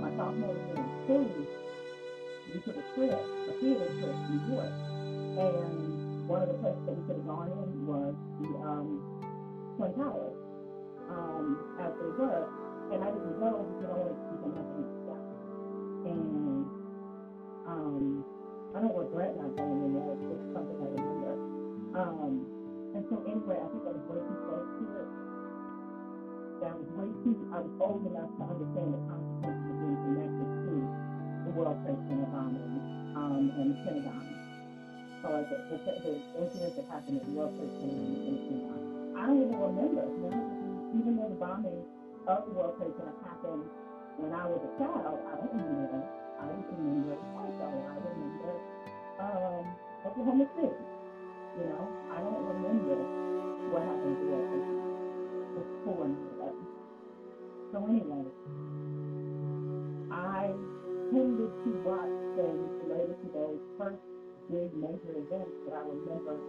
my 0.03 0.11
sophomore 0.19 0.57
year 0.59 0.77
in 0.77 0.89
school, 1.07 1.62
we 2.53 2.61
took 2.61 2.77
a 2.77 2.85
trip, 2.95 3.17
a 3.17 3.53
theater 3.61 3.89
trip 3.97 4.13
to 4.13 4.29
New 4.29 4.43
York, 4.53 4.73
and 5.41 6.29
one 6.29 6.43
of 6.45 6.49
the 6.49 6.59
places 6.61 6.85
that 6.85 6.95
we 6.97 7.03
could 7.09 7.17
have 7.17 7.29
gone 7.29 7.49
in 7.49 7.87
was 7.89 8.13
the 8.45 8.51
um, 8.61 8.89
Twin 9.77 9.93
Towers, 9.97 10.37
um, 11.09 11.47
as 11.81 11.93
they 11.97 12.13
were, 12.13 12.45
and 12.93 13.01
I 13.01 13.09
didn't 13.09 13.41
go 13.41 13.57
because 13.57 13.89
I 13.89 13.95
wanted 13.97 14.17
to 14.17 14.25
see 14.29 14.37
some 14.45 14.53
of 14.53 14.69
stuff, 15.09 15.25
and 16.13 16.63
um, 17.65 18.05
I 18.77 18.81
don't 18.85 18.97
regret 18.97 19.33
not 19.41 19.57
going 19.57 19.81
in 19.89 19.91
there. 19.97 20.13
It's 20.13 20.25
just 20.29 20.45
something 20.53 20.77
I 20.77 20.89
remember. 20.93 21.33
Um, 21.97 22.35
and 22.97 23.03
so 23.09 23.17
anyway, 23.25 23.57
I 23.57 23.69
think 23.73 23.85
I 23.89 23.93
was 23.97 24.05
way 24.13 24.21
too 24.21 24.39
close 24.45 24.69
to 24.77 24.85
it. 25.01 25.09
That 26.61 26.75
was 26.77 26.89
way 27.01 27.09
too. 27.25 27.37
I 27.49 27.65
was 27.65 27.73
old 27.81 28.05
enough 28.05 28.29
to 28.29 28.45
understand 28.45 28.93
the 28.93 29.01
consequences 29.09 29.73
of 29.73 29.77
being 29.81 29.99
connected 30.05 30.37
to 30.37 30.42
the 31.45 31.51
World 31.51 31.79
Trade 31.85 31.99
Center 32.07 32.29
bombing 32.31 33.15
um, 33.17 33.51
and 33.59 33.71
the 33.71 33.77
Pentagon. 33.83 34.27
Or 35.23 35.43
the, 35.47 35.57
the, 35.71 35.77
the 36.03 36.13
incidents 36.39 36.77
that 36.77 36.87
happened 36.91 37.19
at 37.19 37.25
the 37.27 37.33
World 37.33 37.53
Trade 37.59 37.73
Center 37.79 37.99
and 37.99 38.15
the 38.15 38.21
Pentagon. 38.23 38.81
I 39.19 39.27
don't 39.27 39.43
even 39.43 39.59
remember. 39.59 40.05
You 40.07 40.31
know, 40.31 40.45
even 40.99 41.17
though 41.17 41.29
the 41.29 41.39
bombing 41.39 41.83
of 42.27 42.47
the 42.47 42.53
World 42.53 42.75
Trade 42.79 42.95
Center 42.97 43.15
happened 43.27 43.67
when 44.19 44.33
I 44.33 44.47
was 44.47 44.61
a 44.63 44.71
child, 44.79 45.19
I 45.27 45.33
don't 45.37 45.53
remember. 45.53 46.03
I 46.39 46.45
remember 46.47 47.15
also. 47.39 47.65
I 47.67 47.95
remember 48.03 48.53
um, 49.19 49.65
Oklahoma 50.07 50.47
City. 50.57 50.75
You 51.59 51.65
know, 51.69 51.85
I 52.11 52.19
don't 52.21 52.43
remember 52.47 52.97
what 53.71 53.83
happened 53.83 54.17
to 54.17 54.27
us 54.33 54.83
before 55.55 56.09
9 56.09 56.17
So 57.73 57.87
anyway, 57.87 58.25
I 60.11 60.53
tended 61.13 61.53
to 61.61 61.71
watch 61.85 62.17
things 62.41 62.69
related 62.89 63.21
to 63.21 63.29
those 63.37 63.61
first 63.77 64.01
big 64.49 64.73
major 64.73 65.13
events 65.13 65.53
that 65.69 65.77
I 65.77 65.85
remember 65.85 66.41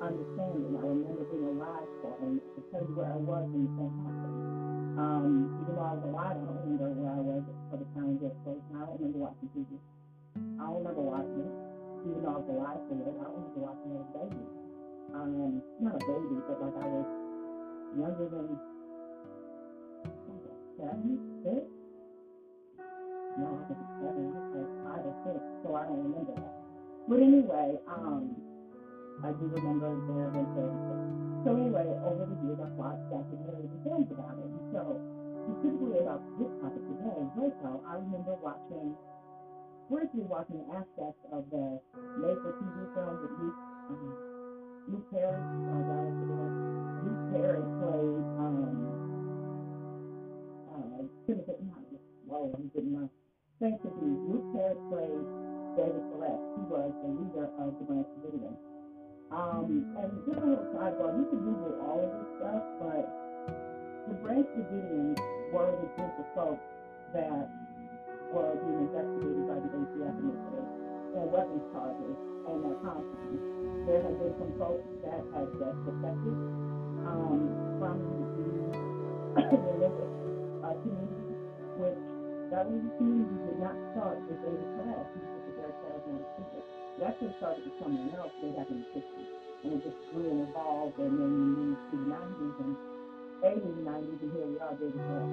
understanding. 0.00 0.72
I 0.80 0.84
remember 0.88 1.28
being 1.28 1.44
alive 1.44 1.84
for 2.00 2.16
and 2.24 2.40
tell 2.72 2.80
you 2.80 2.96
where 2.96 3.12
I 3.12 3.20
was 3.20 3.44
when 3.52 3.68
the 3.68 3.72
thing 3.76 3.92
happened. 4.00 4.38
Um, 4.96 5.28
even 5.60 5.76
though 5.76 5.84
I 5.84 5.92
was 5.92 6.04
alive, 6.08 6.36
I 6.36 6.44
don't 6.48 6.64
remember 6.72 6.88
where 6.96 7.12
I 7.12 7.20
was 7.20 7.44
for 7.68 7.76
the 7.76 7.88
time 7.92 8.16
it 8.16 8.32
closed. 8.48 8.64
I 8.72 8.80
don't 8.80 8.96
remember 8.96 9.28
watching 9.28 9.48
TV. 9.52 9.68
I 10.56 10.64
don't 10.72 10.80
remember 10.80 11.04
watching 11.04 11.44
it. 11.44 11.52
Even 12.08 12.18
though 12.24 12.32
I 12.32 12.38
was 12.40 12.48
alive 12.48 12.80
for 12.88 12.96
it, 12.96 13.12
I 13.12 13.24
don't 13.28 13.36
remember 13.44 13.60
watching 13.60 13.92
it 13.92 14.00
as 14.00 14.08
a 14.08 14.12
baby. 14.24 14.44
Um, 15.12 15.60
not 15.84 16.00
a 16.00 16.02
baby, 16.08 16.36
but 16.48 16.56
like 16.64 16.76
I 16.80 16.88
was 16.88 17.08
younger 17.92 18.26
than 18.32 18.48
seven, 20.80 21.20
six. 21.44 21.81
Think 23.32 23.80
seven, 23.96 24.28
like 24.52 24.72
five 24.84 25.02
or 25.08 25.16
six, 25.24 25.40
so 25.64 25.72
I 25.72 25.88
don't 25.88 26.04
remember 26.04 26.36
that. 26.36 26.52
But 27.08 27.24
anyway, 27.24 27.80
um, 27.88 28.36
I 29.24 29.32
do 29.32 29.48
remember 29.48 29.88
there 30.04 30.28
have 30.36 30.52
been. 30.52 31.40
So 31.40 31.56
anyway, 31.56 31.88
over 32.04 32.28
the 32.28 32.36
years 32.44 32.60
I've 32.60 32.76
watched 32.76 33.08
documentaries 33.08 33.72
and 33.72 33.80
films 33.88 34.12
about 34.12 34.36
it. 34.36 34.52
And 34.52 34.68
so 34.76 35.00
specifically 35.48 36.04
about 36.04 36.20
this 36.36 36.52
topic 36.60 36.84
today, 36.84 37.24
Waco, 37.32 37.80
I 37.88 38.04
remember 38.04 38.36
watching 38.44 38.92
briefly 39.88 40.28
watching 40.28 40.60
aspects 40.68 41.24
of 41.32 41.48
the 41.48 41.80
made 42.20 42.36
TV 42.36 42.76
film 42.92 43.16
with 43.16 43.32
Luke 43.40 43.60
um, 43.96 44.12
Luke 44.92 45.08
Perry, 45.08 45.40
uh, 45.40 45.80
Luke 47.00 47.22
Perry 47.32 47.64
played, 47.80 48.24
um, 48.44 48.92
Timothy, 51.26 51.56
not 51.64 51.80
whoa, 52.26 52.52
I'm 52.56 52.70
getting 52.74 52.92
my 52.92 53.06
Ruth 53.62 54.42
Harris 54.58 54.82
played 54.90 55.22
David 55.78 56.02
Koresh. 56.10 56.42
He 56.58 56.62
was 56.66 56.90
the 56.98 57.10
leader 57.14 57.46
of 57.62 57.70
the 57.78 57.84
Branch 57.86 58.10
Davidians. 58.18 58.58
Um, 59.30 59.86
and 60.02 60.10
just 60.26 60.34
a 60.34 60.46
little 60.50 60.66
sidebar, 60.74 61.14
you 61.14 61.30
can 61.30 61.46
Google 61.46 61.78
all 61.86 62.02
of 62.02 62.10
this 62.10 62.28
stuff, 62.42 62.62
but 62.82 63.06
the 64.10 64.18
Branch 64.18 64.50
Davidians 64.58 65.14
were 65.54 65.70
the 65.78 65.86
group 65.94 66.10
of 66.10 66.26
folks 66.34 66.66
that 67.14 67.46
were 68.34 68.50
being 68.66 68.90
investigated 68.90 69.46
by 69.46 69.54
the 69.62 69.70
ATF 69.78 70.10
initially 70.10 70.66
on 71.22 71.30
weapons 71.30 71.62
charges 71.70 72.18
and 72.50 72.66
their 72.66 72.78
compound. 72.82 73.38
There 73.86 74.02
had 74.02 74.18
been 74.18 74.34
some 74.42 74.52
folks 74.58 74.90
that 75.06 75.22
had 75.38 75.46
just 75.54 75.78
defected 75.86 76.34
um, 77.06 77.46
from 77.78 77.94
the 78.10 78.50
religious 79.54 80.12
uh, 80.66 80.74
community, 80.82 81.30
which 81.78 82.11
that 82.52 82.68
religious 82.68 82.92
community 83.00 83.32
did 83.48 83.58
not 83.64 83.72
start 83.96 84.20
with 84.28 84.36
David 84.44 84.68
Koresh, 84.76 85.08
he 85.08 85.24
was 85.24 85.40
just 85.40 85.48
a 85.48 85.52
very 85.56 85.72
charismatic 85.80 86.28
speaker. 86.36 86.60
It 86.60 87.02
actually 87.08 87.32
started 87.40 87.64
with 87.64 87.76
someone 87.80 88.12
else 88.12 88.32
way 88.44 88.52
back 88.52 88.68
in 88.68 88.84
the 88.84 88.88
60s, 88.92 89.28
and 89.64 89.72
it 89.72 89.80
just 89.88 89.96
grew 90.12 90.28
and 90.28 90.44
evolved, 90.52 91.00
and 91.00 91.16
then 91.16 91.32
we 91.32 91.44
moved 91.48 91.80
to 91.88 91.96
the 91.96 92.08
90s 92.12 92.56
and 92.60 92.76
80s 93.40 93.72
and 93.72 93.86
90s, 93.88 94.20
and 94.20 94.30
here 94.36 94.46
we 94.52 94.56
are, 94.60 94.74
David 94.76 95.00
Koresh. 95.00 95.32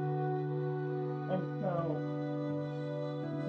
And 1.30 1.43
so 1.59 1.74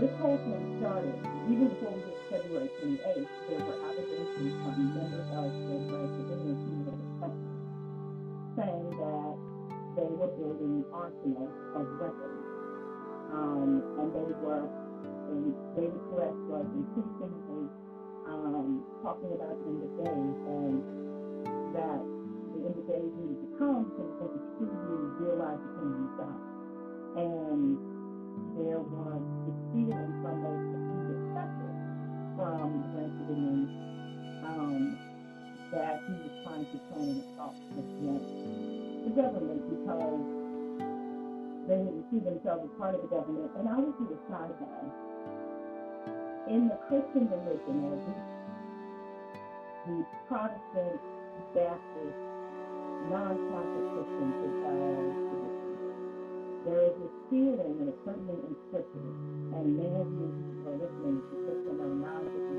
this 0.02 0.14
whole 0.18 0.40
thing 0.42 0.80
started 0.82 1.14
even 1.46 1.68
before 1.70 1.94
we 1.94 2.00
to 2.02 2.14
February 2.26 2.70
28th. 2.74 3.30
There 3.46 3.62
were 3.62 3.78
allegations 3.86 4.54
from 4.66 4.98
members 4.98 5.28
of 5.30 5.46
the 5.46 5.76
Branch 5.86 6.14
Davidian 6.26 6.58
community 6.58 7.06
saying 8.58 8.90
that 8.98 9.34
they 9.94 10.10
were 10.10 10.32
building 10.34 10.84
arsenals 10.90 11.54
of 11.76 11.86
weapons. 12.00 12.39
Um, 13.30 13.82
and 14.00 14.08
they 14.10 14.26
were, 14.42 14.66
and 15.30 15.54
David 15.78 16.02
Koresh 16.10 16.40
was 16.50 16.66
increasingly 16.74 17.70
um, 18.26 18.82
talking 19.02 19.30
about 19.32 19.54
the 19.54 19.70
end 19.70 19.82
of 19.86 19.92
days 20.02 20.36
and 20.50 20.76
that 21.74 22.00
the 22.54 22.58
end 22.66 22.74
of 22.74 22.86
days 22.90 23.10
needed 23.14 23.38
to 23.38 23.48
come 23.58 23.86
that 23.94 24.10
they 24.18 24.28
could 24.34 24.46
truly 24.58 25.08
realize 25.22 25.60
the 25.62 25.70
kingdom 25.78 26.02
of 26.10 26.14
God. 26.18 26.38
And 27.22 27.78
there 28.58 28.82
was 28.82 29.22
feeling 29.70 30.10
from 30.22 30.36
those 30.42 30.66
who 30.74 30.98
accepted 31.14 31.74
from 32.34 32.68
Branch 32.94 33.14
Davidians 33.30 33.70
um, 34.42 34.98
that 35.72 36.02
he 36.06 36.12
was 36.18 36.34
trying 36.42 36.66
to 36.66 36.78
turn 36.90 37.08
assault 37.22 37.56
against 37.78 38.34
the 39.06 39.10
government 39.14 39.62
because 39.70 40.39
they 41.70 41.78
didn't 41.78 42.10
see 42.10 42.18
themselves 42.18 42.66
as 42.66 42.72
part 42.74 42.98
of 42.98 43.06
the 43.06 43.10
government. 43.14 43.46
And 43.54 43.70
I 43.70 43.78
will 43.78 43.94
do 43.94 44.10
a 44.10 44.18
sidebar. 44.26 44.82
In 46.50 46.66
the 46.66 46.74
Christian 46.90 47.30
religion, 47.30 47.76
or 47.86 47.94
the, 47.94 48.14
the 49.86 49.96
Protestant, 50.26 50.98
Baptist, 51.54 52.18
non-Catholic 53.06 53.86
Christian 53.94 54.30
there 56.66 56.92
is 56.92 56.94
this 57.00 57.14
feeling, 57.32 57.72
and 57.80 57.88
it's 57.88 58.02
certainly 58.04 58.36
in 58.36 58.52
Scripture, 58.68 59.10
and 59.56 59.80
many 59.80 59.96
of 59.96 60.10
you 60.12 60.28
who 60.28 60.68
are 60.68 60.76
listening 60.76 61.24
to 61.24 61.34
Christian 61.48 61.80
or 61.80 61.88
non-Christian, 61.88 62.50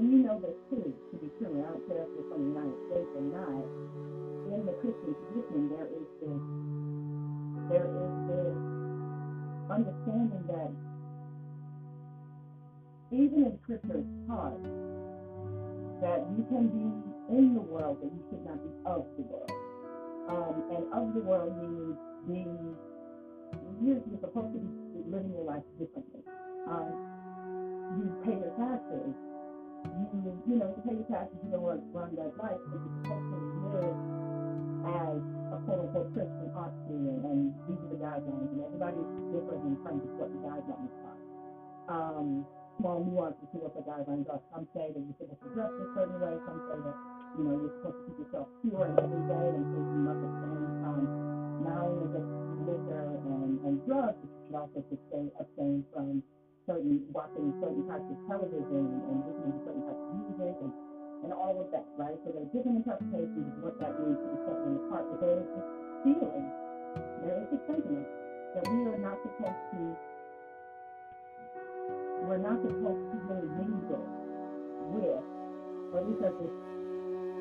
and 0.00 0.08
you 0.08 0.18
know 0.24 0.40
this 0.40 0.56
too, 0.70 0.86
to 0.86 1.14
be 1.20 1.28
true. 1.36 1.60
I 1.60 1.76
don't 1.76 1.84
care 1.84 2.06
if 2.06 2.10
you're 2.16 2.24
from 2.32 2.40
the 2.40 2.50
United 2.56 2.78
States 2.88 3.10
or 3.20 3.26
not. 3.36 3.66
In 4.54 4.64
the 4.64 4.72
Christian 4.80 5.12
tradition, 5.12 5.68
there 5.68 5.90
is 5.92 6.08
this, 6.22 6.40
there 7.70 7.86
is 7.86 8.12
this 8.26 8.58
understanding 9.70 10.42
that 10.50 10.74
even 13.14 13.46
in 13.46 13.58
Scripture 13.62 14.02
it's 14.02 14.26
taught 14.26 14.58
that 16.02 16.26
you 16.34 16.42
can 16.50 16.66
be 16.74 16.90
in 17.30 17.54
the 17.54 17.62
world, 17.62 18.02
but 18.02 18.10
you 18.10 18.22
should 18.26 18.42
not 18.42 18.58
be 18.58 18.74
of 18.90 19.06
the 19.14 19.22
world. 19.22 19.54
Um, 20.26 20.56
and 20.74 20.82
of 20.90 21.14
the 21.14 21.22
world 21.22 21.54
means 21.62 21.94
being, 22.26 22.74
you're, 23.78 24.02
supposed 24.18 24.50
to 24.50 24.58
be 24.58 25.06
living 25.06 25.30
your 25.30 25.46
life 25.46 25.62
differently. 25.78 26.26
Um, 26.66 26.90
you 27.98 28.04
pay 28.26 28.34
your 28.34 28.50
taxes. 28.58 29.14
You, 29.86 30.42
you 30.46 30.56
know, 30.58 30.74
to 30.74 30.80
pay 30.82 30.98
your 30.98 31.06
taxes, 31.06 31.38
you 31.46 31.54
don't 31.54 31.62
want 31.62 31.78
to 31.78 31.86
run 31.94 32.18
that 32.18 32.34
life, 32.34 32.58
but 32.66 32.82
you're 32.82 32.98
supposed 33.06 33.30
to 33.30 33.38
live 33.78 34.09
as 34.86 35.20
a 35.52 35.56
quote 35.66 35.80
unquote 35.86 36.10
Christian 36.14 36.50
ought 36.56 36.74
to, 36.88 36.94
and, 36.94 37.52
these 37.68 37.80
are 37.84 37.90
the 37.92 38.00
guidelines, 38.00 38.50
and 38.52 38.60
everybody's 38.64 39.10
different 39.32 39.62
in 39.66 39.76
terms 39.84 40.02
of 40.04 40.12
what 40.16 40.30
the 40.32 40.40
guidelines 40.40 40.92
are. 41.04 41.18
Um, 41.90 42.46
small 42.80 43.04
nuances 43.04 43.48
to 43.52 43.58
what 43.60 43.74
the 43.76 43.84
guidelines 43.84 44.28
are. 44.30 44.40
Some 44.54 44.68
say 44.72 44.92
that 44.94 45.00
you're 45.00 45.16
supposed 45.20 45.42
to 45.44 45.50
dress 45.52 45.72
a 45.76 45.86
certain 45.94 46.18
way, 46.20 46.34
some 46.48 46.60
say 46.70 46.78
that, 46.80 46.98
you 47.36 47.42
know, 47.44 47.54
you're 47.60 47.74
supposed 47.80 47.98
to 48.00 48.04
keep 48.08 48.18
yourself 48.24 48.48
pure 48.64 48.84
and 48.88 48.96
every 49.00 49.24
day, 49.28 49.48
and 49.56 49.64
so 49.70 49.78
you 49.80 50.00
must 50.06 50.22
abstain 50.24 50.66
from 50.80 50.98
not 51.64 51.78
only 51.84 52.06
just 52.14 52.30
liquor 52.64 53.04
and, 53.28 53.52
and 53.66 53.74
drugs, 53.84 54.20
but 54.48 54.56
also 54.64 54.80
abstain, 54.88 55.28
abstain 55.40 55.84
from 55.92 56.22
certain 56.66 57.04
watching 57.12 57.52
certain 57.60 57.84
types 57.88 58.06
of 58.08 58.18
television 58.28 58.84
and 59.10 59.16
listening 59.28 59.52
to 59.56 59.60
certain 59.66 59.84
types 59.84 60.00
of 60.00 60.12
music 60.24 60.56
and, 60.62 60.72
and 61.22 61.32
all 61.32 61.60
of 61.60 61.68
that, 61.70 61.84
right? 62.00 62.16
So 62.24 62.32
there 62.32 62.42
are 62.42 62.52
different 62.52 62.80
interpretations 62.80 63.44
of 63.44 63.60
what 63.60 63.76
that 63.80 63.92
means 64.00 64.16
to 64.16 64.26
be 64.32 64.38
separate 64.44 64.68
and 64.68 64.78
apart, 64.88 65.04
but 65.12 65.18
there 65.20 65.36
is 65.36 65.48
this 65.52 65.68
feeling, 66.04 66.46
there 67.24 67.36
is 67.44 67.46
this 67.52 67.62
sentiment 67.68 68.08
that 68.56 68.64
we 68.66 68.78
are 68.88 69.00
not 69.00 69.16
supposed 69.22 69.64
to 69.76 69.80
we're 72.30 72.38
not 72.38 72.60
supposed 72.60 73.04
to 73.10 73.16
really 73.26 73.48
mingle 73.56 74.04
with, 74.92 75.24
or 75.90 75.98
at 75.98 76.04
least 76.06 76.20
there's, 76.20 76.36
this, 76.36 76.54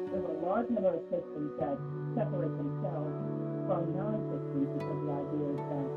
there's 0.09 0.25
a 0.25 0.37
large 0.39 0.69
number 0.71 0.95
of 0.95 1.03
Christians 1.11 1.51
that 1.59 1.77
separate 2.15 2.53
themselves 2.55 3.13
from 3.67 3.91
non-Christians 3.93 4.67
because 4.79 4.99
the 5.03 5.11
idea 5.13 5.47
is 5.51 5.61
that, 5.61 5.89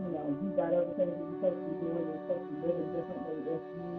you 0.00 0.08
know, 0.16 0.26
you 0.32 0.48
got 0.54 0.70
everything 0.72 1.12
that 1.12 1.18
you're 1.18 1.34
supposed 1.36 1.60
to 1.60 1.66
be 1.66 1.74
doing, 1.82 2.04
you're 2.08 2.22
supposed 2.24 2.46
to 2.46 2.52
be 2.54 2.58
living 2.62 2.88
differently. 2.94 3.36
If 3.52 3.62
you, 3.74 3.90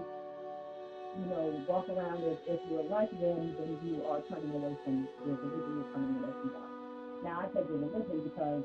you 1.20 1.26
know, 1.32 1.44
walk 1.68 1.88
around 1.90 2.24
as 2.28 2.38
if 2.48 2.60
you're 2.70 2.84
like 2.92 3.12
them, 3.20 3.56
then 3.56 3.80
you 3.84 4.04
are 4.06 4.20
turning 4.28 4.52
away 4.52 4.76
from 4.84 5.08
your 5.24 5.36
religion, 5.40 5.72
you're 5.80 5.92
turning 5.96 6.16
away 6.20 6.34
from 6.42 6.50
God. 6.52 6.70
Now, 7.24 7.36
I 7.42 7.46
say 7.56 7.64
your 7.68 7.80
religion 7.80 8.20
because 8.24 8.64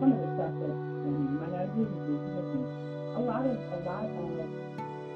some 0.00 0.12
of 0.12 0.18
the 0.20 0.28
stuff 0.36 0.52
that, 0.60 0.74
and 0.76 1.14
you 1.24 1.36
might 1.40 1.52
not 1.52 1.64
agree 1.72 1.88
with 1.88 2.04
me, 2.04 2.64
a 3.16 3.20
lot 3.20 3.46
of 3.46 3.56
a 3.56 3.78
lot 3.86 4.04
of 4.04 4.28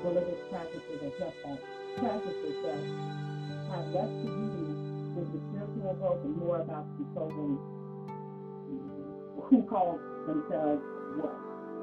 religious 0.04 0.40
practices 0.48 0.98
are 1.04 1.14
just 1.18 1.36
that 1.44 1.58
practices 1.98 2.56
that 2.64 2.82
have 3.68 3.86
less 3.92 4.08
to 4.08 4.28
do 4.30 4.46
with 5.18 5.28
the 5.34 5.40
spiritual 5.50 5.94
growth 6.00 6.22
and 6.24 6.36
more 6.38 6.60
about 6.62 6.86
controlling 6.96 7.58
who 9.50 9.62
calls 9.64 10.00
themselves 10.26 10.82
what. 11.18 11.34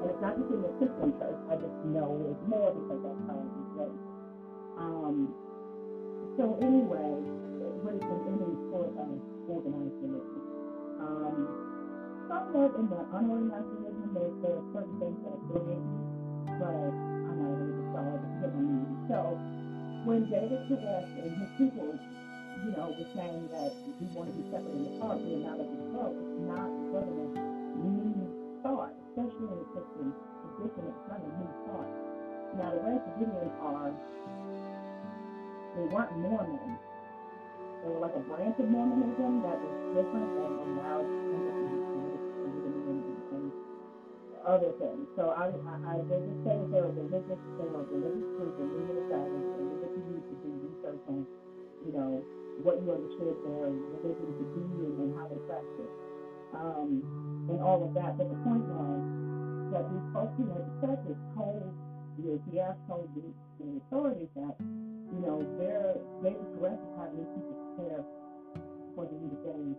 And 0.02 0.10
it's 0.10 0.20
not 0.22 0.36
just 0.36 0.50
in 0.52 0.62
the 0.62 0.72
Christian 0.78 1.10
church. 1.18 1.40
I 1.50 1.54
just 1.56 1.78
know 1.88 2.20
it's 2.28 2.44
more 2.48 2.72
because 2.72 3.00
that's 3.02 3.22
how. 3.28 3.65
Um, 4.76 5.34
so 6.36 6.58
anyway, 6.62 7.24
what 7.82 7.94
is 7.94 8.04
in 8.10 8.20
any 8.26 8.58
sort 8.70 8.92
of 8.96 9.22
organized 9.46 9.96
religion? 10.00 10.42
Um, 10.98 11.56
somewhat 12.28 12.74
in 12.76 12.88
the 12.88 13.06
unorganized 13.12 13.68
religion, 13.72 14.12
there's 14.14 14.34
there 14.42 14.56
are 14.56 14.66
certain 14.72 14.94
things 14.98 15.18
that 15.24 15.34
affiliate 15.34 15.84
you 15.84 16.00
but 16.58 16.96
I'm 17.26 17.38
not 17.40 17.58
solid 17.92 18.22
to 18.22 18.34
get 18.40 18.52
my 18.54 18.60
meaning. 18.60 18.98
So 19.08 19.42
when 20.04 20.26
David 20.28 20.60
Koresh 20.68 21.10
and 21.18 21.36
his 21.36 21.50
people, 21.58 22.00
you 22.56 22.72
know, 22.72 22.94
were 22.96 23.08
saying 23.14 23.48
that 23.52 23.72
we 24.00 24.08
want 24.08 24.30
to 24.30 24.34
be 24.34 24.44
separate 24.50 24.76
and 24.76 24.88
apart, 24.88 25.20
we 25.24 25.34
are 25.34 25.40
not 25.40 25.60
of 25.60 25.68
this 25.70 25.82
world, 25.90 26.16
it's 26.20 26.36
not 26.38 26.72
of 26.92 26.94
a 26.96 27.34
new 27.74 28.32
thought, 28.62 28.94
especially 29.10 29.48
in 29.52 29.58
the 29.60 29.68
Christian 29.72 30.14
tradition, 30.42 30.84
it's 30.92 31.06
not 31.08 31.22
a 31.22 31.30
new 31.30 31.52
thought. 31.66 31.90
Now 32.52 32.72
the 32.74 32.80
Branch 32.80 33.02
Davidians 33.06 33.54
are, 33.60 33.92
they 35.76 35.86
weren't 35.92 36.12
Mormons. 36.18 36.80
They 37.84 37.88
were 37.92 38.00
like 38.00 38.16
a 38.16 38.24
branch 38.24 38.56
of 38.58 38.68
Mormonism 38.68 39.44
that 39.44 39.60
was 39.60 39.76
different 39.94 40.30
and 40.40 40.52
allowed 40.74 41.06
people 41.06 41.52
to 41.52 41.64
do 41.70 41.86
other 44.46 44.70
things. 44.78 45.04
So 45.18 45.34
I, 45.34 45.50
I, 45.50 45.74
I 45.90 45.94
they 46.06 46.22
just 46.22 46.40
say 46.46 46.54
that 46.54 46.70
they're 46.70 46.86
a 46.86 46.94
religious, 46.94 47.40
they're 47.58 47.66
a 47.66 47.82
religious 47.82 48.30
group, 48.38 48.54
and 48.62 48.70
and 48.70 48.96
and 49.10 49.62
leave 49.66 49.82
it 49.82 49.90
to 49.90 50.00
you 50.06 50.16
to 50.22 50.34
do 50.38 50.48
research 50.70 51.02
on, 51.10 51.26
you 51.82 51.92
know, 51.92 52.22
what 52.62 52.78
you 52.78 52.94
understood 52.94 53.34
their 53.42 53.74
religion 53.74 54.28
to 54.38 54.44
be 54.54 54.62
and, 54.86 54.94
and 55.02 55.10
how 55.18 55.26
they 55.26 55.40
practice, 55.50 55.92
um, 56.54 57.02
and 57.50 57.58
all 57.58 57.82
of 57.82 57.90
that. 57.98 58.14
But 58.16 58.30
the 58.30 58.38
point 58.46 58.64
was 58.70 59.02
that 59.74 59.84
these 59.90 60.06
folks 60.14 60.32
who 60.38 60.46
had 60.54 60.62
the 60.62 60.74
churches 60.78 61.18
told 61.34 61.66
the 62.22 62.38
ATF, 62.38 62.78
told 62.86 63.10
the, 63.18 63.26
the 63.66 63.74
authorities 63.86 64.30
that, 64.38 64.54
you 65.12 65.20
know, 65.26 65.42
they're, 65.58 65.98
they 66.22 66.34
were 66.38 66.50
correct 66.58 66.80
in 66.80 66.92
having 66.98 67.18
these 67.18 67.32
people 67.34 67.56
prepare 67.76 68.00
for 68.94 69.04
the 69.10 69.16
end 69.18 69.30
of 69.34 69.40
days, 69.44 69.76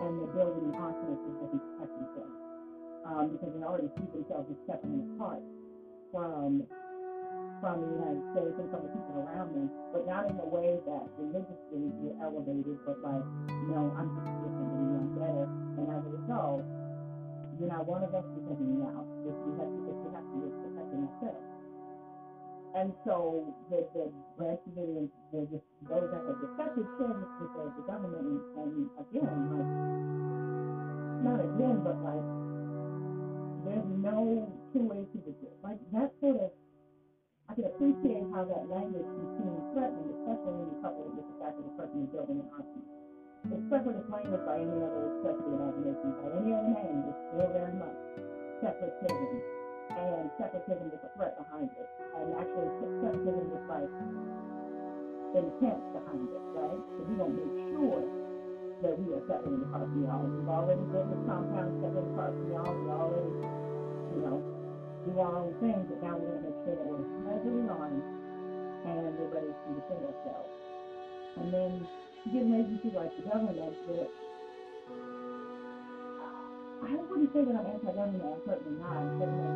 and 0.00 0.10
they're 0.20 0.34
building 0.38 0.70
an 0.70 0.76
arsenal 0.78 1.16
so 1.18 1.28
they 1.52 1.58
protect 1.58 1.92
themselves. 1.98 2.38
um, 3.06 3.30
because 3.32 3.52
they 3.54 3.62
already 3.64 3.90
see 3.96 4.08
themselves 4.12 4.48
as 4.50 4.58
stepping 4.66 4.96
apart 5.16 5.42
from 6.12 6.64
from 7.60 7.80
the 7.80 7.90
United 7.96 8.24
States 8.36 8.56
and 8.60 8.68
from 8.70 8.82
the 8.84 8.92
people 8.92 9.24
around 9.24 9.50
them, 9.56 9.70
but 9.92 10.04
not 10.06 10.28
in 10.28 10.36
a 10.40 10.48
way 10.48 10.76
that 10.84 11.04
religiously 11.16 11.88
you're 12.04 12.16
elevated, 12.20 12.76
but 12.84 13.00
like, 13.00 13.24
no, 13.72 13.88
I'm 13.96 14.12
just 14.20 14.28
different 14.44 14.70
you, 14.76 14.88
I'm 15.00 15.10
better. 15.16 15.46
And 15.80 15.86
as 15.88 16.02
a 16.04 16.12
result, 16.12 16.64
you're 17.58 17.70
not 17.72 17.86
one 17.88 18.04
of 18.04 18.12
us, 18.14 18.24
you're 18.36 18.44
me 18.60 18.84
out. 18.84 19.06
If 19.24 19.36
you 19.46 19.52
have 19.58 19.70
to, 19.70 19.80
you 19.80 19.92
you're 20.44 20.56
protecting 20.66 21.02
yourself. 21.08 21.40
And 22.74 22.92
so 23.06 23.54
the 23.70 23.86
the 23.94 24.10
branch 24.36 24.60
Davidians, 24.66 25.10
the, 25.30 25.46
the 25.46 25.60
those 25.86 26.10
that 26.10 26.22
have 26.26 26.40
defected 26.42 26.86
this 26.98 27.30
with 27.38 27.52
the, 27.54 27.64
the 27.78 27.84
government, 27.86 28.26
and, 28.26 28.40
and 28.58 28.90
again, 28.98 29.38
like 29.54 29.72
not 31.22 31.38
again, 31.38 31.78
but 31.86 31.96
like 32.02 32.26
there's 33.64 33.88
no 34.02 34.50
two 34.74 34.82
ways 34.90 35.06
to 35.14 35.18
do 35.22 35.30
it. 35.30 35.56
Like 35.62 35.78
that 35.92 36.10
sort 36.20 36.36
of 36.36 36.50
I 37.48 37.54
can 37.54 37.66
appreciate 37.68 38.24
how 38.32 38.48
that 38.48 38.64
language 38.72 39.04
can 39.04 39.26
seem 39.36 39.52
threatening, 39.76 40.08
especially 40.24 40.54
when 40.56 40.66
you 40.72 40.76
couple 40.80 41.04
it 41.04 41.12
with 41.12 41.28
the 41.28 41.36
fact 41.44 41.54
that 41.60 41.64
the 41.68 41.74
person 41.76 42.08
is 42.08 42.10
building 42.10 42.40
an 42.40 42.48
argument. 42.48 42.88
It's 43.52 43.64
separate 43.68 44.00
language 44.08 44.44
by 44.48 44.56
any 44.64 44.78
other 44.80 45.04
of 45.20 45.36
the 45.36 45.52
imagination, 45.52 46.08
by 46.24 46.28
any 46.40 46.50
other 46.56 46.72
name, 46.72 46.98
it's 47.04 47.20
still 47.28 47.50
very 47.52 47.76
much 47.76 48.00
separatism. 48.64 49.36
And 49.92 50.32
separatism 50.40 50.88
is 50.88 51.02
a 51.04 51.10
threat 51.12 51.36
behind 51.36 51.68
it. 51.76 51.88
Intent 55.64 55.80
behind 55.96 56.28
it, 56.28 56.44
right? 56.52 56.76
So 56.76 57.00
we 57.08 57.16
don't 57.16 57.32
make 57.32 57.56
sure 57.72 58.04
that 58.84 58.92
we 59.00 59.16
are 59.16 59.24
separating 59.24 59.64
apart 59.64 59.88
from 59.88 60.04
y'all. 60.04 60.28
We've 60.28 60.48
already 60.52 60.84
built 60.92 61.08
this 61.08 61.24
compound 61.24 61.80
separated 61.80 62.12
apart 62.12 62.32
from 62.36 62.46
y'all. 62.52 62.74
We 62.76 62.86
already, 62.92 63.32
you 64.12 64.20
know, 64.20 64.38
do 65.08 65.12
our 65.20 65.32
own 65.40 65.56
things, 65.64 65.88
but 65.88 66.04
now 66.04 66.20
we're 66.20 66.28
going 66.36 66.44
to 66.44 66.48
make 66.52 66.58
sure 66.68 66.76
that 66.76 66.84
we're 66.84 67.08
heavily 67.24 67.64
armed 67.68 68.04
and 68.84 69.16
we're 69.16 69.32
ready 69.32 69.52
to 69.52 69.68
defend 69.72 70.04
ourselves. 70.04 70.52
And 71.40 71.48
then 71.48 71.70
you 72.24 72.28
get 72.32 72.44
an 72.44 72.54
agency 72.60 72.92
like 72.92 73.16
the 73.16 73.24
government 73.24 73.56
that 73.56 74.08
I 76.84 76.92
wouldn't 77.08 77.32
say 77.32 77.40
that 77.40 77.56
I'm 77.56 77.64
anti-government. 77.64 78.20
I'm 78.20 78.40
certainly 78.44 78.76
not. 78.76 78.92
I 78.92 79.08
certainly 79.16 79.48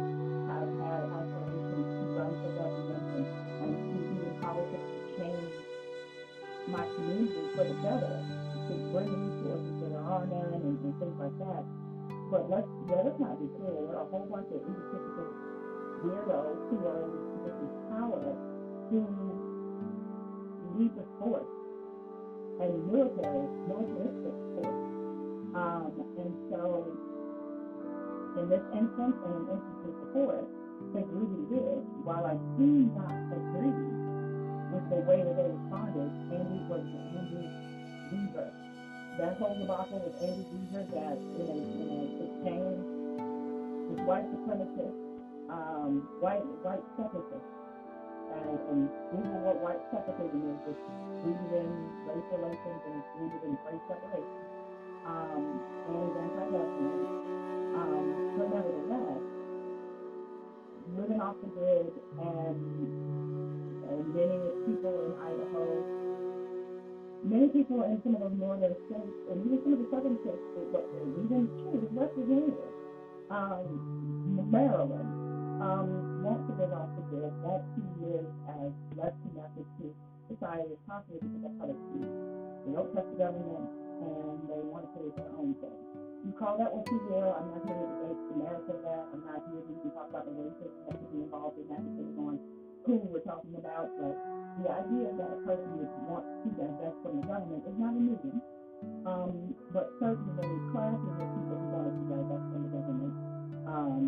have 0.48 0.72
had 0.80 1.02
aspirations 1.12 1.88
to 2.00 2.04
run 2.16 2.32
for 2.40 2.50
government 2.56 3.04
and, 3.12 3.24
and 3.68 3.72
to 3.76 3.98
in 4.24 4.34
politics 4.40 4.88
to 4.88 5.06
change 5.20 5.57
my 6.68 6.84
community 6.96 7.48
for 7.56 7.64
the 7.64 7.76
better, 7.80 8.14
to 8.68 8.72
bring 8.92 9.08
resources 9.08 9.74
that 9.80 9.92
are 9.96 10.08
on 10.20 10.28
there 10.28 10.52
and, 10.52 10.62
and 10.84 10.94
things 11.00 11.16
like 11.16 11.36
that. 11.40 11.64
But 12.30 12.50
let's 12.52 12.68
let 12.92 13.08
us 13.08 13.16
not 13.16 13.40
be 13.40 13.48
clear. 13.56 13.72
There 13.72 13.96
are 13.96 14.04
a 14.04 14.10
whole 14.12 14.28
bunch 14.28 14.52
of 14.52 14.60
egotistical 14.60 15.32
weirdos 16.04 16.60
who 16.68 16.76
are 16.84 17.00
in 17.08 17.12
positions 17.40 17.72
of 17.72 17.82
power 17.96 18.24
who 18.92 19.00
lead 20.76 20.92
the 20.96 21.04
force 21.18 21.48
and 22.60 22.72
military, 22.92 23.48
militaristic 23.64 24.36
force. 24.52 24.84
Um, 25.56 25.92
and 26.20 26.32
so, 26.52 26.84
in 28.36 28.48
this 28.52 28.64
instance 28.76 29.16
and 29.24 29.32
in 29.32 29.44
instances 29.56 29.94
before, 30.04 30.44
they 30.92 31.04
really 31.08 31.42
did. 31.48 31.80
While 32.04 32.28
I 32.28 32.36
do 32.60 32.92
not 32.92 33.16
agree 33.32 33.97
with 34.78 34.90
the 34.90 35.02
way 35.10 35.18
that 35.26 35.34
they 35.34 35.50
responded, 35.50 36.10
Andy 36.30 36.62
was 36.70 36.86
Randy 36.86 37.50
Weaver 38.14 38.50
that 39.18 39.34
whole 39.38 39.58
debacle 39.58 39.98
with 39.98 40.14
Randy 40.22 40.46
Weaver 40.46 40.86
that 40.94 41.18
in 41.18 41.46
a, 41.50 41.56
in 41.58 41.88
a 41.90 42.02
exchange 42.22 42.78
with 43.90 44.00
white 44.06 44.22
supremacists, 44.30 45.02
um, 45.50 46.06
white 46.22 46.46
white 46.62 46.84
separatists, 46.94 47.54
and, 48.30 48.58
and 48.70 48.80
Google 49.10 49.42
what 49.42 49.58
white 49.58 49.82
separatism 49.90 50.38
is. 50.38 50.70
It's 50.70 50.78
rooted 51.26 51.50
in 51.50 51.70
race 52.06 52.28
relations 52.30 52.80
and 52.86 53.02
rooted 53.18 53.42
in 53.42 53.58
race 53.66 53.82
separation. 53.90 54.38
Um, 55.02 55.44
and 55.88 56.10
anti-government. 56.14 57.10
Um, 57.74 58.06
but 58.38 58.48
nevertheless, 58.54 59.22
living 60.94 61.20
off 61.20 61.36
the 61.42 61.48
grid 61.48 61.92
and, 62.22 63.37
and 63.90 64.14
many 64.14 64.38
people 64.66 64.94
in 65.04 65.12
Idaho 65.20 66.08
many 67.24 67.48
people 67.48 67.82
in 67.82 67.98
some 68.02 68.14
of 68.14 68.20
those 68.22 68.38
northern 68.38 68.74
states, 68.86 69.18
and 69.30 69.42
even 69.42 69.58
some 69.64 69.72
of 69.74 69.80
the 69.82 69.88
southern 69.90 70.16
states, 70.22 70.44
even 71.18 71.50
true, 71.60 71.82
West 71.90 72.14
Virginia, 72.14 72.68
um, 73.30 74.48
Maryland, 74.50 75.10
um, 75.58 76.22
want 76.22 76.46
to 76.46 76.52
live 76.54 76.70
off 76.70 76.88
the 76.94 77.02
grid, 77.10 77.34
want 77.42 77.66
to 77.74 77.82
live 77.98 78.26
as 78.62 78.70
less 78.94 79.14
connected 79.26 79.66
to 79.82 79.90
society 80.30 80.70
as 80.70 80.82
possible 80.86 81.18
because 81.18 81.42
that's 81.42 81.58
how 81.58 81.66
they 81.66 81.78
see. 81.90 82.06
They 82.06 82.72
don't 82.78 82.90
trust 82.94 83.08
the 83.10 83.18
government, 83.18 83.66
and 83.98 84.36
they 84.46 84.60
want 84.62 84.86
to 84.86 84.90
create 84.94 85.14
their 85.18 85.32
own 85.34 85.58
thing. 85.58 85.78
You 86.22 86.32
call 86.38 86.58
that 86.58 86.70
what 86.70 86.86
you 86.86 86.98
will. 87.10 87.30
I'm 87.34 87.50
not 87.50 87.62
here 87.66 87.78
to 87.78 87.86
debate 87.98 88.20
the 88.30 88.36
merits 88.38 88.68
of 88.70 88.78
that. 88.86 89.02
I'm 89.10 89.22
not 89.26 89.42
here 89.50 89.62
to 89.62 89.88
talk 89.94 90.10
about 90.10 90.26
the 90.26 90.34
racism 90.34 90.70
that 90.86 90.94
could 90.98 91.10
be 91.10 91.18
involved 91.26 91.58
in 91.58 91.66
that, 91.72 91.82
depending 91.82 92.18
on 92.22 92.38
who 92.88 93.04
we're 93.12 93.20
talking 93.20 93.52
about, 93.52 93.92
but 94.00 94.16
the 94.64 94.72
idea 94.72 95.12
that 95.20 95.28
a 95.28 95.40
person 95.44 95.68
would 95.76 95.92
want 96.08 96.24
to 96.24 96.48
divest 96.56 96.96
from 97.04 97.20
the 97.20 97.24
government 97.28 97.60
is 97.68 97.76
not 97.76 97.92
a 97.92 98.00
new 98.00 98.16
one. 98.24 98.40
Um, 99.04 99.34
but 99.74 99.92
certainly 100.00 100.48
classes 100.72 101.14
of 101.20 101.28
people 101.36 101.58
who 101.60 101.68
want 101.68 101.92
to 101.92 102.04
divest 102.08 102.44
from 102.48 102.60
the 102.64 102.72
government 102.72 103.14
um, 103.68 104.02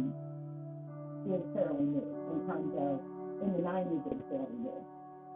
is 1.28 1.44
fairly 1.52 1.84
new 1.92 2.08
in 2.32 2.38
terms 2.48 2.72
of, 2.80 2.94
in 3.44 3.48
the 3.52 3.62
90s 3.66 4.00
it 4.00 4.16
was 4.16 4.26
fairly 4.32 4.58
new. 4.64 4.80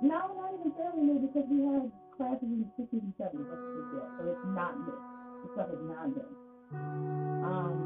Now 0.09 0.33
not 0.33 0.57
even 0.57 0.73
fairly 0.81 1.05
new 1.05 1.19
because 1.29 1.45
we 1.53 1.61
had 1.69 1.85
classes 2.17 2.49
in 2.49 2.65
the 2.65 2.71
60s 2.81 3.05
and 3.05 3.15
70s, 3.21 3.45
so 3.45 4.23
it's 4.25 4.47
not 4.57 4.73
new. 4.81 4.97
The 5.45 5.49
stuff 5.53 5.69
is 5.69 5.83
not 5.85 6.09
new. 6.15 6.31
Um, 7.45 7.77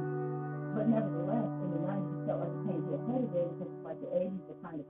but 0.79 0.87
nevertheless, 0.87 1.51
in 1.67 1.69
the 1.75 1.83
90s, 1.83 2.15
it 2.15 2.23
felt 2.29 2.39
like 2.47 2.55
it 2.55 2.63
came 2.71 2.81
to 2.87 2.93
a 2.95 3.01
head 3.11 3.23
again 3.27 3.49
because 3.59 3.73
it's 3.73 3.85
like 3.89 3.99
the 3.99 4.13
80s 4.15 4.45
were 4.47 4.61
kind 4.63 4.79
of 4.79 4.87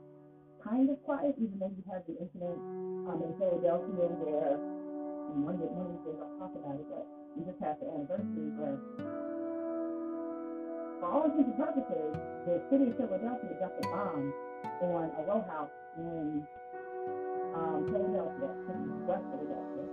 kind 0.65 0.91
of 0.91 0.99
quiet, 1.05 1.35
even 1.39 1.59
though 1.59 1.71
you 1.71 1.85
had 1.87 2.03
the 2.07 2.19
incident 2.19 2.59
um, 3.07 3.23
in 3.23 3.33
Philadelphia 3.39 4.07
where, 4.19 4.59
and 4.59 5.45
one, 5.45 5.57
of 5.57 5.71
these 5.71 6.03
days 6.03 6.19
I'll 6.19 6.37
talk 6.41 6.53
about 6.57 6.77
it, 6.79 6.87
but 6.91 7.05
we 7.37 7.47
just 7.47 7.59
passed 7.63 7.79
the 7.79 7.89
anniversary 7.89 8.49
where, 8.59 8.79
for 10.99 11.07
all 11.07 11.23
intents 11.31 11.55
and 11.55 11.59
purposes, 11.59 12.11
the 12.47 12.55
city 12.71 12.91
of 12.91 12.95
Philadelphia 12.99 13.55
dropped 13.63 13.79
a 13.79 13.87
bomb 13.87 14.25
on 14.83 15.07
a 15.15 15.23
row 15.31 15.43
house 15.47 15.71
in 15.99 16.43
um, 17.55 17.87
Philadelphia, 17.87 18.51
West 19.07 19.27
Philadelphia, 19.31 19.87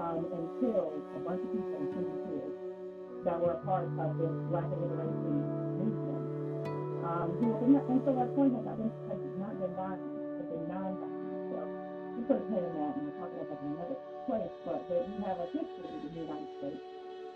um, 0.00 0.20
and 0.32 0.44
killed 0.64 0.96
a 1.16 1.20
bunch 1.22 1.40
of 1.44 1.50
people, 1.52 1.76
including 1.76 2.18
kids, 2.24 2.56
that 3.24 3.36
were 3.36 3.56
a 3.56 3.60
part 3.64 3.88
of 4.00 4.08
this 4.16 4.34
black 4.48 4.68
liberation 4.68 5.44
movement. 5.80 6.24
Um, 7.04 7.28
and 7.36 8.00
so 8.04 8.12
point 8.32 8.52
that 8.56 8.64
not 8.64 9.23
violent, 9.74 10.02
has 10.38 10.46
been 10.48 10.66
non-violent. 10.70 11.50
So 11.50 11.58
we 12.16 12.22
put 12.24 12.38
a 12.38 12.46
that, 12.48 12.92
and 12.96 13.02
we'll 13.04 13.18
talk 13.18 13.30
about 13.34 13.48
that 13.50 13.60
in 13.62 13.74
another 13.74 13.98
place. 14.26 14.54
But 14.64 14.80
that 14.88 15.02
we 15.04 15.14
have 15.26 15.38
a 15.38 15.46
history 15.50 15.90
in 15.90 16.00
the 16.02 16.22
United 16.24 16.50
States 16.58 16.82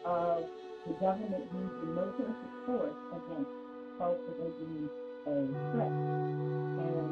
of 0.06 0.46
the 0.86 0.94
government 1.02 1.44
using 1.52 1.90
militaristic 1.94 2.52
force 2.64 3.00
against 3.12 3.52
folks 3.98 4.22
that 4.26 4.36
they 4.38 4.50
deem 4.62 4.88
a 5.26 5.34
threat. 5.74 5.92
And 5.92 7.10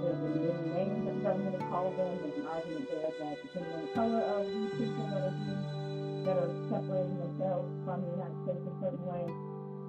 there's 0.00 0.20
been 0.20 0.36
many 0.40 0.66
names 0.72 1.00
that 1.06 1.14
the 1.14 1.24
government 1.24 1.54
has 1.60 1.66
called 1.70 1.94
them. 1.96 2.12
There's 2.24 2.38
an 2.40 2.46
argument 2.48 2.88
there 2.90 3.12
that 3.12 3.36
depending 3.42 3.72
on 3.76 3.80
the 3.84 3.92
color 3.92 4.22
of 4.24 4.42
these 4.48 4.72
people 4.80 5.04
that 5.12 5.22
are 5.28 5.36
that 6.26 6.36
are 6.42 6.50
separating 6.66 7.18
themselves 7.22 7.70
from 7.86 8.02
the 8.02 8.10
United 8.18 8.38
States 8.42 8.62
in 8.66 8.74
certain 8.82 9.06
ways, 9.06 9.30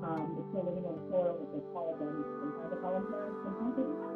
um, 0.03 0.29
they're 0.53 0.61
living 0.61 0.85
on 0.85 0.97
that 1.41 1.49
they 1.49 1.63
call 1.73 1.97
them, 1.97 2.21
parents, 3.09 3.39
sometimes 3.41 3.73
they 3.77 3.85
do 3.87 3.95
not. 3.97 4.13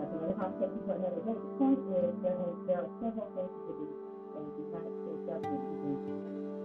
That's 0.00 0.12
another 0.16 0.36
conversation 0.38 0.80
for 0.86 0.94
another 0.96 1.20
day. 1.28 1.36
The 1.36 1.52
point 1.60 1.80
is 1.92 2.10
there, 2.24 2.40
there 2.64 2.80
are 2.86 2.90
several 3.02 3.28
cases 3.36 3.62
of 3.68 3.76
the, 3.76 3.88
of 4.38 4.44
the 4.48 4.62
United 4.64 4.94
States 5.04 5.22
government 5.28 5.62
using 5.76 5.98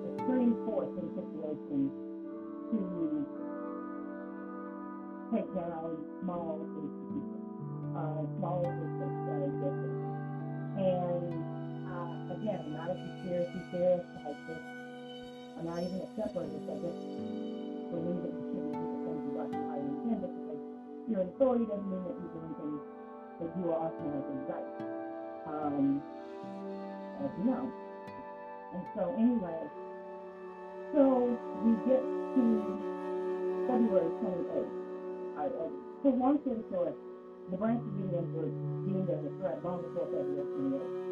extreme 0.08 0.54
force 0.64 0.94
in 0.96 1.08
situations 1.12 1.92
to 2.72 2.80
take 5.34 5.50
down 5.52 5.90
small 6.24 6.64
institutions, 6.64 7.44
uh, 7.98 8.24
small 8.40 8.64
systems 8.64 9.18
that 9.28 9.42
exist. 9.52 9.84
And 10.80 11.28
uh, 11.92 12.34
again, 12.40 12.60
I'm 12.64 12.72
not 12.72 12.88
a 12.88 12.96
conspiracy 12.96 13.60
theorist. 13.72 14.08
I 14.16 14.32
just, 14.48 14.68
I'm 15.60 15.66
not 15.66 15.84
even 15.84 16.00
a 16.02 16.10
separatist. 16.16 16.66
I 16.72 16.76
just 16.80 17.02
believe 17.94 18.22
that 18.26 18.34
you 18.34 18.44
shouldn't 18.50 18.74
the 18.74 19.00
things 19.06 19.22
you 19.30 19.34
you 19.38 19.86
intend 19.86 20.24
it 20.26 20.34
because 20.34 20.62
you're 21.06 21.22
an 21.22 21.30
authority 21.38 21.66
doesn't 21.70 21.90
mean 21.90 22.04
that 22.04 22.16
you're 22.18 22.34
doing 22.34 22.56
things 22.58 22.82
that 23.40 23.50
you 23.58 23.66
are 23.70 23.80
automatically 23.86 24.42
right. 24.50 24.70
Um, 25.46 26.02
as 27.22 27.32
you 27.38 27.46
know. 27.46 27.70
And 28.74 28.84
so 28.98 29.14
anyway, 29.14 29.62
so 30.94 31.38
we 31.62 31.72
get 31.86 32.02
to 32.02 32.44
February 33.70 34.10
28th. 34.26 34.74
I, 35.38 35.44
I, 35.46 35.66
so 36.02 36.10
long 36.10 36.40
story 36.42 36.64
short, 36.70 36.96
the 37.52 37.58
Branch 37.58 37.82
Davidians 37.86 38.34
were 38.34 38.50
deemed 38.90 39.10
as 39.10 39.22
a 39.22 39.32
threat 39.38 39.62
long 39.64 39.82
before 39.86 40.10
February 40.10 40.46
28th 40.58 41.03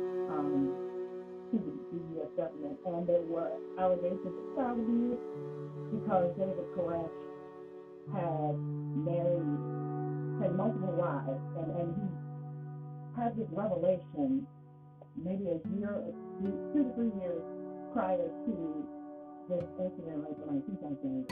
government, 2.42 2.78
and 2.86 3.06
there 3.06 3.22
were 3.30 3.54
allegations 3.78 4.34
of 4.34 4.46
child 4.58 4.82
abuse 4.82 5.22
because 5.94 6.34
David 6.34 6.66
Koresh 6.74 7.14
had 8.10 8.58
married, 9.06 9.62
had 10.42 10.58
multiple 10.58 10.96
wives, 10.98 11.38
and, 11.62 11.70
and 11.78 11.90
he 11.94 12.08
had 13.22 13.38
this 13.38 13.46
revelation 13.54 14.48
maybe 15.14 15.54
a 15.54 15.60
year, 15.78 16.02
two, 16.42 16.50
two 16.74 16.82
to 16.82 16.92
three 16.98 17.14
years 17.22 17.44
prior 17.94 18.26
to 18.26 18.54
this 19.50 19.66
incident 19.78 20.26
like 20.26 20.40
in 20.50 20.64
2003, 20.66 21.30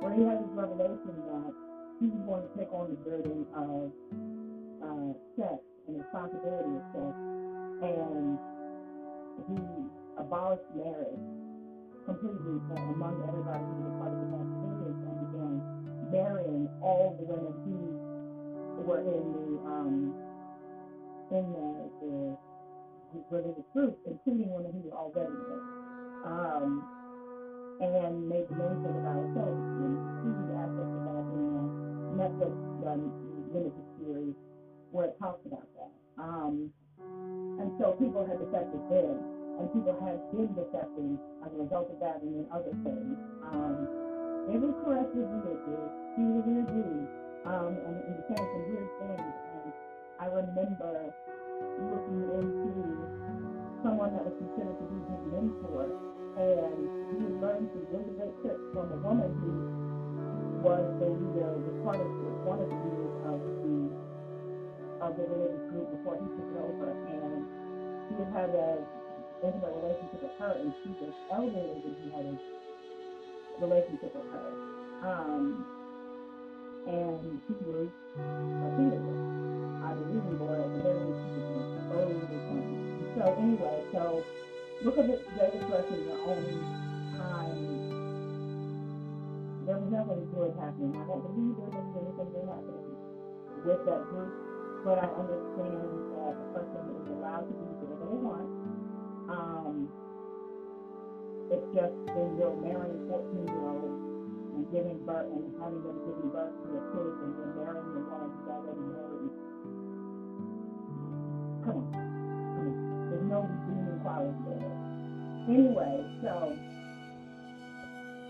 where 0.00 0.14
he 0.16 0.22
had 0.24 0.40
this 0.40 0.52
revelation 0.56 1.12
that 1.28 1.52
he 2.00 2.08
was 2.08 2.22
going 2.24 2.42
to 2.46 2.52
take 2.56 2.72
on 2.72 2.88
the 2.88 2.98
burden 3.04 3.44
of 3.52 3.92
uh, 4.80 5.12
sex 5.36 5.60
and 5.88 6.00
responsibility 6.00 6.72
of 6.78 6.84
sex, 6.94 7.12
and 7.82 8.38
he 9.50 9.58
abolished 10.18 10.68
marriage 10.76 11.24
completely 12.04 12.58
among 12.92 13.22
everybody 13.28 13.62
who 13.62 13.80
was 13.86 13.94
part 14.02 14.10
of 14.12 14.18
the 14.18 14.28
Massachusetts 14.34 15.00
and 15.06 15.16
began 15.22 15.54
marrying 16.10 16.68
all 16.82 17.14
the 17.18 17.24
women 17.24 17.54
who 17.64 18.82
were 18.82 19.00
in 19.00 19.24
the 19.32 19.46
um, 19.70 20.14
in 21.30 21.44
the, 21.52 21.66
the 22.02 22.36
religious 23.30 23.64
group, 23.72 23.98
including 24.06 24.50
women 24.52 24.72
who 24.72 24.90
were 24.90 24.96
already 24.96 25.32
married. 25.32 25.82
Um, 26.24 26.84
and 27.82 28.28
made 28.28 28.46
the 28.46 28.54
main 28.54 28.78
thing 28.84 28.94
about 28.94 29.26
celibacy. 29.34 29.90
And 30.22 30.38
the 30.46 30.54
aspects 30.54 30.94
of 30.94 31.02
that 31.02 31.26
in 31.34 31.42
the 31.50 32.14
Netflix 32.14 32.54
um, 32.86 33.02
limited 33.50 33.86
series 33.98 34.34
where 34.92 35.06
it 35.06 35.16
talks 35.18 35.42
about 35.46 35.66
that. 35.74 35.92
Um, 36.22 36.70
and 37.58 37.72
so 37.80 37.96
people 37.98 38.22
had 38.22 38.38
defected 38.38 38.80
then, 38.86 39.18
and 39.62 39.70
people 39.70 39.94
had 40.02 40.18
been 40.34 40.50
defecting 40.58 41.14
as 41.46 41.54
a 41.54 41.58
result 41.62 41.86
of 41.86 41.98
that 42.02 42.18
and 42.18 42.34
then 42.34 42.46
other 42.50 42.74
things. 42.82 43.14
Um, 43.46 43.78
they 44.50 44.58
were 44.58 44.74
correct 44.82 45.14
with 45.14 45.30
weird. 45.30 45.90
He 46.18 46.22
was 46.34 46.42
a 46.50 46.66
dude. 46.66 47.06
Um, 47.46 47.72
and 47.78 47.94
was 48.10 48.26
saying 48.26 48.42
some 48.42 48.64
weird 48.66 48.90
things. 48.98 49.22
And 49.22 49.70
I 50.18 50.26
remember 50.34 51.14
looking 51.78 52.22
into 52.42 52.74
someone 53.86 54.10
that 54.18 54.26
was 54.26 54.34
considered 54.34 54.78
to 54.82 54.86
be 54.90 54.98
his 54.98 55.22
mentor 55.30 55.86
and 56.32 56.78
he 57.12 57.28
learned 57.38 57.68
some 57.70 57.86
really 57.92 58.12
great 58.18 58.34
tricks 58.42 58.66
from 58.72 58.88
a 58.88 58.98
woman 59.04 59.30
who 59.46 59.52
was 60.64 60.82
the 60.96 61.06
leader, 61.06 61.54
was 61.60 61.76
part 61.84 62.00
of 62.00 62.08
one 62.48 62.58
of 62.62 62.66
the 62.66 62.78
leaders 62.82 63.14
of 63.30 63.38
the 63.62 63.74
of 65.02 65.12
the 65.18 65.26
religious 65.28 65.66
group 65.74 65.90
before 65.98 66.14
he 66.14 66.26
took 66.30 66.50
over, 66.62 66.88
and 67.10 67.42
he 68.06 68.14
had 68.32 68.54
had 68.54 68.86
a 69.42 69.46
intimate 69.46 69.74
relationship 69.74 70.22
with 70.22 70.32
her, 70.38 70.52
and 70.60 70.74
she 70.82 70.90
was 71.02 71.14
elderly 71.32 71.82
when 71.82 71.96
he 72.02 72.10
had 72.14 72.26
a 72.26 72.34
relationship 73.60 74.14
with 74.14 74.26
her, 74.30 74.48
um, 75.02 75.66
and 76.86 77.40
he 77.48 77.54
was 77.66 77.90
a 78.62 78.68
theater. 78.76 79.16
I 79.82 79.94
believe 79.94 80.22
he 80.22 80.34
was 80.38 80.62
a 80.62 80.78
very 80.82 81.14
she 81.34 81.40
was 81.42 81.58
exposed 81.58 82.30
or. 82.30 82.62
So 83.18 83.22
anyway, 83.38 83.84
so 83.92 84.24
look 84.84 84.98
at 84.98 85.10
it, 85.10 85.20
David 85.36 85.62
in 85.90 86.04
your 86.06 86.20
own 86.22 86.70
time. 87.18 87.62
There 89.66 89.78
was 89.78 89.90
nothing 89.90 90.26
good 90.34 90.54
happening. 90.58 90.94
I 90.96 91.06
don't 91.06 91.22
believe 91.22 91.54
there 91.58 91.70
was 91.70 91.86
anything 91.98 92.30
good 92.32 92.48
happening 92.48 92.90
with 93.66 93.82
that 93.86 94.02
group, 94.10 94.32
but 94.84 94.98
I 94.98 95.06
understand 95.18 96.10
that 96.14 96.34
a 96.34 96.46
person 96.54 96.82
is 96.98 97.06
allowed 97.10 97.46
to 97.46 97.54
do 97.54 97.66
whatever 97.78 98.06
they 98.06 98.18
want. 98.22 98.61
Um, 99.32 99.88
it's 101.48 101.64
just 101.72 101.96
when 102.12 102.36
you're 102.36 102.52
marrying 102.52 103.08
14 103.08 103.48
year 103.48 103.64
olds 103.64 103.96
and 104.52 104.68
giving 104.68 105.00
birth 105.08 105.24
and 105.32 105.48
having 105.56 105.80
them 105.80 105.96
giving 106.04 106.28
birth 106.28 106.52
to 106.52 106.64
their 106.68 106.84
kids 106.92 107.16
and 107.16 107.32
then 107.40 107.48
marrying 107.56 107.92
the 107.96 108.00
one 108.12 108.28
who's 108.28 108.48
already 108.52 108.84
married. 108.92 109.32
Come 111.64 111.76
on. 111.80 111.88
Come 111.96 112.66
on. 112.68 112.76
There's 113.08 113.24
no 113.24 113.40
redeeming 113.48 114.00
quality 114.04 114.36
there. 114.44 114.76
Anyway, 115.48 115.96
so 116.20 116.36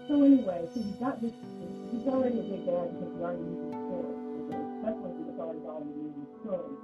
so 0.07 0.15
anyway, 0.23 0.61
so 0.71 0.79
you 0.87 0.95
got 1.03 1.19
this 1.19 1.35
he's 1.91 2.07
already 2.07 2.39
a 2.39 2.47
big 2.47 2.63
bad 2.63 2.95
because 2.95 3.11
you 3.11 3.27
already 3.27 3.43
his 3.43 3.75
story. 3.91 4.15
Especially 4.55 5.11
it's 5.19 5.39
already 5.43 5.67
already 5.67 5.95
used 5.99 6.15
his 6.15 6.31
story 6.47 6.75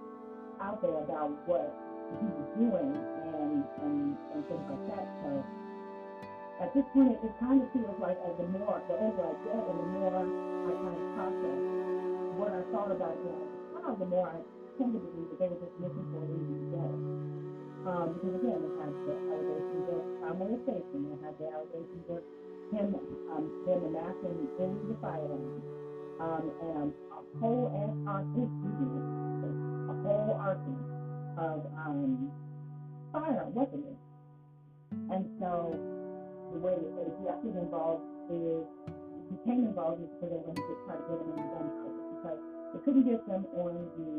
out 0.58 0.82
there 0.82 0.98
about 1.06 1.30
what 1.46 1.70
he 2.18 2.26
was 2.26 2.48
doing 2.58 3.17
and 3.48 3.64
and, 3.80 4.18
and 4.36 4.40
things 4.48 4.66
like 4.68 4.84
that. 4.88 5.08
So 5.24 5.30
at 6.60 6.74
this 6.74 6.86
point 6.92 7.12
it, 7.12 7.20
it 7.24 7.34
kind 7.40 7.62
of 7.62 7.68
feels 7.72 7.96
like 8.00 8.18
uh, 8.24 8.32
the 8.36 8.44
more 8.44 8.82
the 8.88 8.96
older 8.96 9.24
I 9.26 9.34
get 9.44 9.64
and 9.68 9.78
the 9.80 9.90
more 9.90 10.14
I 10.66 10.72
kind 10.84 10.98
of 11.00 11.06
process 11.16 11.62
what 12.34 12.52
I 12.52 12.62
thought 12.72 12.92
about 12.92 13.18
it 13.18 13.38
a 13.54 13.58
child, 13.72 13.98
the 14.00 14.06
more 14.06 14.28
I 14.28 14.40
tend 14.78 14.94
to 14.94 15.00
believe 15.00 15.30
that 15.30 15.38
they 15.40 15.48
were 15.48 15.60
just 15.60 15.76
looking 15.78 16.06
for 16.10 16.22
a 16.22 16.26
reason 16.26 16.58
to 16.60 16.76
it. 16.92 17.00
Um, 17.86 18.14
because 18.14 18.34
again, 18.34 18.60
they 18.62 18.74
had 18.76 18.94
the 19.06 19.14
allegations 19.30 19.86
of 19.88 20.02
child 20.20 20.38
molestation, 20.38 21.06
they 21.08 21.18
had 21.24 21.38
the 21.38 21.48
allegations 21.48 22.06
of 22.10 22.22
him 22.72 22.96
um, 23.30 23.52
them 23.66 23.84
amassing 23.84 24.50
illegal 24.58 24.96
firearms, 25.00 25.64
um, 26.20 26.52
and 26.60 26.94
a 27.12 27.20
whole 27.40 27.70
ass 27.74 27.96
arsenal, 28.06 28.50
a 29.88 29.94
whole 29.94 30.34
arsenal 30.38 30.86
of 31.38 31.66
um, 31.76 32.32
firearm 33.12 33.52
it? 33.56 33.98
And 35.12 35.24
so 35.40 35.76
the 36.52 36.58
way 36.58 36.76
that 36.76 36.92
they 36.96 37.08
got 37.24 37.44
involved 37.44 38.04
is 38.32 38.64
became 39.28 39.68
involved 39.68 40.00
is 40.00 40.08
because 40.16 40.32
they 40.32 40.40
wanted 40.40 40.64
to 40.64 40.74
try 40.88 40.96
to 40.96 41.04
get 41.04 41.16
them 41.20 41.28
in 41.28 41.36
the 41.36 41.48
gun 41.52 41.66
charges 41.68 42.06
because 42.16 42.40
they 42.72 42.80
couldn't 42.84 43.04
get 43.04 43.20
them 43.28 43.42
on 43.60 43.72
the 43.96 44.12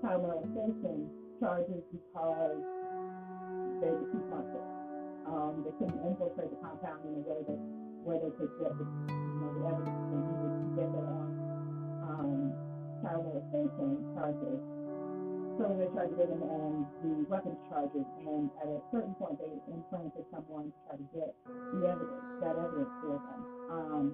child 0.00 0.20
molestation 0.24 1.08
charges 1.40 1.82
because 1.92 2.60
they 3.80 3.90
were 3.92 4.08
too 4.12 4.24
it. 4.28 4.66
Um, 5.24 5.64
they 5.64 5.72
couldn't 5.80 6.00
infiltrate 6.04 6.52
the 6.52 6.60
compound 6.60 7.00
in 7.08 7.16
a 7.16 7.22
way 7.24 7.40
that 7.48 7.60
where 8.04 8.20
they 8.20 8.32
could 8.36 8.52
get 8.60 8.72
the, 8.76 8.84
you 8.84 9.40
know, 9.40 9.50
the 9.56 9.62
evidence 9.64 10.04
they 10.12 10.20
needed 10.20 10.52
to 10.52 10.68
get 10.76 10.88
them 10.92 11.08
on 11.08 11.28
um, 12.04 12.40
child 13.00 13.24
molestation 13.24 14.04
charges. 14.12 14.60
Tried 15.54 16.10
to 16.10 16.16
get 16.18 16.26
them 16.28 16.42
the 16.98 17.22
weapons 17.30 17.54
charges, 17.70 18.02
and 18.26 18.50
at 18.58 18.66
a 18.66 18.82
certain 18.90 19.14
point, 19.14 19.38
they 19.38 19.54
implanted 19.70 20.26
someone 20.34 20.74
to 20.74 20.78
try 20.82 20.98
to 20.98 21.06
get 21.14 21.30
the 21.46 21.78
evidence, 21.86 22.26
that 22.42 22.58
evidence 22.58 22.90
for 22.98 23.22
them. 23.22 23.40
Um, 23.70 24.04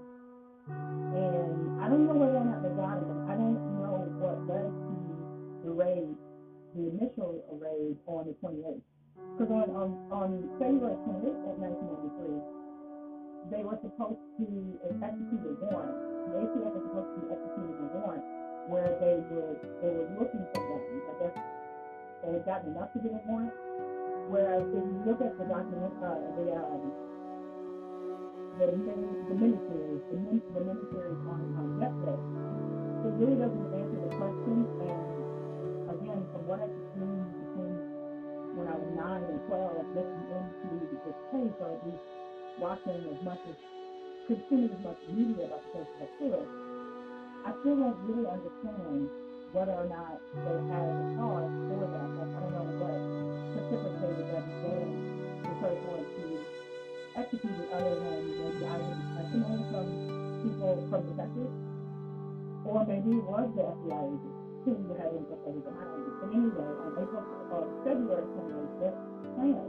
and 1.16 1.80
I 1.80 1.88
don't 1.88 2.04
know 2.04 2.20
whether 2.20 2.36
or 2.36 2.44
not 2.44 2.60
they 2.60 2.76
got 2.76 3.00
it. 3.00 3.08
I 3.24 3.40
don't 3.40 3.56
know 3.80 4.04
what 4.20 4.36
led 4.44 4.68
to 4.68 4.96
the 5.64 5.72
raid, 5.72 6.12
the 6.76 6.92
initial 6.92 7.40
raid 7.56 7.96
on 8.04 8.28
the 8.28 8.36
28th. 8.44 8.84
Because 9.38 9.48
on, 9.52 9.68
on, 9.72 9.88
on 10.12 10.30
February 10.60 11.00
28th 11.08 11.40
of 11.48 11.56
1993, 11.56 12.44
they 13.50 13.64
were 13.64 13.80
supposed 13.80 14.20
to 14.40 14.46
execute 15.00 15.44
a 15.48 15.52
warrant. 15.64 15.96
The 16.28 16.44
ATF 16.44 16.72
was 16.76 16.84
supposed 16.84 17.12
to 17.16 17.20
be 17.24 17.28
executing 17.32 17.80
a 17.80 17.88
warrant 17.96 18.24
where 18.70 18.94
they 19.02 19.18
were 19.28 19.58
they 19.82 19.90
were 19.90 20.08
looking 20.14 20.46
for 20.54 20.62
weapons. 20.70 21.04
I 21.10 21.14
guess 21.18 21.36
they 22.22 22.32
had 22.38 22.44
gotten 22.46 22.70
enough 22.72 22.92
to 22.94 23.00
get 23.00 23.12
a 23.12 23.20
warrant. 23.26 23.54
Whereas 24.30 24.64
if 24.70 24.84
you 24.86 25.02
look 25.06 25.20
at 25.20 25.34
the 25.38 25.44
document, 25.44 25.94
uh, 26.00 26.14
the 26.38 26.46
um, 26.54 26.82
the 28.58 28.66
the 28.66 29.34
miniseries, 29.34 30.02
the, 30.10 30.16
min, 30.18 30.42
the 30.54 30.60
miniseries 30.60 31.22
on, 31.26 31.42
on 31.58 31.66
Netflix, 31.82 32.20
it 33.06 33.14
really 33.18 33.38
doesn't 33.38 33.68
answer 33.74 34.00
the 34.06 34.12
question. 34.16 34.58
And 34.86 35.10
again, 35.90 36.22
from 36.32 36.42
what 36.46 36.60
I 36.62 36.68
could 36.70 36.88
glean 36.94 37.26
between 37.42 37.76
when 38.54 38.66
I 38.68 38.76
was 38.78 38.90
nine 38.94 39.24
and 39.24 39.40
twelve, 39.46 39.86
listening 39.94 40.30
into 40.30 40.86
this 41.04 41.18
case, 41.30 41.56
at 41.62 41.80
least 41.86 42.06
watching 42.58 43.02
as 43.10 43.20
much 43.24 43.40
as 43.48 43.56
consuming 44.26 44.70
as 44.72 44.82
much 44.84 44.98
media 45.10 45.46
about 45.46 45.62
the 45.64 45.70
case 45.80 45.90
as 46.00 46.06
I 46.06 46.08
could, 46.18 46.48
I 47.40 47.56
still 47.64 47.76
don't 47.76 47.96
really 48.04 48.28
understand 48.28 49.08
whether 49.56 49.72
or 49.72 49.88
not 49.88 50.20
they 50.44 50.58
had 50.68 50.84
a 50.92 51.04
cause 51.16 51.48
for 51.72 51.88
that. 51.88 52.08
Like, 52.20 52.32
I 52.36 52.38
don't 52.44 52.52
know 52.52 52.68
what 52.84 52.98
precipitated 53.56 54.26
that 54.28 54.44
the 54.44 55.52
first 55.56 55.80
one 55.88 56.04
to 56.04 56.24
execute 57.16 57.56
it 57.64 57.68
other 57.72 57.96
than 57.96 58.22
maybe 58.36 58.60
either 58.60 58.92
the 58.92 59.06
testimony 59.16 59.64
from 59.72 59.86
people 60.44 60.72
from 60.92 61.00
detectives, 61.08 61.56
or 62.68 62.84
maybe 62.84 63.10
it 63.16 63.24
was 63.24 63.48
the 63.56 63.64
FBI 63.64 64.02
agent 64.04 64.36
who 64.68 64.76
had 65.00 65.10
infiltrated 65.16 65.64
the 65.64 65.72
house. 65.80 66.04
But 66.20 66.28
anyway, 66.36 66.70
on 66.76 66.92
April, 67.00 67.24
uh, 67.24 67.64
February 67.88 68.28
28th, 68.36 68.84
their 68.84 68.94
plan, 69.32 69.68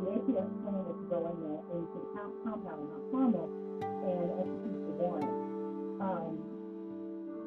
the 0.00 0.16
ATF 0.16 0.48
plan 0.64 0.80
was 0.80 0.96
to 0.96 1.06
go 1.12 1.18
in 1.28 1.36
there 1.44 1.60
into 1.76 1.96
the 2.00 2.08
compound 2.40 2.88
Mount 2.88 3.04
Carmel 3.12 3.48
and 3.84 4.56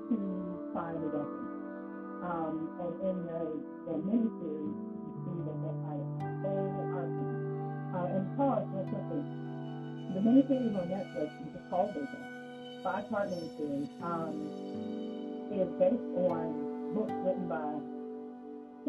to 0.09 0.17
find 0.73 0.97
a 0.97 1.09
weapon. 1.13 1.45
Um, 2.19 2.55
and 2.81 2.93
in 2.99 3.17
the, 3.29 3.41
the 3.85 3.95
miniseries, 4.01 4.73
you 4.73 5.11
see 5.23 5.37
that 5.45 5.57
they 5.61 5.73
fight 5.85 6.03
a 6.19 6.29
whole 6.41 6.89
arsenal. 6.97 7.37
Uh, 7.93 8.15
and 8.17 8.25
pause 8.37 8.65
real 8.73 8.85
quickly. 8.89 9.21
The 10.13 10.19
miniseries 10.25 10.73
on 10.75 10.85
Netflix, 10.89 11.29
which 11.45 11.53
is 11.53 11.65
called 11.69 11.93
Vision, 11.93 12.23
five-part 12.83 13.29
miniseries, 13.29 13.89
um, 14.01 14.33
is 15.53 15.69
based 15.77 16.09
on 16.17 16.93
books 16.93 17.13
written 17.23 17.47
by 17.47 17.77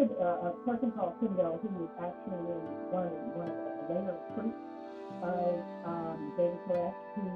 uh, 0.01 0.49
a 0.49 0.53
person 0.65 0.91
called 0.93 1.13
Tyndall, 1.21 1.61
who 1.61 1.69
was 1.85 1.91
actually 2.01 2.57
one 2.89 3.07
of, 3.07 3.13
one 3.37 3.49
of 3.49 3.57
the 3.57 3.95
later 3.95 4.17
priests 4.35 4.57
of 5.23 5.61
um, 5.85 6.33
David 6.37 6.59
Koresh, 6.67 6.95
who 7.15 7.29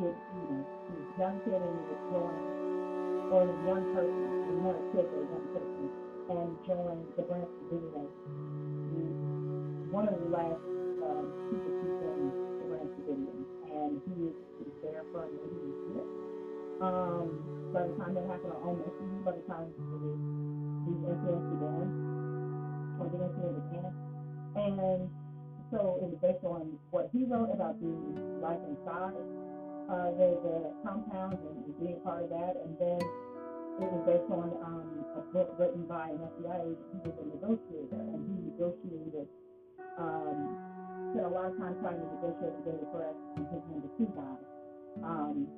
did, 0.00 0.16
you 0.16 0.44
know, 0.48 0.64
he 0.88 0.94
was 0.96 1.18
young 1.18 1.36
kid 1.44 1.60
and 1.60 1.78
he 1.78 1.84
was 1.92 2.00
growing 2.08 2.61
or 3.32 3.48
young 3.64 3.80
person, 3.96 4.28
he 4.44 4.60
was 4.60 4.76
but 4.92 5.08
a 5.08 5.20
young 5.24 5.46
person, 5.56 5.88
and 6.28 6.52
joined 6.68 7.08
the 7.16 7.24
Branch 7.24 7.48
Davidians, 7.72 8.12
one 9.88 10.04
of 10.04 10.20
the 10.20 10.28
last 10.28 10.60
um, 11.00 11.32
people 11.48 11.72
to 11.72 11.86
join 11.96 12.28
the 12.28 12.64
Branch 12.68 12.92
Davidians, 12.92 13.48
and 13.72 13.92
he 14.04 14.12
was, 14.20 14.36
there 14.84 15.00
from 15.16 15.32
when 15.32 15.48
he 15.48 15.96
was. 15.96 16.08
Um, 16.84 17.72
by 17.72 17.88
the 17.88 17.94
time 17.96 18.12
that 18.20 18.28
happened, 18.28 18.52
or 18.52 18.60
almost, 18.68 19.00
by 19.24 19.32
the 19.32 19.44
time 19.48 19.72
the, 19.80 20.92
the 20.92 20.94
incident 21.08 21.42
began, 21.56 21.88
or 23.00 23.08
the 23.08 23.16
incident 23.16 23.64
began, 23.64 23.92
and 24.60 25.08
so 25.72 25.96
it 26.04 26.12
was 26.12 26.20
based 26.20 26.44
on 26.44 26.76
what 26.92 27.08
he 27.16 27.24
wrote 27.24 27.48
about 27.48 27.80
the 27.80 27.88
life 28.44 28.60
inside 28.68 29.16
uh, 29.90 30.10
the, 30.16 30.36
the 30.40 30.56
compound 30.84 31.36
and 31.36 31.78
being 31.80 31.98
part 32.04 32.24
of 32.24 32.30
that. 32.30 32.56
And 32.64 32.76
then 32.78 33.00
it 33.80 33.88
was 33.88 34.02
based 34.04 34.28
on 34.28 34.52
um, 34.60 34.84
a 35.16 35.22
book 35.32 35.56
written 35.56 35.88
by 35.88 36.12
an 36.12 36.20
FBI 36.20 36.60
agent 36.60 36.88
who 36.92 37.08
was 37.08 37.16
a 37.16 37.26
negotiator, 37.32 38.00
and 38.04 38.20
he 38.28 38.36
negotiated, 38.52 39.28
um, 39.96 40.36
spent 41.12 41.24
a 41.24 41.32
lot 41.32 41.48
of 41.48 41.56
time 41.56 41.72
trying 41.80 41.96
to 41.96 42.06
negotiate 42.20 42.52
with 42.52 42.64
David 42.68 42.86
Koresh 42.92 43.20
and 43.40 43.48
his 43.48 43.62
number 43.72 43.88
two 43.96 44.08
guy. 44.12 44.36
Um, 45.00 45.48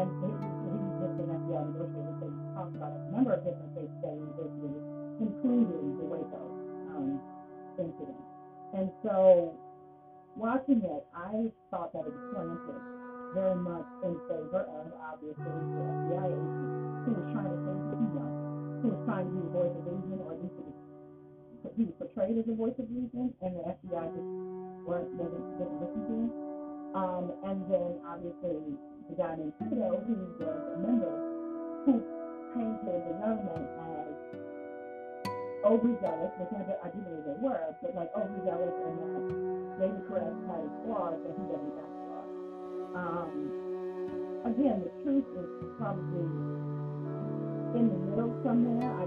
and 0.00 0.08
he, 0.24 0.30
was 0.32 0.94
just 1.04 1.16
an 1.20 1.28
FBI 1.36 1.60
negotiator, 1.68 2.14
so 2.16 2.26
he 2.32 2.40
talked 2.56 2.74
about 2.78 2.92
a 2.96 3.02
number 3.12 3.36
of 3.36 3.44
different 3.44 3.72
things 3.76 3.92
that 4.00 4.14
he 4.16 4.22
negotiated, 4.24 4.84
including 5.20 6.00
the 6.00 6.06
Waco 6.08 6.42
um, 6.96 7.20
incident. 7.76 8.24
And 8.72 8.88
so 9.04 9.52
watching 10.36 10.80
it, 10.80 11.04
I 11.12 11.52
thought 11.68 11.92
that 11.92 12.08
it 12.08 12.12
was 12.14 12.24
slanted 12.32 12.99
very 13.34 13.56
much 13.56 13.86
in 14.02 14.14
favor 14.26 14.66
of, 14.66 14.86
obviously, 14.98 15.44
the 15.44 15.82
FBI 15.84 16.26
agent 16.30 16.80
who 17.06 17.10
was 17.14 17.26
trying 17.32 17.52
to 17.52 17.58
say 17.62 17.74
what 17.78 17.96
he 17.98 18.08
was, 18.12 18.34
who 18.82 18.86
was 18.90 19.02
trying 19.06 19.26
to 19.26 19.32
be 19.32 19.40
the 19.40 19.52
voice 19.54 19.74
of 19.74 19.84
reason, 19.86 20.16
or 20.24 20.30
at 20.34 20.40
least 20.42 20.58
he 21.76 21.84
was 21.86 21.96
portrayed 22.00 22.36
as 22.38 22.46
the 22.46 22.56
voice 22.56 22.76
of 22.80 22.86
reason, 22.90 23.30
and 23.42 23.50
the 23.54 23.62
FBI 23.62 24.04
just 24.10 24.30
weren't, 24.88 25.10
wasn't, 25.14 25.44
didn't 25.60 25.78
listen 25.78 26.02
to 26.08 26.14
him. 26.26 26.30
Um, 26.96 27.24
and 27.46 27.58
then, 27.70 27.90
obviously, 28.02 28.74
the 29.06 29.14
guy 29.14 29.38
named 29.38 29.54
Tito, 29.62 29.94
who 30.02 30.14
was 30.40 30.58
a 30.74 30.78
member, 30.82 31.14
who 31.86 32.02
painted 32.56 33.00
the 33.06 33.14
government 33.22 33.68
as 33.78 34.10
overzealous, 35.64 36.32
which 36.40 36.52
I, 36.56 36.62
I 36.82 36.88
do 36.90 36.98
believe 37.04 37.24
they 37.28 37.38
were, 37.38 37.76
but 37.82 37.94
like 37.94 38.10
overzealous 38.16 38.74
and 38.74 38.94
that 38.98 39.26
David 39.78 40.02
Koresh 40.08 40.34
had 40.48 40.60
his 40.64 40.74
flaws 40.84 41.20
and 41.20 41.34
he 41.36 41.44
doesn't 41.46 41.76
have. 41.78 41.99
Um, 42.94 43.52
again, 44.44 44.82
the 44.84 44.92
truth 45.02 45.26
is 45.36 45.48
probably 45.78 46.26
in 47.76 47.88
the 47.88 47.98
middle 48.10 48.34
somewhere. 48.44 48.90
I 48.92 49.04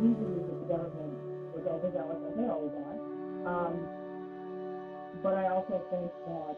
do 0.00 0.14
believe 0.14 0.46
that 0.46 0.58
the 0.60 0.66
government 0.66 1.14
was 1.54 1.64
overzealous 1.66 2.18
as 2.28 2.34
they 2.36 2.48
always 2.48 2.72
are. 2.74 2.98
Um, 3.46 3.88
but 5.22 5.34
I 5.34 5.48
also 5.48 5.82
think 5.90 6.12
that 6.26 6.56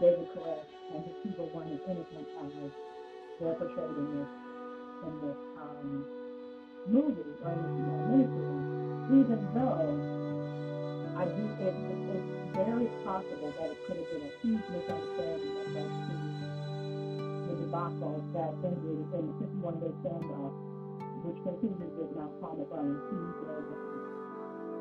David 0.00 0.28
Koresh 0.34 0.70
and 0.94 1.04
his 1.04 1.14
people 1.22 1.50
weren't 1.54 1.72
as 1.72 1.80
innocent 1.88 2.28
as 2.44 2.72
they're 3.40 3.54
portrayed 3.54 3.96
in 3.96 4.08
this, 4.18 4.28
in 5.06 5.20
this, 5.20 5.38
um, 5.60 6.06
movie 6.86 7.36
or 7.44 7.52
in 7.52 7.62
the 7.62 7.68
miniseries, 8.08 8.66
even 9.10 9.40
though 9.54 10.00
I 11.16 11.24
do 11.26 11.44
it, 11.60 11.76
it, 11.76 11.98
it's 12.16 12.39
very 12.54 12.88
possible 13.04 13.52
that 13.58 13.70
it 13.70 13.78
could 13.86 13.96
have 13.96 14.10
been 14.10 14.24
a 14.26 14.32
huge 14.42 14.64
misunderstanding 14.70 15.54
that 15.54 15.68
led 15.74 15.92
the 17.48 17.54
debacle 17.66 18.22
that 18.34 18.54
ended 18.62 19.06
in 19.14 19.22
the 19.30 19.34
51 19.38 19.80
day 19.80 19.92
standoff, 20.02 20.54
which 21.26 21.38
concluded 21.42 21.90
with 21.98 22.10
Mount 22.14 22.34
Carmel 22.40 22.66
burning 22.70 23.00
two 23.10 23.22
days. 23.42 23.78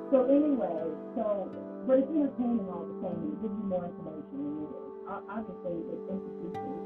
So 0.09 0.25
anyway, 0.25 0.81
so 1.13 1.49
but 1.85 2.05
it's 2.05 2.11
entertaining 2.13 2.69
all 2.69 2.85
the 2.85 2.97
same. 3.01 3.33
It 3.33 3.41
gives 3.41 3.55
you 3.57 3.65
more 3.65 3.85
information 3.85 4.37
than 4.37 4.55
it 4.65 4.71
is. 4.73 4.93
Obviously, 5.09 5.77
it 5.89 5.99
introduces 6.05 6.77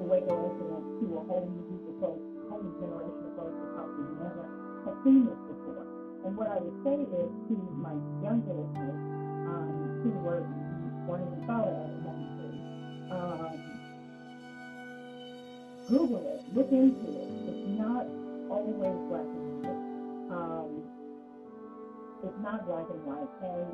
the 0.00 0.04
Waco 0.08 0.32
incident 0.32 0.84
to 1.00 1.06
a 1.20 1.22
whole 1.28 1.44
new 1.44 1.62
group 1.68 1.84
of 1.92 1.96
folks, 2.00 2.24
a 2.24 2.44
whole 2.48 2.62
new 2.64 2.74
generation 2.80 3.22
of 3.28 3.32
folks 3.36 3.52
that 3.52 3.70
probably 3.76 4.08
never 4.16 4.44
have 4.88 4.96
seen 5.04 5.28
this 5.28 5.40
before. 5.44 5.84
And 6.24 6.32
what 6.40 6.48
I 6.48 6.56
would 6.56 6.78
say 6.88 7.04
is 7.04 7.28
to 7.52 7.56
my 7.76 7.92
younger 8.24 8.56
listeners, 8.56 8.96
were 10.10 10.44
weren't 11.06 11.26
even 11.26 11.46
thought 11.46 11.68
of 11.68 11.74
at 11.74 12.24
um, 13.10 13.58
Google 15.88 16.24
it, 16.26 16.40
look 16.54 16.72
into 16.72 17.08
it. 17.08 17.28
It's 17.48 17.78
not 17.78 18.06
always 18.48 18.96
black 19.08 19.28
and 19.28 19.64
white. 19.64 19.84
Um, 20.32 20.82
it's 22.24 22.40
not 22.40 22.66
black 22.66 22.88
and 22.88 23.04
white, 23.04 23.28
and 23.44 23.68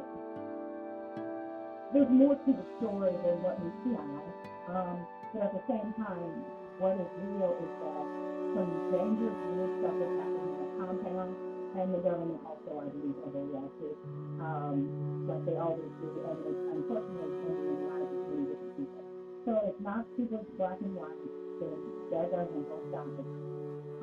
there's 1.95 2.11
more 2.11 2.35
to 2.35 2.51
the 2.53 2.67
story 2.79 3.15
than 3.23 3.43
what 3.43 3.63
meets 3.63 3.83
the 3.87 3.95
eye. 3.99 4.31
Um, 4.75 5.07
but 5.33 5.43
at 5.43 5.53
the 5.55 5.63
same 5.71 5.95
time, 5.95 6.31
what 6.79 6.99
is 6.99 7.11
real 7.23 7.55
is 7.55 7.73
that 7.83 8.07
some 8.55 8.71
dangerous, 8.91 9.39
weird 9.55 9.71
stuff 9.79 9.95
is 9.95 10.13
happening 10.19 10.51
in 10.51 10.59
the 10.59 10.71
compound, 10.83 11.35
and 11.79 11.95
the 11.95 12.03
government 12.03 12.43
also, 12.43 12.83
I 12.83 12.91
believe, 12.91 13.15
overreacted, 13.23 13.95
um, 14.43 15.27
like 15.31 15.45
they 15.47 15.55
always 15.55 15.87
do, 16.03 16.11
and 16.27 16.39
it's 16.51 16.65
unfortunately 16.75 17.31
changing 17.47 17.79
the 17.79 17.87
lives 17.87 18.11
of 18.11 18.23
many 18.27 18.45
different 18.51 18.75
people. 18.75 19.03
So 19.47 19.51
it's 19.71 19.81
not 19.81 20.03
super 20.19 20.43
black 20.59 20.83
and 20.83 20.99
white. 20.99 21.15
There's 21.63 21.79
bad 22.11 22.27
guys 22.35 22.51
on 22.51 22.63
both 22.67 22.87
sides. 22.91 23.23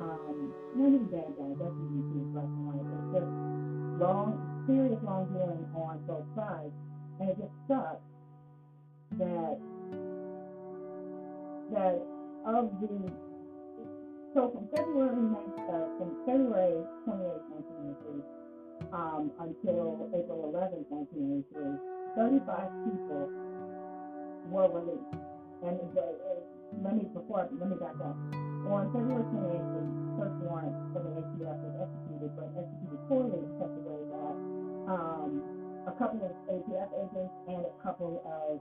Um, 0.00 0.54
not 0.80 0.88
even 0.88 1.10
bad 1.12 1.30
guys, 1.36 1.56
that's 1.60 1.76
black 2.32 2.48
and 2.48 2.64
white. 2.72 2.88
It's 2.88 3.08
just 3.20 3.30
wrong, 4.00 4.30
serious 4.66 4.98
wrongdoing 5.04 5.68
on 5.76 6.00
both 6.08 6.28
sides, 6.32 6.72
and 7.20 7.30
it 7.30 7.36
just 7.36 7.52
sucks 7.68 8.00
that 9.20 9.58
that 11.72 12.00
of 12.46 12.72
the 12.80 13.27
so 14.34 14.52
from 14.52 14.68
February 14.74 15.16
uh, 15.72 15.88
from 15.96 16.10
February 16.28 16.84
28, 17.04 17.40
1983, 18.12 18.92
um, 18.92 19.32
until 19.40 20.08
April 20.12 20.52
11, 20.52 20.84
1983, 20.92 21.80
35 22.16 22.68
people 22.84 23.24
were 24.52 24.68
released. 24.68 25.16
And 25.64 25.80
the, 25.96 26.04
uh, 26.04 26.40
let 26.84 26.94
me 26.96 27.08
before 27.10 27.48
let 27.56 27.68
me 27.68 27.76
back 27.80 27.96
up. 28.04 28.16
On 28.68 28.84
February 28.92 29.24
28th, 29.32 29.64
the 29.64 29.82
search 30.20 30.36
warrant 30.44 30.76
for 30.92 31.00
the 31.00 31.12
ATF 31.24 31.56
was 31.64 31.74
executed, 31.88 32.30
but 32.36 32.52
executed 32.52 33.00
poorly 33.08 33.38
in 33.40 33.48
such 33.56 33.72
a 33.72 33.82
way 33.82 34.00
that 34.12 34.36
um, 34.92 35.30
a 35.88 35.92
couple 35.96 36.20
of 36.20 36.32
ATF 36.52 36.90
agents 37.00 37.34
and 37.48 37.64
a 37.64 37.74
couple 37.82 38.20
of 38.28 38.60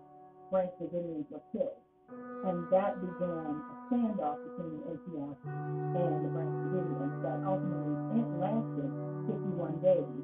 Branch 0.49 0.71
Davidians 0.79 1.27
were 1.29 1.43
killed. 1.51 1.75
And 2.09 2.63
that 2.71 3.01
began 3.01 3.59
a 3.59 3.75
standoff 3.91 4.39
between 4.47 4.79
the 4.79 4.95
ATF 4.95 5.37
and 5.43 6.11
the 6.23 6.29
Branch 6.31 6.55
Davidians 6.63 7.15
that 7.23 7.39
ultimately 7.43 8.23
it 8.23 8.27
lasted 8.39 8.89
51 9.27 9.83
days, 9.83 10.23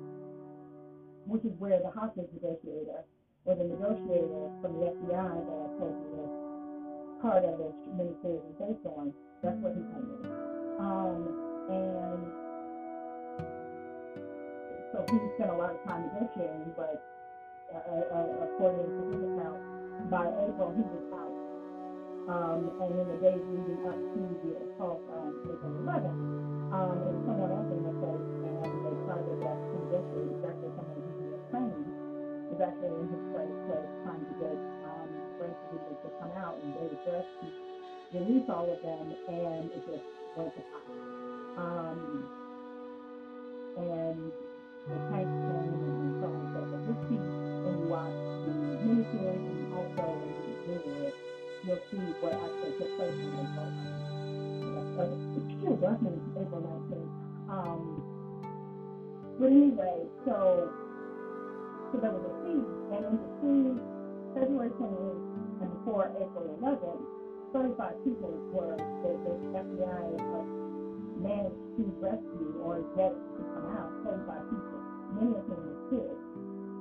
which 1.28 1.44
is 1.44 1.52
where 1.60 1.80
the 1.84 1.92
hostage 1.92 2.32
negotiator 2.32 3.04
or 3.46 3.56
the 3.56 3.68
negotiator 3.68 4.44
from 4.64 4.80
the 4.80 4.96
FBI 4.96 5.28
that 5.44 5.58
I 5.60 5.68
told 5.76 5.96
you 6.00 6.10
was 6.16 6.32
part 7.20 7.44
of 7.44 7.58
this 7.60 7.76
miniseries 7.92 8.40
is 8.40 8.56
based 8.56 8.86
on, 8.96 9.12
that's 9.44 9.60
what 9.60 9.76
he 9.76 9.84
told 9.92 10.08
me. 10.08 10.28
Um, 10.80 11.20
and 11.68 12.24
so 14.92 15.04
he 15.12 15.18
spent 15.36 15.52
a 15.52 15.58
lot 15.60 15.76
of 15.76 15.84
time 15.84 16.08
negotiating, 16.14 16.72
but 16.78 17.04
uh, 17.74 17.80
uh, 17.80 18.48
according 18.48 18.88
to 18.88 19.02
his 19.12 19.22
account, 19.36 19.60
by 20.10 20.28
April 20.48 20.72
he 20.76 20.84
was 20.84 21.04
out. 21.12 21.33
Um, 22.28 22.72
and 22.80 22.92
in 23.00 23.08
the 23.10 23.18
days 23.18 23.44
leading 23.50 23.82
up 23.88 24.00
to 24.14 24.22
the 24.44 24.52
assault 24.62 25.04
on 25.10 25.42
April 25.50 25.74
11th, 25.82 26.22
um, 26.72 26.96
was 27.04 27.18
someone 27.26 27.52
else 27.52 27.70
in 27.72 27.84
the 27.84 27.94
place, 27.98 28.28
and 28.46 28.86
they 28.86 28.96
tried 29.06 29.26
their 29.28 29.40
best 29.42 29.64
to. 29.74 29.78
It's 30.32 30.44
actually 30.46 30.74
someone 30.78 31.02
who 31.04 31.14
was 31.32 31.42
trained, 31.52 31.94
was 32.50 32.60
actually 32.62 32.96
in 33.02 33.08
his 33.10 33.24
place, 33.34 33.58
place 33.68 33.92
trying 34.04 34.26
to 34.28 34.36
get 34.40 34.60
um, 34.86 35.10
Davidians 35.40 36.00
to 36.04 36.10
come 36.20 36.34
out, 36.38 36.60
and 36.62 36.74
Dress 37.06 37.28
to 37.42 37.48
release 38.14 38.48
all 38.50 38.70
of 38.72 38.82
them, 38.82 39.18
and 39.28 39.72
it 39.72 39.84
just 39.86 40.06
went 40.36 40.54
to 40.56 40.62
pot. 40.72 40.88
Um, 41.58 42.30
and 43.78 44.34
the 44.88 45.00
tank 45.12 45.32
came 45.48 45.80
and 45.88 46.16
so 46.20 46.28
on 46.28 46.42
and 46.42 46.52
so 46.54 46.66
forth. 46.68 46.84
You'll 46.88 47.00
see 47.10 47.24
when 47.64 47.80
you 47.80 47.88
watch 47.88 48.20
the 48.46 48.54
miniseries 48.84 49.46
and 49.48 49.74
also 49.74 50.04
when 50.20 50.36
you 50.48 50.58
Google 50.66 50.98
it, 51.08 51.18
you'll 51.64 51.82
see 51.92 52.16
what 52.20 52.34
actually 52.36 52.74
took 52.80 52.96
place 52.98 53.16
in 53.24 53.34
April. 53.36 53.74
Uh, 54.98 55.04
excuse 55.36 55.80
me, 56.02 56.22
April 56.38 56.62
19th. 56.62 57.14
Um, 57.50 58.06
but 59.40 59.48
anyway, 59.48 60.08
so 60.26 60.74
so 61.92 62.00
there 62.00 62.12
was 62.12 62.26
a 62.26 62.34
siege, 62.44 62.76
and 62.92 63.06
in 63.06 63.18
between 63.18 63.82
February 64.34 64.72
28th 64.80 65.24
and 65.62 65.72
before 65.72 66.12
April 66.20 66.46
11th, 66.62 67.06
35 67.54 68.04
people 68.04 68.42
were 68.52 68.84
the, 69.02 69.12
the 69.24 69.34
FBI 69.54 70.24
uh, 70.32 70.46
managed 71.16 71.64
to 71.78 71.84
rescue 72.00 72.56
or 72.62 72.84
get 72.96 73.14
to 73.38 73.42
come 73.54 73.68
out 73.68 73.94
35 74.04 74.50
people, 74.50 74.86
many 75.10 75.36
of 75.38 75.46
whom 75.48 75.62
were 75.66 75.80
kids. 75.90 76.20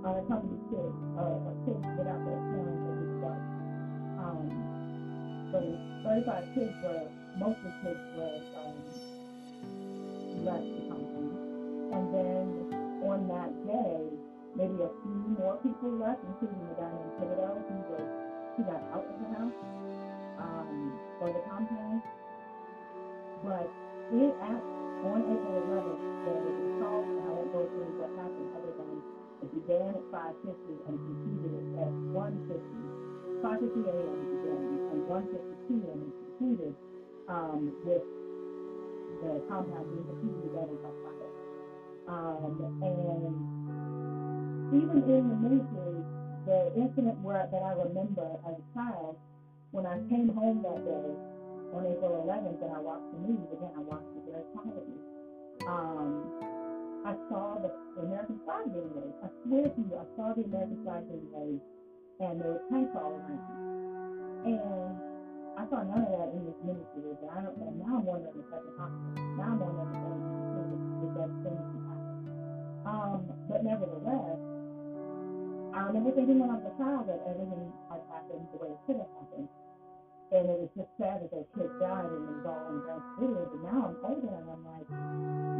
Uh, 0.04 0.22
some 0.28 0.38
of 0.42 0.48
these 0.50 0.66
kids, 0.70 0.96
uh, 1.18 1.52
kids 1.66 1.84
without 1.98 2.24
their 2.24 2.40
parents 2.50 2.84
or 2.86 2.96
the 2.96 3.08
dark. 3.20 3.44
Um, 4.18 4.61
so 5.52 5.60
35 6.04 6.44
kids 6.56 6.72
were, 6.82 7.04
most 7.36 7.58
of 7.60 7.64
the 7.68 7.74
kids 7.84 8.00
were 8.16 8.40
um, 8.56 8.76
left 10.48 10.64
come 10.88 11.04
home. 11.12 11.36
And 11.92 12.04
then 12.08 12.46
on 13.04 13.28
that 13.28 13.52
day, 13.68 14.00
maybe 14.56 14.80
a 14.80 14.90
few 15.04 15.20
more 15.36 15.60
people 15.60 15.92
left, 16.00 16.24
including 16.24 16.64
the 16.72 16.76
guy 16.80 16.88
named 16.88 17.12
Thibodeau, 17.20 17.60
who 17.68 17.76
was, 17.92 18.08
he 18.56 18.62
got 18.64 18.80
out 18.96 19.04
of 19.04 19.16
the 19.20 19.28
house, 19.36 19.58
um, 20.40 20.98
or 21.20 21.28
the 21.28 21.42
compound. 21.44 22.00
But 23.44 23.68
it 24.16 24.32
at, 24.40 24.62
on 25.04 25.20
April 25.20 25.56
11th, 25.68 26.00
there 26.24 26.40
was 26.40 26.56
a 26.56 26.64
assault, 26.80 27.06
and 27.12 27.24
I 27.28 27.30
won't 27.36 27.52
go 27.52 27.60
through 27.76 27.92
what 28.00 28.10
happened 28.16 28.50
other 28.56 28.72
than 28.72 28.94
it 29.44 29.50
began 29.52 30.00
at 30.00 30.04
5.50 30.08 30.88
and 30.88 30.96
concluded 30.96 31.64
at 31.76 31.92
1.50. 32.16 33.12
5.50 33.42 33.84
a.m. 33.90 34.32
it 35.18 35.28
began, 35.28 35.52
and 35.52 35.60
1.50 35.60 35.68
p.m. 35.68 35.98
it 36.06 36.14
concluded 36.38 36.74
um, 37.28 37.72
with 37.84 38.02
the 39.22 39.42
compound 39.48 39.86
being 39.92 40.06
completely 40.08 40.48
damaged 40.56 40.82
by 40.82 40.92
fire. 41.04 41.30
Um, 42.08 42.58
and 42.82 43.32
even 44.74 44.98
in 45.06 45.28
the 45.28 45.36
miniseries, 45.38 46.06
the 46.46 46.72
incident 46.74 47.18
where 47.22 47.46
that 47.46 47.62
I 47.62 47.72
remember 47.72 48.26
as 48.48 48.56
a 48.58 48.66
child, 48.74 49.16
when 49.70 49.86
I 49.86 49.98
came 50.10 50.28
home 50.34 50.62
that 50.66 50.82
day 50.84 51.08
on 51.72 51.86
April 51.86 52.24
11th 52.26 52.60
and 52.60 52.72
I 52.74 52.80
watched 52.80 53.06
the 53.14 53.18
news, 53.28 53.46
again, 53.52 53.70
I 53.76 53.80
watched 53.86 54.10
it 54.16 54.24
very 54.26 54.44
quietly. 54.52 54.98
Um, 55.68 56.26
I 57.06 57.14
saw 57.30 57.58
the, 57.62 57.70
the 57.96 58.06
American 58.06 58.40
flag 58.44 58.66
being 58.72 58.90
raised. 58.94 59.18
I 59.22 59.28
swear 59.46 59.68
to 59.70 59.80
you, 59.80 59.94
I 59.94 60.06
saw 60.16 60.34
the 60.34 60.44
American 60.44 60.82
flag 60.82 61.06
being 61.06 61.28
raised, 61.30 61.62
and 62.20 62.40
there 62.40 62.58
were 62.58 62.62
tanks 62.70 62.90
all 62.98 63.14
around. 63.14 63.91
And 64.42 64.98
I 65.54 65.62
saw 65.70 65.86
none 65.86 66.02
of 66.02 66.10
that 66.10 66.34
in 66.34 66.42
this 66.42 66.58
miniseries, 66.66 67.14
and 67.22 67.30
I 67.30 67.46
don't. 67.46 67.54
And 67.62 67.78
now 67.78 68.00
I'm 68.00 68.06
wondering 68.08 68.34
if 68.34 68.48
that's 68.50 68.66
possible. 68.74 69.14
Now 69.38 69.54
I'm 69.54 69.62
wondering 69.62 69.86
if 71.06 71.12
that's 71.14 71.36
happen. 71.46 72.02
Um, 72.82 73.20
but 73.46 73.62
nevertheless, 73.62 74.40
I 75.72 75.78
remember 75.86 76.10
thinking 76.12 76.42
when 76.42 76.50
I 76.50 76.58
was 76.58 76.66
a 76.66 76.74
child 76.74 77.06
that 77.06 77.22
everything 77.22 77.70
had 77.86 78.02
happened 78.10 78.44
the 78.50 78.58
way 78.58 78.74
it 78.74 78.80
should 78.84 78.98
have 78.98 79.12
happened. 79.14 79.48
And 80.32 80.48
it 80.48 80.58
was 80.58 80.72
just 80.74 80.90
sad 80.96 81.20
that 81.22 81.30
those 81.30 81.46
kids 81.54 81.70
died 81.78 82.08
and 82.08 82.24
it 82.26 82.34
was 82.40 82.48
all 82.48 82.66
on 82.66 82.82
grand 82.82 83.04
videos. 83.20 83.46
But 83.52 83.62
now 83.62 83.78
I'm 83.92 83.96
older 84.02 84.32
and 84.32 84.48
I'm 84.48 84.64
like, 84.64 84.88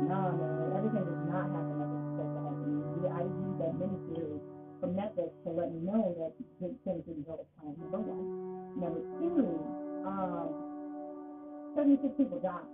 no, 0.09 0.20
man, 0.33 0.74
everything 0.74 1.05
does 1.07 1.24
not 1.28 1.47
happen 1.53 1.76
like 1.78 1.93
it's 1.93 2.09
supposed 2.16 2.35
to 2.35 2.41
happen. 2.43 2.70
I 3.12 3.22
use 3.28 3.57
that 3.61 3.72
miniseries 3.76 4.51
from 4.83 4.99
Netflix 4.99 5.30
to 5.47 5.55
let 5.55 5.70
me 5.70 5.78
know 5.87 6.11
that 6.18 6.35
things 6.59 7.07
didn't 7.07 7.22
go 7.22 7.39
as 7.39 7.47
planned. 7.62 7.78
Number 7.78 8.03
one. 8.03 8.74
Number 8.74 8.99
two, 9.22 9.47
um, 10.03 10.51
76 11.78 12.03
people 12.18 12.43
died. 12.43 12.66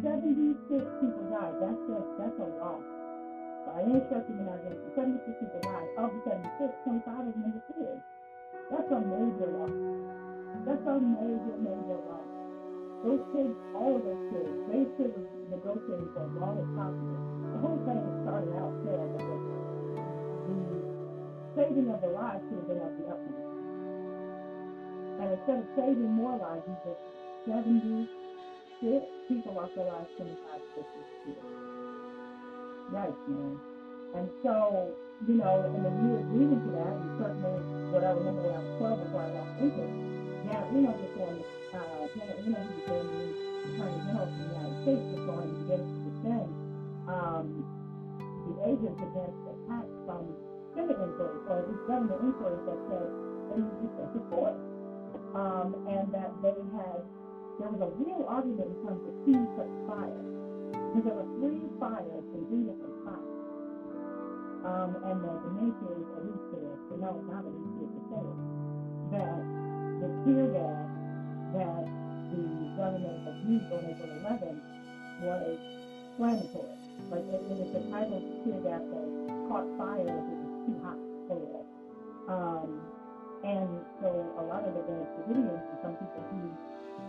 76 0.00 0.56
people 0.72 1.24
died. 1.28 1.52
That's 1.60 1.84
a, 1.92 1.98
that's 2.16 2.38
a 2.40 2.48
loss. 2.56 2.80
By 3.68 3.84
any 3.84 4.00
stretch 4.08 4.24
of 4.24 4.32
the 4.32 4.40
imagination, 4.40 4.88
76 4.96 5.44
people 5.44 5.60
died. 5.68 5.88
Of 6.00 6.16
the 6.16 6.20
76, 6.32 7.04
25 7.04 7.28
of 7.28 7.34
them 7.36 7.52
were 7.52 7.66
kids. 7.76 8.00
That's 8.72 8.88
a 8.88 9.00
major 9.04 9.48
loss. 9.52 9.76
That's 10.64 10.86
a 10.88 10.96
major, 10.96 11.56
major 11.60 12.00
loss. 12.08 12.28
Those 13.04 13.20
kids, 13.36 13.52
all 13.76 14.00
of 14.00 14.02
those 14.02 14.24
kids, 14.32 14.52
they 14.72 14.82
should 14.96 15.12
have 15.12 15.28
negotiated 15.52 16.08
for 16.16 16.24
as 16.24 16.32
long 16.40 16.56
as 16.56 16.68
possible. 16.72 17.20
The 17.52 17.58
whole 17.60 17.80
thing 17.84 18.00
started 18.24 18.52
out. 18.56 18.72
The 18.80 19.47
saving 21.58 21.90
of 21.90 21.98
the 22.00 22.06
lives 22.14 22.38
should 22.46 22.62
have 22.62 22.70
been 22.70 22.78
at 22.78 22.94
the 22.94 23.04
utmost. 23.10 23.50
And 25.18 25.26
instead 25.34 25.58
of 25.58 25.66
saving 25.74 26.14
more 26.14 26.38
lives, 26.38 26.62
you 26.70 26.78
just 26.86 27.02
76 27.50 28.06
people 29.26 29.58
lost 29.58 29.74
their 29.74 29.90
lives 29.90 30.06
25 30.14 30.38
to 30.38 30.80
50 30.86 31.34
years. 31.34 31.50
Yikes, 32.94 33.26
man. 33.26 33.58
And 34.14 34.30
so, 34.46 34.94
you 35.26 35.34
know, 35.34 35.66
and 35.66 35.82
the 35.82 35.90
years 36.06 36.26
leading 36.30 36.62
to 36.62 36.70
that, 36.78 36.94
and 36.94 37.10
certainly 37.18 37.58
what 37.90 38.06
I 38.06 38.14
remember 38.14 38.42
when 38.46 38.54
I 38.54 38.62
was 38.62 38.78
12 38.78 39.02
before 39.02 39.22
I 39.26 39.30
lost 39.34 39.52
interest, 39.58 39.94
Janet 40.46 40.70
Reno 40.70 40.94
was 40.94 41.10
going, 41.18 41.42
uh, 41.74 42.06
Janet 42.14 42.38
Reno, 42.38 42.58
who 42.62 42.72
became 42.78 43.06
the 43.10 43.26
Attorney 43.74 43.98
General 44.06 44.30
of 44.30 44.30
the 44.30 44.46
United 44.46 44.76
States, 44.86 45.02
was 45.10 45.22
going 45.26 45.50
to 45.50 45.62
get 45.66 45.80
to 45.82 45.98
defend 46.06 46.48
um, 47.10 47.46
the 48.46 48.54
agents 48.62 49.00
against 49.02 49.42
attacks 49.42 49.96
from 50.06 50.22
Senate 50.78 50.94
inquiries, 51.02 51.42
or 51.50 51.58
at 51.58 51.66
least 51.66 51.82
government 51.90 52.22
inquiries 52.22 52.62
that 52.70 52.78
said 52.86 53.10
they 53.50 53.58
used 53.58 53.82
excessive 53.82 54.26
force. 54.30 54.62
Um, 55.34 55.74
and 55.90 56.06
that 56.14 56.30
they 56.38 56.54
had, 56.70 57.02
there 57.58 57.66
was 57.66 57.82
a 57.82 57.90
real 57.98 58.22
argument 58.30 58.70
in 58.70 58.78
terms 58.86 59.02
of 59.02 59.14
who 59.26 59.34
set 59.58 59.66
fire. 59.90 60.22
Because 60.70 61.02
there 61.02 61.18
were 61.18 61.30
three 61.42 61.66
fires 61.82 62.24
in 62.30 62.46
three 62.46 62.62
different 62.70 62.94
spots. 63.02 63.26
Um, 64.62 64.90
and 65.02 65.18
the, 65.18 65.32
the 65.42 65.50
miniseries 65.58 66.10
alludes 66.14 66.46
to 66.54 66.56
this, 66.62 66.78
but 66.86 66.98
no, 67.02 67.10
not 67.26 67.42
alludes 67.42 67.74
to 67.78 67.84
it, 67.90 68.38
that 69.10 69.42
the 69.98 70.08
tear 70.22 70.46
gas 70.54 70.86
that 71.58 71.84
the 72.30 72.42
government 72.78 73.18
had 73.26 73.36
used 73.50 73.68
on 73.74 73.82
April 73.82 74.10
11th 74.22 74.62
was 75.26 75.58
inflammatory. 76.14 76.74
Like 77.10 77.26
it, 77.34 77.42
was 77.50 77.70
the 77.74 77.82
type 77.90 78.10
of 78.14 78.22
tear 78.46 78.60
gas 78.62 78.82
that 78.94 79.06
caught 79.48 79.66
fire 79.78 80.37
too 80.68 80.76
hot 80.84 81.00
for. 81.24 81.64
Um, 82.28 82.84
and 83.40 83.80
so 84.04 84.08
a 84.36 84.44
lot 84.44 84.68
of 84.68 84.76
the 84.76 84.84
Davidians 84.84 85.64
and 85.64 85.78
some 85.80 85.94
people 85.96 86.22
who 86.28 86.42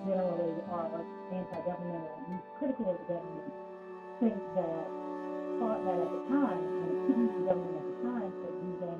generally 0.07 0.55
are 0.71 1.03
anti-government 1.35 2.07
or 2.07 2.15
at 2.15 2.23
least 2.31 2.47
critical 2.55 2.87
of 2.87 2.97
the 3.03 3.07
government 3.11 3.51
think 4.23 4.39
that 4.55 4.85
thought 5.59 5.83
that 5.83 5.99
at 5.99 6.07
the 6.07 6.23
time, 6.31 6.55
and 6.63 6.87
accused 7.03 7.35
the 7.35 7.43
government 7.51 7.75
at 7.75 7.87
the 7.91 7.97
time 8.07 8.31
for 8.31 8.51
using 8.63 8.99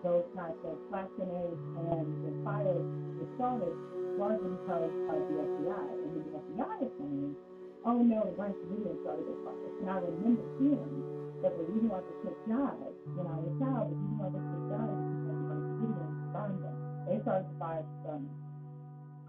those 0.00 0.24
types 0.32 0.56
of 0.64 0.80
flash 0.88 1.12
and 1.20 1.28
the 1.28 2.32
fires 2.40 2.88
were 3.20 3.28
started 3.36 3.76
largely 4.16 4.48
because 4.64 4.88
of 5.12 5.20
the 5.28 5.36
FBI. 5.44 5.84
And 5.92 6.10
the 6.24 6.40
FBI 6.40 6.76
is 6.88 6.92
saying, 6.96 7.36
oh 7.84 8.00
no, 8.00 8.24
the 8.24 8.32
Branch 8.32 8.56
Davidians 8.64 8.96
started 9.04 9.28
those 9.28 9.42
fires. 9.44 9.74
And 9.84 9.88
I 9.92 9.96
remember 10.00 10.44
hearing 10.56 11.19
that 11.42 11.56
the 11.56 11.64
reason 11.72 11.88
why 11.88 12.04
the 12.04 12.14
kids 12.20 12.40
died 12.44 12.80
I 12.80 13.36
was 13.36 13.48
a 13.48 13.56
child, 13.62 13.86
the 13.90 13.96
reason 13.96 14.16
why 14.20 14.28
the 14.28 14.40
kids 14.40 14.66
died 14.68 14.90
is 14.90 15.02
because 15.08 15.38
the 15.38 15.46
Branch 15.46 15.66
Davidians 15.70 16.32
burned 16.32 16.60
them. 16.60 16.76
They 17.06 17.16
started 17.24 17.46
the 17.48 17.56
fires 17.56 17.86
to 17.86 17.96
burn. 18.04 18.24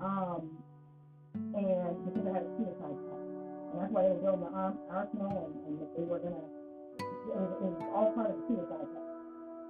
Um, 0.02 0.42
and 1.56 1.94
because 2.04 2.24
they 2.26 2.34
had 2.34 2.44
a 2.44 2.52
suicide 2.58 2.98
pact. 2.98 3.28
And 3.72 3.76
that's 3.80 3.92
why 3.96 4.02
they 4.04 4.12
were 4.12 4.24
building 4.26 4.44
the 4.44 4.52
arsenal 4.92 5.32
and, 5.48 5.54
and 5.64 5.74
they 5.96 6.04
were 6.04 6.20
going 6.20 6.36
to, 6.36 6.46
it 7.00 7.36
was, 7.40 7.80
all 7.96 8.12
part 8.12 8.32
of 8.32 8.36
the 8.36 8.44
suicide 8.52 8.88
pact. 8.92 9.12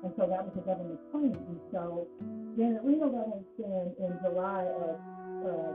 And 0.02 0.12
so 0.18 0.26
that 0.26 0.42
was 0.42 0.54
the 0.58 0.66
government's 0.66 1.06
claim. 1.14 1.38
And 1.38 1.60
so 1.70 2.10
Janet 2.58 2.82
Reno 2.82 3.14
got 3.14 3.30
on 3.30 3.46
stand 3.54 3.94
in 4.02 4.12
July 4.26 4.66
of 4.66 4.98
uh, 5.46 5.72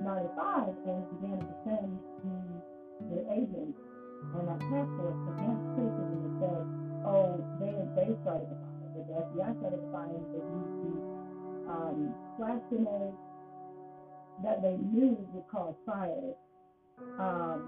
95 0.00 0.72
and 0.88 1.04
began 1.20 1.36
to 1.40 1.46
defend 1.60 1.90
the, 2.24 2.40
the 3.12 3.20
agents 3.36 3.76
and 4.34 4.48
that 4.48 4.60
task 4.72 4.90
force 4.96 5.20
against 5.36 5.64
criticism 5.76 6.05
said, 6.46 6.64
oh, 7.02 7.42
they, 7.58 7.74
they 7.98 8.14
started 8.22 8.46
the 8.46 8.58
fire. 8.62 9.02
The 9.02 9.14
FBI 9.18 9.50
started 9.58 9.82
the 9.82 9.90
fire 9.90 10.14
they 10.30 10.42
used 10.46 10.78
these 10.86 11.02
um, 11.66 12.14
grenades 12.38 13.18
that 14.44 14.62
they 14.62 14.76
knew 14.78 15.16
would 15.32 15.48
cause 15.50 15.74
fires 15.86 16.36
um, 17.18 17.60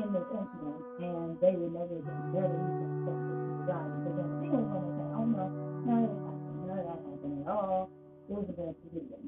in 0.00 0.08
this 0.12 0.28
incident, 0.32 0.80
and 1.02 1.36
they 1.40 1.52
were 1.56 1.68
never 1.68 1.98
they're 2.32 2.48
the 2.48 2.56
reason 2.56 2.80
that 2.80 3.04
people 3.04 3.66
died. 3.68 3.90
Because 4.00 4.14
then 4.16 4.30
people 4.40 4.60
were 4.64 4.70
going 4.72 4.86
to 4.86 4.94
say, 4.96 5.08
oh 5.12 5.26
no, 5.26 5.44
none 5.84 6.02
that 6.06 6.20
happened, 6.24 6.56
none 6.64 6.80
that 6.88 7.06
at 7.44 7.52
all. 7.52 7.90
It 8.28 8.34
was 8.34 8.46
a 8.50 8.56
bad 8.58 8.74
video. 8.90 9.18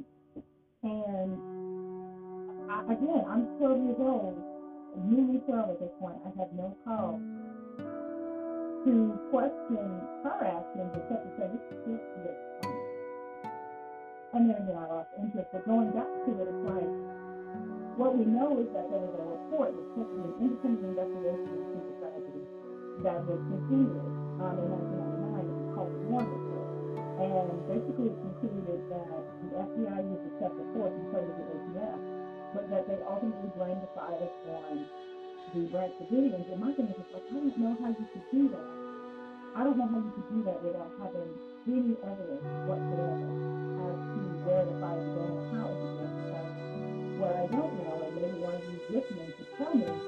And 0.83 1.35
I, 2.71 2.83
again, 2.93 3.25
I'm 3.27 3.59
12 3.59 3.83
years 3.85 3.99
old, 3.99 4.39
newly 5.03 5.39
12 5.47 5.71
at 5.71 5.81
this 5.81 5.95
point. 5.99 6.19
I 6.23 6.31
have 6.39 6.53
no 6.55 6.77
cause 6.85 7.19
to 8.89 9.21
question 9.29 10.01
her 10.25 10.41
actions 10.49 10.89
except 10.97 11.21
to 11.21 11.31
say 11.37 11.45
this 11.53 11.65
is 11.69 11.81
this. 11.85 12.41
And 14.33 14.49
then 14.49 14.57
again, 14.65 14.81
I 14.81 14.89
lost 14.89 15.13
interest. 15.21 15.53
But 15.53 15.69
going 15.69 15.93
back 15.93 16.09
to 16.09 16.31
it, 16.41 16.49
it's 16.49 16.65
like 16.65 16.93
what 18.01 18.17
we 18.17 18.25
know 18.25 18.57
is 18.65 18.69
that 18.73 18.89
there 18.89 19.03
was 19.05 19.13
a 19.13 19.25
report, 19.29 19.77
that 19.77 19.87
took 19.93 20.09
an 20.09 20.41
independent 20.41 20.89
investigation 20.89 21.53
into 21.53 21.81
the 21.85 21.95
tragedy 22.01 22.45
that 23.05 23.19
was 23.29 23.41
continued 23.45 24.01
um, 24.41 24.57
in 24.57 24.69
1999. 24.73 25.37
It 25.37 25.53
was 25.53 25.69
called 25.77 25.93
the 25.93 26.01
Warren 26.09 26.29
Report. 26.33 26.69
And 27.19 27.49
basically 27.69 28.09
it 28.09 28.17
concluded 28.25 28.81
that 28.89 29.25
the 29.43 29.49
FBI 29.69 29.99
used 30.01 30.25
excessive 30.33 30.69
force 30.73 30.95
and 30.97 31.07
so 31.13 31.19
did 31.19 31.35
the 31.35 31.45
ATF, 31.45 31.99
but 32.57 32.65
that 32.73 32.83
they 32.89 32.99
ultimately 33.05 33.53
blamed 33.53 33.85
the 33.85 33.91
fires 33.93 34.33
on 34.49 34.87
the 35.53 35.61
Branch 35.69 35.95
Davidians. 35.99 36.47
And 36.47 36.61
my 36.63 36.73
thing 36.73 36.89
is 36.89 36.97
like, 37.11 37.27
I 37.27 37.35
don't 37.35 37.53
know 37.59 37.75
how 37.83 37.91
you 37.91 38.07
could 38.15 38.27
do 38.31 38.49
that. 38.55 38.78
I 39.55 39.65
don't 39.65 39.79
know 39.79 39.89
how 39.89 39.99
you 39.99 40.13
could 40.13 40.29
do 40.29 40.43
that 40.45 40.63
without 40.63 40.93
having 40.99 41.39
any 41.67 41.99
evidence 42.03 42.49
whatsoever 42.61 43.37
as 43.79 43.99
to 44.15 44.21
where 44.45 44.67
the 44.67 44.75
fire 44.81 45.03
began 45.03 45.37
and 45.39 45.47
how 45.51 45.73
it 45.73 45.81
began. 45.81 46.15
Because 46.23 46.51
what 47.17 47.33
I 47.35 47.47
don't 47.47 47.75
know, 47.77 48.03
and 48.07 48.15
maybe 48.15 48.39
one 48.39 48.55
of 48.55 48.65
you 48.65 48.81
listening 48.89 49.33
to 49.39 49.45
tell 49.57 49.75
me, 49.75 50.03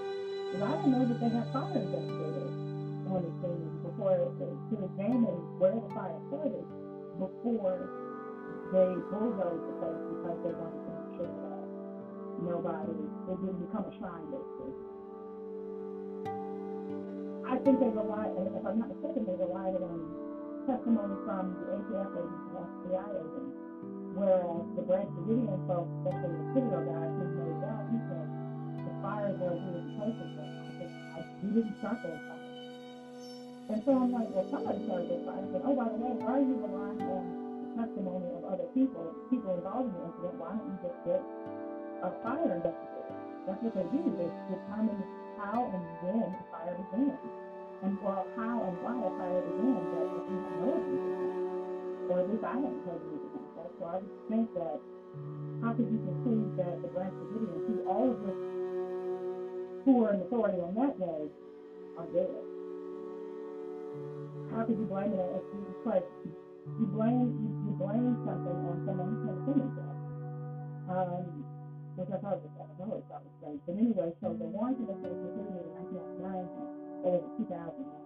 is 0.52 0.62
I 0.62 0.74
don't 0.76 0.90
know 0.90 1.06
that 1.06 1.20
they 1.20 1.30
have 1.30 1.48
fire 1.52 1.78
investigators 1.78 2.54
on 3.06 3.22
the 3.24 3.32
scene 3.40 3.78
before 3.82 4.32
to 4.70 4.84
examine 4.84 5.46
where 5.58 5.80
the 5.80 5.88
fire 5.94 6.20
started 6.28 6.66
before 7.18 7.90
they 8.72 9.04
bulldozed 9.10 9.66
the 9.68 9.74
place 9.74 10.02
because 10.08 10.38
they 10.44 10.52
wanted 10.52 10.82
to 10.86 10.92
make 10.92 11.10
sure 11.16 11.34
that 11.42 11.66
nobody, 12.38 13.12
it 13.28 13.40
didn't 13.40 13.58
become 13.60 13.86
a 13.86 13.92
shrine 13.98 14.30
basically. 14.30 14.74
I 17.50 17.58
think 17.66 17.82
they 17.82 17.90
relied, 17.90 18.30
and 18.38 18.46
if 18.54 18.62
I'm 18.62 18.78
not 18.78 18.94
mistaken, 18.94 19.26
they 19.26 19.34
relied 19.34 19.74
on 19.74 19.98
testimony 20.70 21.18
from 21.26 21.58
the 21.58 21.82
ATF 21.82 22.14
and 22.14 22.30
FBI 22.54 23.10
agents, 23.10 23.58
whereas 24.14 24.62
the 24.78 24.86
Branch 24.86 25.10
Davidian 25.18 25.58
folks, 25.66 25.90
especially 25.98 26.30
the 26.30 26.46
video 26.54 26.78
guys 26.86 27.10
who 27.10 27.26
made 27.42 27.58
that, 27.58 27.82
he 27.90 27.98
said 28.06 28.26
the 28.86 28.94
fires 29.02 29.34
were 29.42 29.50
really 29.50 29.82
places, 29.98 30.30
but 30.38 30.46
I 30.46 30.62
I, 31.10 31.20
we 31.42 31.48
didn't 31.58 31.74
start 31.82 31.98
those 32.06 32.22
fires. 32.22 32.54
And 33.66 33.78
so 33.82 33.90
I'm 33.98 34.12
like, 34.14 34.30
well, 34.30 34.46
somebody 34.46 34.78
started 34.86 35.10
those 35.10 35.24
fires, 35.26 35.48
but 35.50 35.62
oh, 35.66 35.74
by 35.74 35.90
the 35.90 35.98
way, 35.98 36.14
why 36.22 36.38
are 36.38 36.46
you 36.46 36.54
relying 36.54 37.02
on 37.02 37.24
the 37.66 37.82
testimony 37.82 38.30
of 38.30 38.46
other 38.46 38.70
people, 38.78 39.10
people 39.26 39.58
involved 39.58 39.90
in 39.90 39.98
the 39.98 40.02
incident? 40.06 40.38
Why 40.38 40.54
don't 40.54 40.70
you 40.70 40.78
just 40.86 40.98
get 41.02 41.18
a 41.18 42.14
fire 42.22 42.46
investigator? 42.46 43.18
That's 43.50 43.58
what 43.58 43.74
they 43.74 43.86
do. 43.90 44.02
They 44.22 44.30
determine 44.54 45.02
how 45.40 45.64
and 45.72 45.84
when 46.04 46.28
the 46.36 46.44
fire 46.52 46.76
began, 46.76 47.16
and 47.80 47.96
well, 48.04 48.28
how 48.36 48.60
and 48.60 48.76
why 48.84 48.92
a 48.92 49.10
fire 49.16 49.40
began, 49.40 49.80
but 49.88 50.04
if 50.20 50.24
you 50.28 50.36
have 50.36 50.56
no 50.60 50.68
evidence 50.76 51.08
of 51.08 51.16
that, 51.16 52.12
or 52.12 52.16
at 52.20 52.26
least 52.28 52.44
I 52.44 52.52
haven't 52.60 52.84
heard 52.84 53.00
anything 53.00 53.40
so 53.80 53.86
I 53.88 53.96
would 53.96 54.12
think 54.28 54.52
that 54.52 54.76
how 55.64 55.72
could 55.72 55.88
you 55.88 56.00
conclude 56.04 56.52
that 56.60 56.84
the 56.84 56.88
Branch 56.92 57.16
Davidians, 57.16 57.64
who 57.64 57.74
all 57.88 58.12
of 58.12 58.20
us 58.28 58.40
who 59.88 59.92
were 59.96 60.12
in 60.12 60.20
authority 60.20 60.60
on 60.60 60.76
that 60.76 61.00
day, 61.00 61.22
are 61.96 62.08
dead? 62.12 62.44
How 64.52 64.68
could 64.68 64.76
you 64.76 64.84
blame 64.84 65.16
it? 65.16 65.28
If 65.32 65.44
you, 65.56 65.64
like 65.88 66.04
you 66.76 66.86
blame 66.92 67.32
you, 67.40 67.48
you 67.64 67.72
blame 67.80 68.20
something 68.28 68.58
on 68.68 68.84
someone 68.84 69.08
who 69.08 69.18
can't 69.24 69.40
defend 69.40 69.60
themselves. 69.64 70.04
Um, 70.92 71.24
which 71.96 72.10
I 72.12 72.18
thought 72.20 72.44
was 72.44 72.52
I 72.60 72.84
know 72.84 73.00
thought 73.08 73.29
was. 73.42 73.58
But 73.66 73.76
anyway, 73.76 74.12
so 74.20 74.36
the 74.36 74.48
warrant 74.48 74.78
that 74.84 74.88
was 74.88 75.00
completed 75.00 75.56
in 75.56 75.68
1999 76.20 76.80
or 77.04 77.20
was 77.20 77.32
2009? 77.40 78.00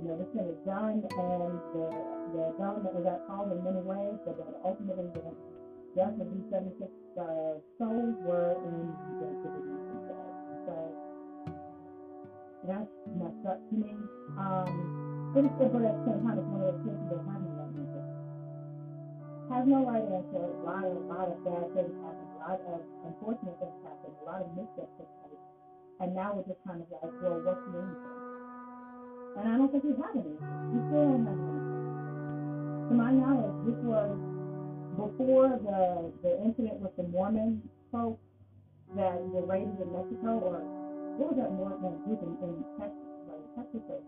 You 0.00 0.08
know, 0.08 0.16
this 0.16 0.30
thing 0.32 0.48
done, 0.64 1.04
and 1.04 1.52
the 1.76 1.86
the 2.32 2.44
government 2.56 2.96
was 2.96 3.04
at 3.04 3.20
fault 3.28 3.52
in 3.52 3.60
many 3.60 3.82
ways, 3.84 4.16
but 4.24 4.40
then 4.40 4.56
ultimately 4.64 5.04
the 5.12 5.30
death 5.92 6.16
of 6.16 6.26
these 6.32 6.48
76 6.48 6.88
uh, 7.20 7.60
souls 7.76 8.16
were 8.24 8.56
in 8.56 8.88
the 9.20 9.28
Davidians 9.44 9.84
themselves. 9.92 10.32
So 10.64 10.74
that's 12.64 12.94
messed 13.20 13.44
up 13.44 13.60
to 13.68 13.74
me. 13.76 13.92
Um, 14.40 15.32
but, 15.34 15.44
it's, 15.44 15.56
but 15.60 15.84
at 15.84 15.92
the 15.92 16.04
same 16.08 16.20
time, 16.24 16.40
it's 16.40 16.48
one 16.48 16.64
of 16.64 16.72
those 16.72 16.80
cases 16.88 17.06
that 17.12 17.20
have 17.28 17.42
no 17.44 17.52
right 17.52 17.76
answer. 17.76 18.04
Has 19.52 19.64
no 19.68 19.78
right 19.84 20.06
answer. 20.08 20.40
A 20.40 20.62
lot 20.64 20.84
of, 20.88 20.96
a 20.96 21.04
lot 21.04 21.28
of 21.28 21.36
bad 21.44 21.68
things 21.76 21.92
happen. 22.00 22.21
Lot 22.52 22.60
of 22.68 22.84
unfortunate 23.08 23.56
things 23.64 23.80
happen. 23.80 24.12
A 24.12 24.24
lot 24.28 24.44
of 24.44 24.52
missteps 24.52 24.92
take 25.00 25.08
place. 25.24 25.40
And 26.04 26.12
now 26.12 26.36
we're 26.36 26.44
just 26.44 26.60
kind 26.68 26.84
of 26.84 26.88
like, 26.92 27.08
well, 27.24 27.40
what's 27.40 27.64
the 27.64 27.80
answer? 27.80 28.12
And 29.40 29.44
I 29.48 29.56
don't 29.56 29.72
think 29.72 29.88
we 29.88 29.96
have 29.96 30.12
any. 30.12 30.36
We 30.36 30.78
still 30.92 31.00
don't 31.00 31.24
have 31.24 31.32
an 31.32 31.48
answer. 31.48 31.80
To 32.84 32.92
my 32.92 33.08
knowledge, 33.08 33.56
this 33.64 33.80
was 33.88 34.12
before 35.00 35.48
the 35.64 36.12
the 36.20 36.44
incident 36.44 36.76
with 36.84 36.92
the 37.00 37.08
Mormon 37.08 37.64
folks 37.88 38.20
that 39.00 39.16
were 39.32 39.48
raided 39.48 39.80
in 39.80 39.88
Mexico, 39.88 40.36
or 40.44 40.60
what 41.16 41.32
was 41.32 41.40
that 41.40 41.56
Mormon 41.56 42.04
group 42.04 42.20
in, 42.20 42.36
in 42.36 42.52
Texas? 42.76 43.00
Like 43.32 43.64
Texas, 43.64 43.80
or 43.88 44.04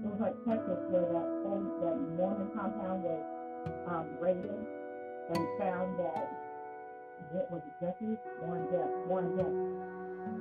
it 0.00 0.08
was 0.08 0.16
like 0.16 0.36
Texas 0.48 0.80
where 0.88 1.04
that 1.12 1.28
whole 1.44 1.60
that 1.84 1.96
Mormon 2.16 2.48
compound 2.56 3.04
was 3.04 3.20
um, 3.84 4.08
raided 4.16 4.64
and 5.28 5.44
found 5.60 6.00
that 6.00 6.39
what 7.28 7.50
was 7.50 7.62
it 7.66 7.74
Jesse 7.80 8.18
Warren 8.38 8.68
Jeffs 8.70 8.96
Warren 9.04 9.32
Jeffs. 9.36 9.60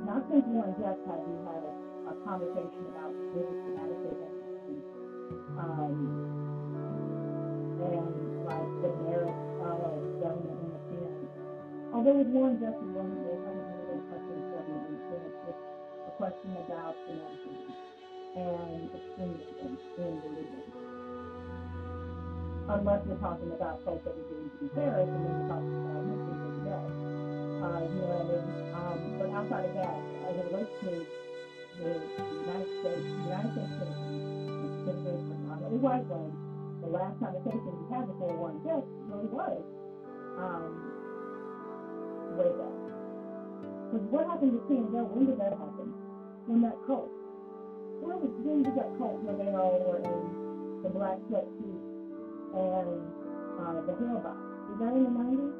Now 0.03 0.23
since 0.30 0.45
Warren 0.47 0.75
Jeffs 0.80 1.01
had 1.05 1.21
we 1.25 1.36
had 1.43 1.63
a, 1.63 1.73
a 2.11 2.13
conversation 2.25 2.88
about 2.88 3.15
business 3.34 3.59
inadequate 3.65 4.19
and 4.67 4.84
um 5.57 5.97
and 7.80 8.15
like 8.45 8.71
the 8.82 8.89
merits 8.89 9.43
of 9.59 10.03
government 10.19 10.59
interference. 10.61 11.30
Although 11.91 12.17
with 12.19 12.27
Warren 12.30 12.59
Jeffs 12.59 12.77
and 12.82 12.93
Warren 12.93 13.19
Jeffs, 13.23 13.43
I 13.45 13.53
didn't 13.53 13.73
really 13.73 14.01
question 14.09 14.45
government 14.51 14.86
interference. 14.88 15.36
It's 15.47 15.59
a 16.07 16.11
question 16.11 16.57
about 16.57 16.97
inadequacy 17.07 17.77
and 18.36 18.89
extremism 18.93 19.80
in 19.97 20.21
religion. 20.21 20.63
Unless 22.67 23.01
we're 23.05 23.17
talking 23.17 23.51
about 23.51 23.84
folks 23.84 24.03
that 24.05 24.15
we 24.15 24.23
deem 24.23 24.51
to 24.51 24.57
be 24.57 24.69
terrorists, 24.69 25.15
and 25.15 25.25
then 25.25 25.36
we're 25.36 25.47
talking 25.47 25.75
about 25.75 26.05
Muslims. 26.70 27.01
Uh, 27.59 27.80
you 27.89 27.99
know 27.99 28.09
what 28.13 28.22
I 28.22 28.32
mean? 28.32 28.45
Um, 28.72 28.97
but 29.20 29.28
outside 29.36 29.65
of 29.67 29.74
that, 29.76 29.97
as 30.30 30.34
it 30.39 30.45
relates 30.47 30.74
to 30.86 30.91
the 31.82 31.91
United 32.47 32.70
States, 32.80 33.03
the 33.03 33.24
United 33.28 33.51
States 33.51 33.74
citizens, 33.80 34.22
citizens 34.86 35.22
predominantly 35.28 35.80
white 35.84 36.07
ones, 36.07 36.36
the 36.80 36.89
last 36.93 37.15
conversation 37.20 37.72
we 37.76 37.86
had 37.91 38.07
before 38.07 38.32
Warren 38.39 38.59
Jeffs 38.63 38.88
really 39.11 39.28
was 39.34 39.59
um, 40.39 40.72
way 42.39 42.51
back. 42.55 42.80
Because 43.91 44.05
what 44.13 44.24
happened 44.30 44.53
to 44.53 44.61
King 44.70 44.88
When 44.93 45.26
did 45.28 45.41
that 45.41 45.57
happen? 45.57 45.91
When 46.47 46.61
that 46.63 46.78
cult 46.88 47.11
where 47.99 48.15
was 48.15 48.32
when 48.47 48.63
did 48.63 48.76
that 48.80 48.95
cult 48.95 49.20
where 49.28 49.36
they 49.36 49.51
all 49.51 49.76
were 49.84 49.99
in 49.99 50.20
the 50.84 50.89
black 50.89 51.20
sweatsuit 51.28 51.84
and 52.55 53.03
uh, 53.59 53.80
the 53.84 53.93
Hale-Bopp? 53.99 54.39
Was 54.72 54.78
that 54.80 54.95
in 54.95 55.03
the 55.03 55.11
nineties? 55.11 55.59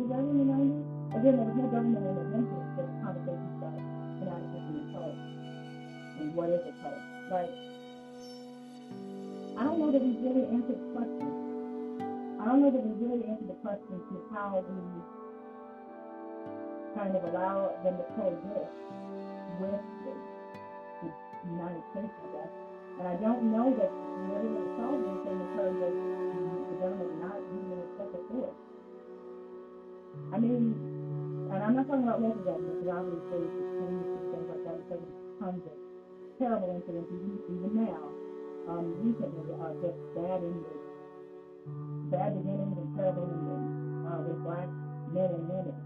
Was 0.00 0.08
that 0.16 0.24
in 0.24 0.32
the 0.32 0.48
nineties? 0.48 0.88
Again, 1.12 1.36
there 1.36 1.44
was 1.44 1.60
no 1.60 1.68
government 1.68 2.08
intervention, 2.08 2.56
but 2.72 2.88
conversations 3.04 3.52
about 3.60 3.76
inadequacy 3.76 4.80
in 4.80 4.88
cult 4.96 5.12
and 5.12 6.32
what 6.32 6.48
is 6.48 6.64
a 6.64 6.72
cult. 6.80 6.96
Like, 7.28 7.52
I 9.60 9.68
don't 9.68 9.76
know 9.76 9.92
that 9.92 10.00
we 10.00 10.16
really 10.24 10.48
answered 10.56 10.80
the 10.80 10.88
question. 10.96 11.28
I 12.40 12.48
don't 12.48 12.64
know 12.64 12.72
that 12.72 12.80
we 12.80 12.96
really 12.96 13.28
answered 13.28 13.52
the 13.52 13.60
question 13.60 14.00
to 14.00 14.16
how 14.32 14.64
we 14.64 14.80
kind 16.96 17.12
of 17.12 17.20
allow 17.28 17.68
them 17.84 18.00
to 18.00 18.04
coexist 18.16 18.72
with 19.60 19.84
the 21.04 21.12
United 21.44 21.84
States, 21.92 22.08
I 22.08 22.28
guess. 22.40 22.52
And 22.96 23.04
I 23.04 23.20
don't 23.20 23.52
know 23.52 23.68
that 23.68 23.92
we're 23.92 24.32
really 24.32 24.48
going 24.48 24.64
to 24.64 24.72
solve 24.80 24.96
in 24.96 25.16
terms 25.28 25.44
of 25.60 25.92
the 25.92 26.76
government 26.80 27.20
not 27.20 27.36
using 27.52 27.84
excessive 27.84 28.24
force. 28.32 28.69
I 30.32 30.38
mean, 30.38 30.74
and 31.50 31.58
I'm 31.62 31.74
not 31.74 31.86
talking 31.86 32.06
about 32.06 32.22
local 32.22 32.42
government, 32.46 32.78
because 32.78 32.94
obviously 32.94 33.40
it's 33.46 33.70
police 33.78 34.10
and 34.14 34.26
things 34.30 34.48
like 34.50 34.62
that, 34.66 34.76
because 34.86 35.02
tons 35.42 35.62
of 35.66 35.76
terrible 36.38 36.70
incidents, 36.70 37.10
even, 37.10 37.72
now, 37.74 38.02
um, 38.70 38.94
recently, 39.02 39.50
are 39.58 39.74
just 39.82 39.98
bad 40.14 40.40
endings, 40.40 40.86
bad 42.14 42.30
beginnings 42.38 42.76
and 42.78 42.88
terrible 42.94 43.26
endings 43.26 44.06
uh, 44.06 44.18
with 44.22 44.38
black 44.46 44.70
men 45.10 45.30
and 45.34 45.44
women, 45.50 45.78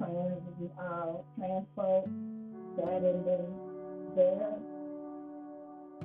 trans, 0.00 0.40
uh, 0.80 1.20
trans 1.36 1.68
folks, 1.76 2.08
bad 2.80 3.04
endings 3.04 3.52
there 4.16 4.56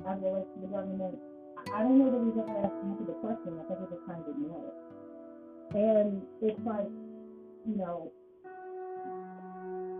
as 0.06 0.20
relates 0.22 0.48
to 0.54 0.60
the 0.60 0.68
government. 0.68 1.18
I 1.74 1.82
don't 1.82 1.98
know 1.98 2.08
that 2.08 2.20
we've 2.20 2.38
ever 2.38 2.64
asked 2.64 2.80
answered 2.84 3.08
the 3.08 3.18
question. 3.20 3.58
I 3.58 3.64
think 3.66 3.80
we 3.80 3.86
just 3.96 4.06
kind 4.06 4.20
of 4.20 4.28
ignore 4.28 4.64
it. 4.64 4.87
And 5.74 6.22
it's 6.40 6.60
like, 6.64 6.88
you 7.68 7.76
know, 7.76 8.10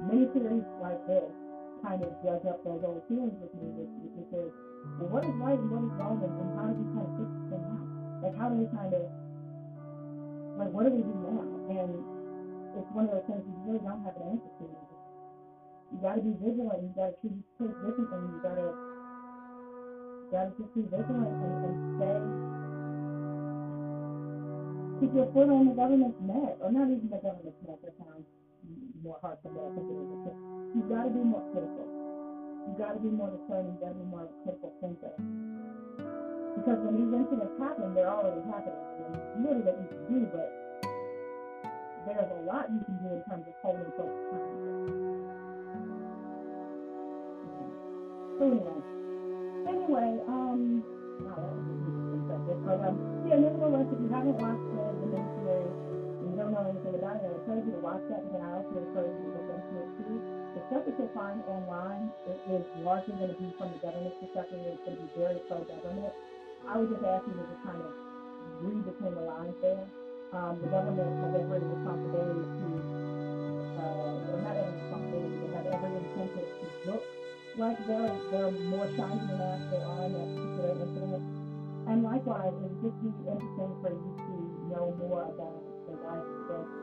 miniseries 0.09 0.65
like 0.81 0.97
this 1.07 1.29
kind 1.85 2.01
of 2.03 2.11
judge 2.25 2.45
up 2.49 2.65
those 2.65 2.81
old 2.83 3.03
feelings 3.07 3.37
with 3.37 3.53
me, 3.53 3.69
which, 3.77 3.93
which 4.17 4.33
is, 4.33 4.51
well, 4.97 5.13
what 5.13 5.23
is 5.29 5.37
right 5.37 5.59
and 5.61 5.69
what 5.69 5.85
is 5.85 5.93
wrong, 6.01 6.17
and, 6.25 6.33
and 6.33 6.51
how 6.57 6.67
do 6.73 6.75
we 6.75 6.89
kind 6.97 7.05
of 7.05 7.13
fix 7.21 7.31
them 7.53 7.63
out? 7.69 7.87
Like, 8.25 8.35
how 8.41 8.49
do 8.49 8.57
we 8.57 8.67
kind 8.73 8.93
of, 8.97 9.05
like, 10.57 10.73
what 10.73 10.89
do 10.89 10.91
we 10.97 11.05
do 11.05 11.15
now? 11.21 11.45
And 11.69 11.93
it's 12.81 12.91
one 12.97 13.05
of 13.07 13.13
those 13.13 13.27
things 13.29 13.45
you 13.45 13.55
really 13.69 13.83
don't 13.85 14.03
have 14.09 14.17
an 14.17 14.39
answer 14.39 14.51
to. 14.59 14.67
You 14.69 15.99
got 16.01 16.17
to 16.17 16.23
be 16.25 16.33
vigilant. 16.41 16.81
You 16.81 16.93
got 16.97 17.13
to 17.13 17.17
treat 17.21 17.39
things 17.61 17.77
differently. 17.85 18.25
You 18.25 18.41
got 18.41 18.57
to, 18.57 18.69
you 18.73 20.29
got 20.33 20.45
to 20.49 20.53
just 20.57 20.73
be 20.73 20.85
vigilant 20.89 21.33
and, 21.33 21.53
and 21.65 21.77
stay 22.01 22.17
keep 25.01 25.15
your 25.15 25.31
foot 25.31 25.47
on 25.47 25.71
the 25.71 25.75
government's 25.79 26.19
neck, 26.27 26.59
or 26.59 26.75
not 26.75 26.91
even 26.91 27.07
the 27.07 27.23
government's 27.23 27.59
neck. 27.63 27.79
That 27.87 27.95
sounds 28.03 28.27
more 29.03 29.19
hard 29.23 29.39
to 29.47 29.49
bear 29.55 29.71
You've 30.75 30.91
got 30.91 31.07
to 31.07 31.11
be 31.15 31.23
more 31.23 31.43
critical. 31.55 31.87
You've 32.67 32.79
got 32.79 32.93
to 32.99 33.01
be 33.01 33.09
more 33.09 33.31
discerning. 33.31 33.79
You've 33.79 33.83
got 33.83 33.95
to 33.95 34.01
be 34.03 34.07
more 34.11 34.27
critical 34.43 34.75
thinker. 34.83 35.15
Because 36.59 36.79
when 36.83 36.95
these 36.99 37.13
incidents 37.15 37.55
happen, 37.63 37.95
they're 37.95 38.11
already 38.11 38.43
happening. 38.51 38.75
I 38.75 39.09
mean, 39.15 39.47
little 39.47 39.63
that 39.63 39.77
you 39.79 39.87
can 39.87 40.03
do, 40.11 40.19
but 40.35 40.51
there's 42.05 42.31
a 42.35 42.43
lot 42.43 42.67
you 42.69 42.83
can 42.83 42.99
do 42.99 43.09
in 43.15 43.23
terms 43.31 43.47
of 43.47 43.55
holding 43.63 43.91
folks 43.95 44.19
accountable. 44.19 44.67
So 48.39 48.43
anyway, 48.51 48.79
anyway, 49.67 50.11
um, 50.27 50.83
was 51.39 51.65
interesting 51.87 52.23
subject. 52.29 52.61
But 52.67 52.79
um, 52.87 52.97
yeah, 53.27 53.39
nevertheless, 53.39 53.89
if 53.91 53.99
you 53.99 54.11
haven't 54.11 54.39
watched 54.39 54.78
you 54.99 56.35
don't 56.35 56.53
know 56.53 56.67
anything 56.67 56.95
about 56.99 57.23
it, 57.23 57.31
I 57.31 57.35
encourage 57.35 57.67
you 57.67 57.75
to 57.79 57.83
watch 57.83 58.03
that, 58.11 58.23
and 58.23 58.43
I 58.43 58.51
also 58.59 58.75
encourage 58.79 59.15
you 59.15 59.31
to 59.31 59.39
look 59.39 59.49
into 59.49 59.75
it 59.79 59.91
too. 59.99 60.19
The 60.55 60.61
stuff 60.71 60.83
that 60.87 60.95
you'll 60.99 61.15
find 61.15 61.39
online 61.47 62.11
it 62.27 62.39
is 62.51 62.65
largely 62.83 63.15
going 63.15 63.31
to 63.31 63.39
be 63.39 63.49
from 63.59 63.71
the 63.75 63.81
government 63.85 64.15
perspective. 64.19 64.59
It's 64.59 64.83
going 64.83 64.97
to 64.99 65.03
be 65.07 65.11
very 65.15 65.39
pro-government. 65.47 66.15
I 66.67 66.73
would 66.79 66.91
just 66.91 67.05
ask 67.07 67.23
you 67.31 67.39
to 67.39 67.57
kind 67.63 67.79
of 67.79 67.91
read 68.63 68.83
between 68.83 69.15
the 69.15 69.23
lines 69.23 69.55
there. 69.63 69.87
Um, 70.35 70.59
the 70.61 70.69
government 70.69 71.09
has 71.23 71.33
every 71.39 71.63
responsibility 71.63 72.43
to, 72.43 72.67
uh, 73.79 74.31
or 74.35 74.39
not 74.43 74.55
every 74.59 74.75
responsibility, 74.83 75.37
they 75.47 75.51
have 75.55 75.67
every 75.79 75.93
incentive 75.95 76.49
to 76.59 76.67
look 76.91 77.03
like 77.59 77.79
they're, 77.87 78.15
they're 78.31 78.55
more 78.71 78.87
shiny 78.95 79.27
than 79.27 79.59
they 79.71 79.83
are 79.83 80.03
in 80.07 80.13
that 80.15 80.29
particular 80.39 80.75
incident. 80.79 81.25
And 81.89 82.05
likewise, 82.05 82.53
it 82.53 82.71
would 82.71 82.83
just 82.85 82.99
be 83.01 83.11
interesting 83.27 83.73
for 83.81 83.91
you 83.91 84.13
to 84.15 84.35
know 84.71 84.95
more 85.01 85.25
about 85.25 85.61
the 85.89 85.95
of 85.97 86.29
those 86.49 86.79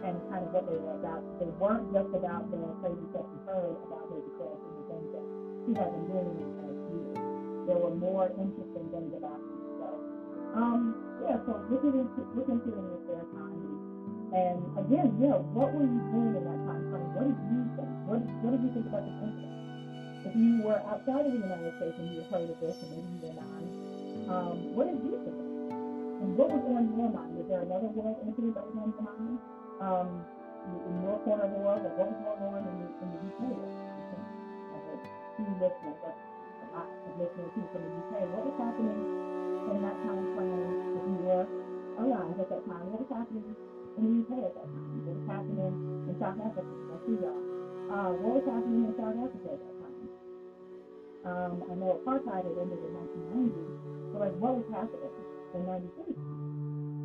and 0.00 0.16
kind 0.32 0.42
of 0.44 0.50
what 0.56 0.64
they 0.64 0.78
were 0.80 0.96
about. 0.96 1.20
They 1.36 1.50
weren't 1.60 1.92
just 1.92 2.10
about 2.16 2.48
the 2.48 2.60
crazy 2.80 3.04
stuff 3.12 3.26
we 3.28 3.38
heard 3.44 3.76
about 3.84 4.08
David 4.08 4.32
Koresh 4.40 4.62
and 4.64 4.74
the 4.80 4.84
things 4.88 5.08
that 5.12 5.26
he 5.68 5.70
had 5.76 5.88
been 5.92 6.06
doing 6.08 6.26
in 6.30 6.36
the 6.40 6.56
past 6.56 6.80
years. 6.88 7.18
There 7.68 7.78
were 7.78 7.94
more 7.94 8.26
interesting 8.40 8.86
things 8.88 9.12
about 9.12 9.38
him. 9.38 9.60
So, 9.76 9.86
um, 10.56 10.80
yeah, 11.20 11.36
so 11.44 11.52
look 11.68 11.84
into, 11.84 12.20
look 12.32 12.48
into 12.48 12.70
in 12.72 12.84
your 12.88 13.24
time. 13.28 13.60
And 14.30 14.58
again, 14.78 15.08
yeah, 15.20 15.36
what 15.52 15.74
were 15.74 15.84
you 15.84 16.00
doing 16.14 16.38
in 16.38 16.44
that 16.48 16.60
time 16.64 16.84
frame? 16.88 17.10
What 17.12 17.26
did 17.28 17.40
you 17.50 17.60
think? 17.76 17.92
What, 18.08 18.20
what 18.40 18.50
did 18.56 18.62
you 18.64 18.70
think 18.72 18.86
about 18.88 19.04
the 19.04 19.12
incident? 19.20 19.58
If 20.20 20.32
you 20.36 20.62
were 20.64 20.80
outside 20.86 21.26
of 21.28 21.32
the 21.32 21.42
United 21.44 21.72
States 21.76 21.96
and 21.98 22.08
you 22.14 22.22
heard 22.30 22.48
of 22.48 22.58
this, 22.60 22.76
and 22.78 22.88
maybe 22.94 23.08
you 23.10 23.20
were 23.26 23.36
not, 23.36 23.62
um, 24.30 24.56
what 24.76 24.86
did 24.86 25.00
you 25.02 25.18
think? 25.24 25.39
And 26.20 26.36
what 26.36 26.52
was 26.52 26.60
on 26.68 26.84
your 26.92 27.08
mind? 27.08 27.32
Was 27.32 27.48
there 27.48 27.64
another 27.64 27.88
world 27.96 28.20
incident 28.20 28.52
that 28.52 28.64
was 28.68 28.76
on 28.76 28.92
your 28.92 29.04
mind? 29.08 29.40
Um, 29.80 30.08
in 30.68 31.00
your 31.00 31.16
corner 31.24 31.48
of 31.48 31.52
the 31.56 31.60
world, 31.64 31.80
or 31.80 31.92
what 31.96 32.12
was 32.12 32.20
going 32.20 32.44
on 32.44 32.60
in 32.60 32.76
the, 32.76 32.88
in 33.00 33.08
the 33.08 33.20
UK? 33.24 33.40
I 33.48 34.76
think 34.84 35.00
few 35.40 35.48
listeners, 35.56 35.96
but 36.04 36.12
a 36.76 37.10
listeners 37.16 37.50
too 37.56 37.64
from 37.72 37.80
the 37.88 37.92
UK. 38.04 38.12
What 38.36 38.52
was 38.52 38.56
happening 38.60 39.00
in 39.72 39.76
that 39.80 39.96
time 40.04 40.24
frame 40.36 40.72
if 40.92 41.02
you 41.08 41.18
were 41.24 41.46
alive 42.04 42.36
at 42.36 42.48
that 42.52 42.62
time? 42.68 42.84
What 42.92 43.00
was 43.08 43.12
happening 43.16 43.48
in 43.96 44.02
the 44.04 44.12
UK 44.20 44.30
at 44.44 44.52
that 44.60 44.68
time? 44.68 44.92
What 45.08 45.16
was 45.16 45.24
happening 45.24 45.72
in 46.04 46.14
South 46.20 46.36
Africa? 46.36 46.68
I 46.68 46.96
see 47.08 47.16
y'all. 47.16 47.40
Uh, 47.88 48.10
what 48.20 48.32
was 48.38 48.46
happening 48.46 48.84
in 48.84 48.92
South 49.00 49.16
Africa 49.16 49.48
at 49.56 49.60
that 49.64 49.74
time? 49.80 50.04
Um, 51.20 51.54
I 51.64 51.72
know 51.80 51.96
apartheid 51.96 52.44
had 52.44 52.56
ended 52.60 52.80
in 52.84 52.92
1990, 52.92 54.12
but 54.12 54.20
like 54.20 54.36
what 54.36 54.60
was 54.60 54.68
happening 54.68 55.08
in 55.54 55.66
93? 55.66 56.14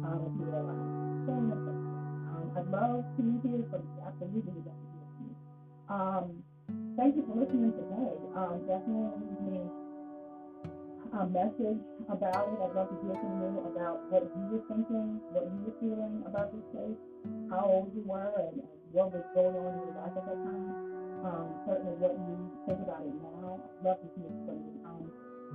Um, 0.05 0.19
if 0.27 0.33
you 0.37 0.45
alive. 0.53 1.25
So, 1.25 1.33
um, 1.33 2.51
I'd 2.55 2.67
love 2.69 3.03
to 3.17 3.23
hear 3.41 3.63
from 3.69 3.81
you. 3.81 3.99
Absolutely 4.05 4.53
love 4.65 4.77
to 4.77 5.23
you. 5.23 5.31
Um, 5.89 6.43
thank 6.97 7.15
you 7.15 7.23
for 7.25 7.35
listening 7.35 7.73
today. 7.73 8.13
Um, 8.35 8.61
definitely 8.67 9.09
leave 9.17 9.41
me 9.41 9.61
a 11.13 11.25
message 11.25 11.81
about 12.09 12.47
it. 12.51 12.57
I'd 12.61 12.75
love 12.75 12.89
to 12.89 12.97
hear 13.01 13.15
from 13.15 13.33
you 13.41 13.63
about 13.71 13.97
what 14.11 14.23
you 14.23 14.43
were 14.51 14.63
thinking, 14.67 15.19
what 15.31 15.45
you 15.47 15.59
were 15.65 15.77
feeling 15.79 16.23
about 16.25 16.51
this 16.51 16.65
case, 16.73 16.99
how 17.49 17.65
old 17.65 17.89
you 17.95 18.03
were, 18.05 18.33
and 18.37 18.61
what 18.91 19.11
was 19.11 19.23
going 19.33 19.55
on 19.55 19.73
in 19.73 19.79
your 19.89 19.95
life 19.95 20.13
at 20.15 20.25
that 20.25 20.39
time. 20.43 20.73
Um, 21.25 21.47
certainly 21.65 21.95
what 21.97 22.13
you 22.13 22.35
think 22.67 22.79
about 22.83 23.01
it 23.01 23.15
now. 23.17 23.57
I'd 23.57 23.85
love 23.85 23.97
to 24.03 24.07
hear 24.19 24.29
from 24.45 24.57
you. 24.59 24.75
Um, 24.85 25.03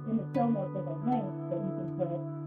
in 0.09 0.17
the 0.17 0.27
show 0.35 0.49
notes, 0.49 0.73
there's 0.75 0.89
a 0.89 0.97
link 1.05 1.29
that 1.53 1.61
you 1.61 1.73
can 1.77 1.89
click. 2.01 2.40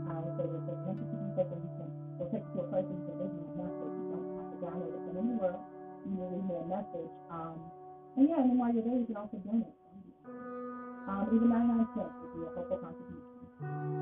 That 1.38 1.48
you 1.50 1.50
can 1.50 1.50
click 1.50 1.50
and 1.52 1.62
you 1.64 1.72
can, 1.78 1.90
will 2.20 2.30
take 2.32 2.46
to 2.54 2.58
a 2.62 2.66
place 2.70 2.86
where 2.88 2.98
you 3.00 3.06
can 3.06 3.56
message. 3.58 3.94
You 3.98 4.08
don't 4.14 4.28
have 4.38 4.50
to 4.54 4.58
download 4.62 4.94
it 4.94 5.02
from 5.06 5.16
anywhere. 5.18 5.58
You 6.06 6.14
will 6.18 6.32
leave 6.34 6.46
me 6.46 6.56
a 6.60 6.66
message. 6.66 7.14
Um, 7.32 7.58
and 8.18 8.26
yeah, 8.30 8.42
and 8.42 8.58
while 8.60 8.74
you're 8.74 8.86
there, 8.86 8.98
you 9.00 9.08
can 9.08 9.18
also 9.18 9.38
donate. 9.42 9.76
Um, 11.08 11.28
even 11.36 11.50
99 11.50 11.88
cents 11.96 12.14
would 12.22 12.34
be 12.34 12.42
a 12.46 12.52
helpful 12.56 12.80
contribution. 12.80 13.38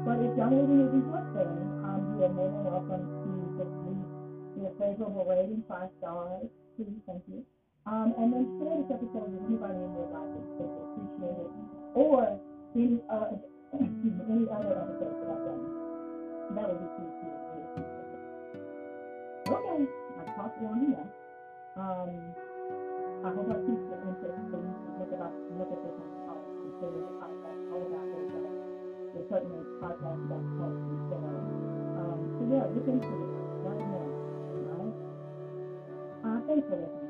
But 0.05 0.17
if 0.21 0.31
donating 0.37 0.79
isn't 0.85 1.05
your 1.07 1.23
thing, 1.33 1.55
um, 1.85 1.99
you 2.17 2.25
are 2.25 2.33
more 2.33 2.49
than 2.51 2.63
welcome 2.65 3.03
to 3.05 3.31
just 3.57 3.73
leave 3.85 4.67
a 4.67 4.71
favorable 4.77 5.25
rating, 5.25 5.63
five 5.67 5.89
stars 5.99 6.49
please, 6.77 7.01
thank 7.07 7.23
you. 7.27 7.43
Um, 7.85 8.13
and 8.17 8.33
then 8.33 8.45
share 8.59 8.77
this 8.77 8.91
episode 8.93 9.29
with 9.33 9.43
anybody 9.45 9.77
in 9.77 9.91
your 9.93 10.09
life 10.13 10.29
that 10.33 10.45
you 10.45 10.55
would 10.61 10.73
appreciate 10.85 11.37
it, 11.41 11.51
or 11.95 12.39
any 12.75 13.01
uh, 13.09 13.29
any 13.81 14.45
other 14.53 14.73
episodes 14.77 15.17
that 15.21 15.29
I've 15.33 15.45
done. 15.45 15.63
That 16.55 16.69
would 16.69 16.79
be 16.81 16.89
cool 16.97 17.10
Okay, 20.39 20.65
I 20.65 20.79
talked. 20.79 21.11
Um, 21.75 22.11
I 23.23 23.29
hope 23.35 23.47
I 23.51 23.57
keep 23.67 23.79
the 23.89 23.97
interest 24.07 24.39
so 24.51 24.57
you 24.57 24.73
can 24.75 24.91
look 24.99 25.11
about 25.11 25.33
look 25.59 25.71
at 25.71 25.79
this 25.83 25.95
on 25.99 26.07
the 26.07 26.19
call. 26.25 26.41
Consider 26.61 26.99
the 27.03 27.13
podcast 27.19 27.59
all 27.71 27.83
about 27.83 28.07
this. 28.11 28.29
There's 29.13 29.29
certainly 29.29 29.61
podcasts 29.83 30.23
about 30.25 30.43
culture. 30.57 30.97
So, 31.11 31.17
um, 31.99 32.19
so 32.37 32.41
yeah, 32.47 32.65
look 32.71 32.87
into 32.87 33.11
it. 33.11 33.29
Learn 33.63 33.79
more. 33.91 34.11
Thanks 36.51 36.67
for 36.67 36.75
listening. 36.75 37.00